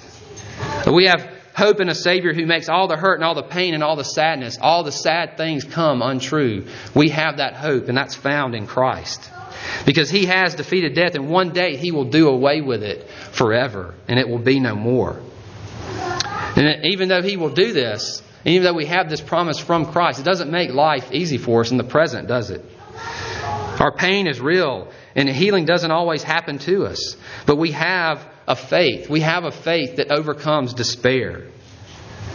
We 0.93 1.07
have 1.07 1.31
hope 1.55 1.81
in 1.81 1.89
a 1.89 1.95
Savior 1.95 2.35
who 2.35 2.47
makes 2.47 2.69
all 2.69 2.89
the 2.89 2.97
hurt 2.97 3.15
and 3.15 3.25
all 3.25 3.35
the 3.35 3.43
pain 3.43 3.75
and 3.75 3.83
all 3.83 3.97
the 3.97 4.05
sadness, 4.05 4.59
all 4.61 4.83
the 4.83 4.93
sad 4.93 5.37
things 5.37 5.65
come 5.65 6.03
untrue. 6.03 6.67
We 6.95 7.11
have 7.11 7.37
that 7.37 7.55
hope, 7.55 7.89
and 7.89 7.97
that's 7.97 8.15
found 8.15 8.55
in 8.55 8.67
Christ. 8.67 9.31
Because 9.85 10.11
He 10.11 10.26
has 10.26 10.55
defeated 10.55 10.95
death, 10.95 11.14
and 11.14 11.28
one 11.28 11.53
day 11.53 11.76
He 11.76 11.93
will 11.93 12.07
do 12.07 12.28
away 12.28 12.61
with 12.61 12.82
it 12.82 13.09
forever, 13.32 13.95
and 14.09 14.18
it 14.18 14.28
will 14.28 14.39
be 14.39 14.61
no 14.61 14.74
more. 14.74 15.20
And 16.57 16.85
even 16.87 17.09
though 17.09 17.22
He 17.22 17.37
will 17.37 17.51
do 17.51 17.72
this, 17.72 18.22
even 18.45 18.64
though 18.64 18.74
we 18.74 18.87
have 18.87 19.09
this 19.09 19.20
promise 19.20 19.59
from 19.59 19.87
Christ, 19.87 20.20
it 20.20 20.24
doesn't 20.24 20.51
make 20.51 20.70
life 20.70 21.12
easy 21.12 21.39
for 21.39 21.62
us 21.62 21.70
in 21.70 21.78
the 21.78 21.85
present, 21.85 22.28
does 22.28 22.51
it? 22.51 22.64
Our 23.80 23.93
pain 23.97 24.26
is 24.26 24.41
real, 24.41 24.93
and 25.16 25.28
healing 25.28 25.64
doesn't 25.64 25.91
always 25.91 26.22
happen 26.22 26.59
to 26.61 26.87
us. 26.87 27.16
But 27.47 27.57
we 27.57 27.72
have 27.72 28.24
a 28.47 28.55
faith. 28.55 29.09
We 29.09 29.20
have 29.20 29.45
a 29.45 29.51
faith 29.51 29.97
that 29.97 30.12
overcomes 30.12 30.74
despair. 30.74 31.49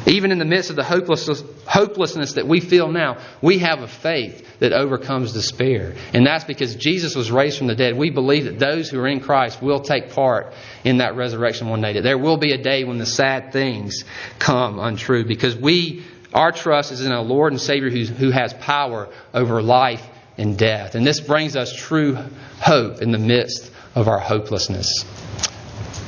Even 0.07 0.31
in 0.31 0.39
the 0.39 0.45
midst 0.45 0.69
of 0.69 0.75
the 0.75 0.83
hopelessness, 0.83 1.43
hopelessness 1.65 2.33
that 2.33 2.47
we 2.47 2.59
feel 2.59 2.91
now, 2.91 3.17
we 3.41 3.59
have 3.59 3.81
a 3.81 3.87
faith 3.87 4.45
that 4.59 4.73
overcomes 4.73 5.33
despair. 5.33 5.95
And 6.13 6.25
that's 6.25 6.45
because 6.45 6.75
Jesus 6.75 7.15
was 7.15 7.31
raised 7.31 7.57
from 7.57 7.67
the 7.67 7.75
dead. 7.75 7.97
We 7.97 8.09
believe 8.09 8.45
that 8.45 8.59
those 8.59 8.89
who 8.89 8.99
are 8.99 9.07
in 9.07 9.19
Christ 9.19 9.61
will 9.61 9.81
take 9.81 10.11
part 10.11 10.53
in 10.83 10.97
that 10.97 11.15
resurrection 11.15 11.69
one 11.69 11.81
day. 11.81 11.93
That 11.93 12.03
there 12.03 12.17
will 12.17 12.37
be 12.37 12.53
a 12.53 12.61
day 12.61 12.83
when 12.83 12.97
the 12.97 13.05
sad 13.05 13.51
things 13.51 14.03
come 14.39 14.79
untrue 14.79 15.25
because 15.25 15.55
we, 15.55 16.03
our 16.33 16.51
trust 16.51 16.91
is 16.91 17.05
in 17.05 17.11
a 17.11 17.21
Lord 17.21 17.51
and 17.51 17.61
Savior 17.61 17.89
who, 17.89 18.05
who 18.05 18.31
has 18.31 18.53
power 18.53 19.09
over 19.33 19.61
life 19.61 20.05
and 20.37 20.57
death. 20.57 20.95
And 20.95 21.05
this 21.05 21.19
brings 21.19 21.55
us 21.55 21.73
true 21.73 22.17
hope 22.61 23.01
in 23.01 23.11
the 23.11 23.17
midst 23.17 23.71
of 23.95 24.07
our 24.07 24.19
hopelessness. 24.19 25.05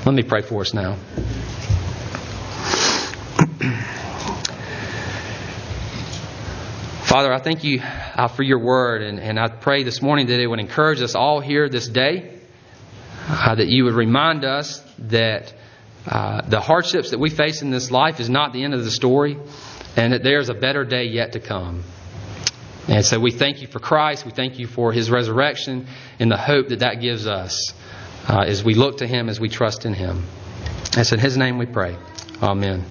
Let 0.06 0.16
me 0.16 0.24
pray 0.24 0.42
for 0.42 0.62
us 0.62 0.74
now. 0.74 0.98
Father, 7.12 7.34
I 7.34 7.42
thank 7.42 7.66
you 7.66 7.82
uh, 7.82 8.30
for 8.30 8.42
your 8.42 8.60
word, 8.60 9.02
and, 9.02 9.20
and 9.20 9.38
I 9.38 9.50
pray 9.50 9.84
this 9.84 10.02
morning 10.02 10.28
that 10.28 10.40
it 10.40 10.48
would 10.48 10.62
encourage 10.62 11.02
us 11.02 11.14
all 11.14 11.42
here 11.42 11.68
this 11.68 11.90
day, 11.90 12.40
uh, 13.28 13.54
that 13.54 13.68
you 13.68 13.84
would 13.84 13.96
remind 13.96 14.46
us 14.46 14.82
that 15.10 15.54
uh, 16.08 16.40
the 16.48 16.62
hardships 16.62 17.12
that 17.12 17.20
we 17.20 17.30
face 17.30 17.62
in 17.64 17.70
this 17.70 17.92
life 17.92 18.22
is 18.22 18.30
not 18.30 18.54
the 18.54 18.64
end 18.64 18.74
of 18.74 18.86
the 18.86 18.92
story, 18.92 19.38
and 19.98 20.14
that 20.14 20.24
there's 20.24 20.48
a 20.48 20.54
better 20.54 20.86
day 20.86 21.04
yet 21.04 21.34
to 21.34 21.42
come. 21.42 21.84
And 22.88 23.06
so 23.06 23.20
we 23.20 23.32
thank 23.32 23.62
you 23.62 23.68
for 23.68 23.80
Christ. 23.80 24.26
We 24.26 24.32
thank 24.32 24.58
you 24.58 24.66
for 24.66 24.94
his 24.94 25.12
resurrection 25.12 25.88
and 26.18 26.32
the 26.32 26.38
hope 26.38 26.70
that 26.70 26.80
that 26.80 27.02
gives 27.02 27.28
us 27.28 27.74
uh, 28.30 28.46
as 28.48 28.64
we 28.64 28.74
look 28.74 29.00
to 29.00 29.06
him, 29.06 29.28
as 29.28 29.38
we 29.38 29.50
trust 29.50 29.86
in 29.86 29.94
him. 29.94 30.24
So 30.94 31.16
in 31.16 31.20
his 31.20 31.36
name 31.36 31.58
we 31.58 31.66
pray. 31.66 31.98
Amen. 32.42 32.91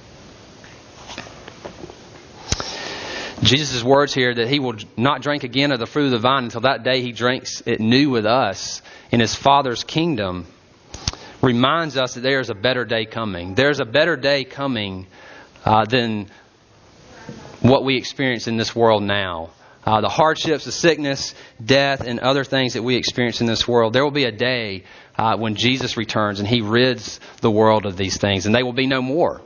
Jesus' 3.43 3.83
words 3.83 4.13
here 4.13 4.33
that 4.33 4.47
he 4.47 4.59
will 4.59 4.75
not 4.97 5.21
drink 5.21 5.43
again 5.43 5.71
of 5.71 5.79
the 5.79 5.87
fruit 5.87 6.05
of 6.05 6.11
the 6.11 6.19
vine 6.19 6.43
until 6.43 6.61
that 6.61 6.83
day 6.83 7.01
he 7.01 7.11
drinks 7.11 7.63
it 7.65 7.79
new 7.79 8.09
with 8.09 8.25
us 8.25 8.81
in 9.09 9.19
his 9.19 9.33
Father's 9.33 9.83
kingdom 9.83 10.45
reminds 11.41 11.97
us 11.97 12.13
that 12.13 12.21
there's 12.21 12.51
a 12.51 12.55
better 12.55 12.85
day 12.85 13.05
coming. 13.05 13.55
There's 13.55 13.79
a 13.79 13.85
better 13.85 14.15
day 14.15 14.43
coming 14.43 15.07
uh, 15.65 15.85
than 15.85 16.27
what 17.61 17.83
we 17.83 17.97
experience 17.97 18.47
in 18.47 18.57
this 18.57 18.75
world 18.75 19.03
now. 19.03 19.49
Uh, 19.83 20.01
the 20.01 20.09
hardships, 20.09 20.65
the 20.65 20.71
sickness, 20.71 21.33
death, 21.63 22.01
and 22.01 22.19
other 22.19 22.43
things 22.43 22.73
that 22.73 22.83
we 22.83 22.95
experience 22.95 23.41
in 23.41 23.47
this 23.47 23.67
world. 23.67 23.93
There 23.93 24.03
will 24.03 24.11
be 24.11 24.25
a 24.25 24.31
day 24.31 24.83
uh, 25.17 25.37
when 25.37 25.55
Jesus 25.55 25.97
returns 25.97 26.39
and 26.39 26.47
he 26.47 26.61
rids 26.61 27.19
the 27.41 27.49
world 27.49 27.87
of 27.87 27.97
these 27.97 28.17
things, 28.17 28.45
and 28.45 28.53
they 28.53 28.61
will 28.61 28.73
be 28.73 28.85
no 28.85 29.01
more. 29.01 29.41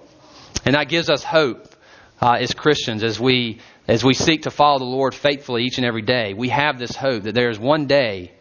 And 0.66 0.76
that 0.76 0.90
gives 0.90 1.10
us 1.10 1.24
hope 1.24 1.75
uh, 2.22 2.34
as 2.34 2.54
Christians 2.54 3.04
as 3.04 3.20
we 3.20 3.60
as 3.88 4.04
we 4.04 4.14
seek 4.14 4.44
to 4.44 4.52
follow 4.52 4.80
the 4.80 4.86
Lord 4.86 5.14
faithfully 5.14 5.64
each 5.64 5.78
and 5.78 5.86
every 5.86 6.02
day. 6.02 6.34
We 6.34 6.50
have 6.50 6.80
this 6.80 6.96
hope 6.96 7.24
that 7.24 7.36
there 7.36 7.50
is 7.50 7.60
one 7.60 7.86
day 7.86 8.32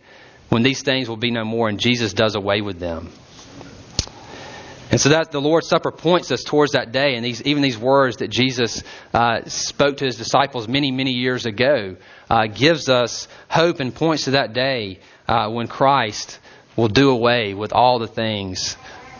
when 0.48 0.62
these 0.62 0.82
things 0.82 1.08
will 1.08 1.16
be 1.16 1.30
no 1.30 1.44
more, 1.44 1.68
and 1.68 1.78
Jesus 1.78 2.12
does 2.12 2.34
away 2.34 2.60
with 2.60 2.78
them. 2.78 3.10
And 4.90 5.00
so 5.00 5.08
that 5.08 5.32
the 5.32 5.40
Lord's 5.40 5.66
Supper 5.66 5.90
points 5.90 6.30
us 6.30 6.44
towards 6.44 6.72
that 6.72 6.92
day, 6.92 7.16
and 7.16 7.24
these, 7.24 7.42
even 7.42 7.62
these 7.62 7.76
words 7.76 8.18
that 8.18 8.28
Jesus 8.28 8.82
uh, 9.12 9.40
spoke 9.46 9.96
to 9.96 10.04
his 10.04 10.16
disciples 10.16 10.68
many, 10.68 10.92
many 10.92 11.12
years 11.12 11.46
ago 11.46 11.96
uh, 12.30 12.46
gives 12.46 12.88
us 12.88 13.26
hope 13.48 13.80
and 13.80 13.94
points 13.94 14.24
to 14.24 14.32
that 14.32 14.52
day 14.52 15.00
uh, 15.26 15.50
when 15.50 15.66
Christ 15.66 16.38
will 16.76 16.88
do 16.88 17.10
away 17.10 17.54
with 17.54 17.72
all 17.72 17.98
the 17.98 18.06
things 18.06 18.76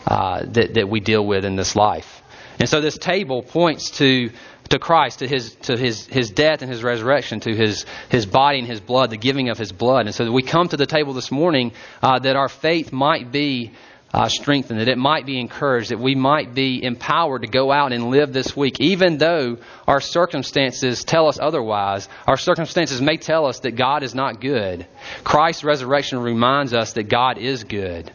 uh, 0.07 0.45
that, 0.45 0.75
that 0.75 0.87
we 0.87 0.99
deal 0.99 1.25
with 1.25 1.43
in 1.43 1.55
this 1.55 1.75
life. 1.75 2.14
And 2.59 2.69
so 2.69 2.81
this 2.81 2.97
table 2.97 3.41
points 3.41 3.91
to 3.97 4.29
to 4.69 4.79
Christ, 4.79 5.19
to 5.19 5.27
his 5.27 5.55
to 5.63 5.77
his 5.77 6.07
his 6.07 6.31
death 6.31 6.61
and 6.61 6.71
his 6.71 6.83
resurrection, 6.83 7.39
to 7.41 7.55
his 7.55 7.85
his 8.09 8.25
body 8.25 8.59
and 8.59 8.67
his 8.67 8.79
blood, 8.79 9.09
the 9.09 9.17
giving 9.17 9.49
of 9.49 9.57
his 9.57 9.71
blood. 9.71 10.05
And 10.05 10.15
so 10.15 10.31
we 10.31 10.43
come 10.43 10.67
to 10.69 10.77
the 10.77 10.85
table 10.85 11.13
this 11.13 11.31
morning 11.31 11.73
uh, 12.01 12.19
that 12.19 12.35
our 12.35 12.49
faith 12.49 12.91
might 12.91 13.31
be 13.31 13.73
uh, 14.13 14.29
strengthened, 14.29 14.79
that 14.79 14.87
it 14.87 14.97
might 14.97 15.25
be 15.25 15.39
encouraged, 15.39 15.91
that 15.91 15.99
we 15.99 16.15
might 16.15 16.55
be 16.55 16.81
empowered 16.81 17.41
to 17.41 17.49
go 17.49 17.71
out 17.71 17.91
and 17.91 18.05
live 18.05 18.31
this 18.31 18.55
week, 18.55 18.79
even 18.79 19.17
though 19.17 19.57
our 19.87 19.99
circumstances 19.99 21.03
tell 21.03 21.27
us 21.27 21.37
otherwise. 21.39 22.07
Our 22.25 22.37
circumstances 22.37 23.01
may 23.01 23.17
tell 23.17 23.45
us 23.45 23.59
that 23.59 23.71
God 23.71 24.03
is 24.03 24.15
not 24.15 24.39
good. 24.39 24.87
Christ's 25.23 25.65
resurrection 25.65 26.19
reminds 26.19 26.73
us 26.73 26.93
that 26.93 27.03
God 27.03 27.37
is 27.37 27.65
good 27.65 28.11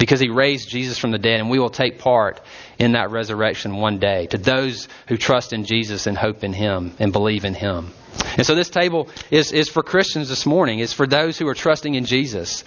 because 0.00 0.18
he 0.18 0.30
raised 0.30 0.70
Jesus 0.70 0.98
from 0.98 1.12
the 1.12 1.18
dead, 1.18 1.40
and 1.40 1.50
we 1.50 1.60
will 1.60 1.70
take 1.70 1.98
part 1.98 2.40
in 2.78 2.92
that 2.92 3.10
resurrection 3.10 3.76
one 3.76 3.98
day 3.98 4.26
to 4.28 4.38
those 4.38 4.88
who 5.06 5.18
trust 5.18 5.52
in 5.52 5.64
Jesus 5.64 6.06
and 6.06 6.16
hope 6.16 6.42
in 6.42 6.54
him 6.54 6.94
and 6.98 7.12
believe 7.12 7.44
in 7.44 7.52
him. 7.52 7.92
And 8.38 8.46
so 8.46 8.54
this 8.54 8.70
table 8.70 9.10
is, 9.30 9.52
is 9.52 9.68
for 9.68 9.82
Christians 9.82 10.30
this 10.30 10.46
morning. 10.46 10.78
It's 10.78 10.94
for 10.94 11.06
those 11.06 11.38
who 11.38 11.46
are 11.48 11.54
trusting 11.54 11.94
in 11.94 12.06
Jesus, 12.06 12.64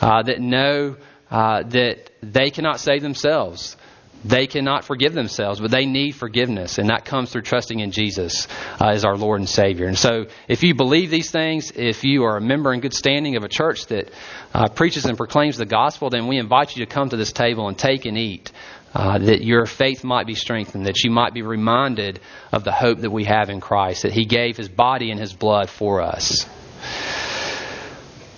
uh, 0.00 0.24
that 0.24 0.40
know 0.40 0.96
uh, 1.30 1.62
that 1.62 2.10
they 2.20 2.50
cannot 2.50 2.80
save 2.80 3.00
themselves. 3.00 3.76
They 4.24 4.46
cannot 4.46 4.84
forgive 4.84 5.14
themselves, 5.14 5.60
but 5.60 5.70
they 5.70 5.84
need 5.84 6.12
forgiveness, 6.12 6.78
and 6.78 6.90
that 6.90 7.04
comes 7.04 7.32
through 7.32 7.42
trusting 7.42 7.80
in 7.80 7.90
Jesus 7.90 8.46
uh, 8.80 8.88
as 8.88 9.04
our 9.04 9.16
Lord 9.16 9.40
and 9.40 9.48
Savior. 9.48 9.86
And 9.86 9.98
so, 9.98 10.26
if 10.46 10.62
you 10.62 10.74
believe 10.74 11.10
these 11.10 11.30
things, 11.30 11.72
if 11.74 12.04
you 12.04 12.24
are 12.24 12.36
a 12.36 12.40
member 12.40 12.72
in 12.72 12.80
good 12.80 12.94
standing 12.94 13.36
of 13.36 13.42
a 13.42 13.48
church 13.48 13.86
that 13.86 14.12
uh, 14.54 14.68
preaches 14.68 15.06
and 15.06 15.16
proclaims 15.16 15.56
the 15.56 15.66
gospel, 15.66 16.08
then 16.08 16.28
we 16.28 16.38
invite 16.38 16.76
you 16.76 16.84
to 16.86 16.90
come 16.90 17.08
to 17.08 17.16
this 17.16 17.32
table 17.32 17.66
and 17.66 17.76
take 17.76 18.04
and 18.04 18.16
eat, 18.16 18.52
uh, 18.94 19.18
that 19.18 19.42
your 19.42 19.66
faith 19.66 20.04
might 20.04 20.26
be 20.26 20.34
strengthened, 20.34 20.86
that 20.86 21.02
you 21.02 21.10
might 21.10 21.34
be 21.34 21.42
reminded 21.42 22.20
of 22.52 22.62
the 22.62 22.72
hope 22.72 22.98
that 22.98 23.10
we 23.10 23.24
have 23.24 23.50
in 23.50 23.60
Christ, 23.60 24.02
that 24.02 24.12
He 24.12 24.24
gave 24.24 24.56
His 24.56 24.68
body 24.68 25.10
and 25.10 25.18
His 25.18 25.32
blood 25.32 25.68
for 25.68 26.00
us. 26.00 26.46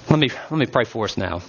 Let 0.09 0.19
me 0.19 0.29
let 0.51 0.59
me 0.59 0.67
pray 0.67 0.85
for 0.85 1.05
us 1.05 1.17
now. 1.17 1.43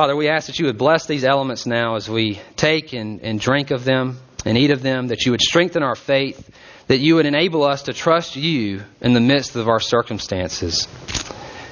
Father, 0.00 0.16
we 0.16 0.30
ask 0.30 0.46
that 0.46 0.58
you 0.58 0.64
would 0.64 0.78
bless 0.78 1.04
these 1.04 1.24
elements 1.24 1.66
now 1.66 1.96
as 1.96 2.08
we 2.08 2.40
take 2.56 2.94
and, 2.94 3.20
and 3.20 3.38
drink 3.38 3.70
of 3.70 3.84
them 3.84 4.18
and 4.46 4.56
eat 4.56 4.70
of 4.70 4.80
them, 4.80 5.08
that 5.08 5.26
you 5.26 5.32
would 5.32 5.42
strengthen 5.42 5.82
our 5.82 5.94
faith, 5.94 6.48
that 6.86 7.00
you 7.00 7.16
would 7.16 7.26
enable 7.26 7.64
us 7.64 7.82
to 7.82 7.92
trust 7.92 8.34
you 8.34 8.82
in 9.02 9.12
the 9.12 9.20
midst 9.20 9.56
of 9.56 9.68
our 9.68 9.78
circumstances. 9.78 10.88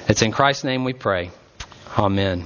It's 0.07 0.21
in 0.21 0.31
Christ's 0.31 0.63
name 0.63 0.83
we 0.83 0.93
pray. 0.93 1.31
Amen. 1.97 2.45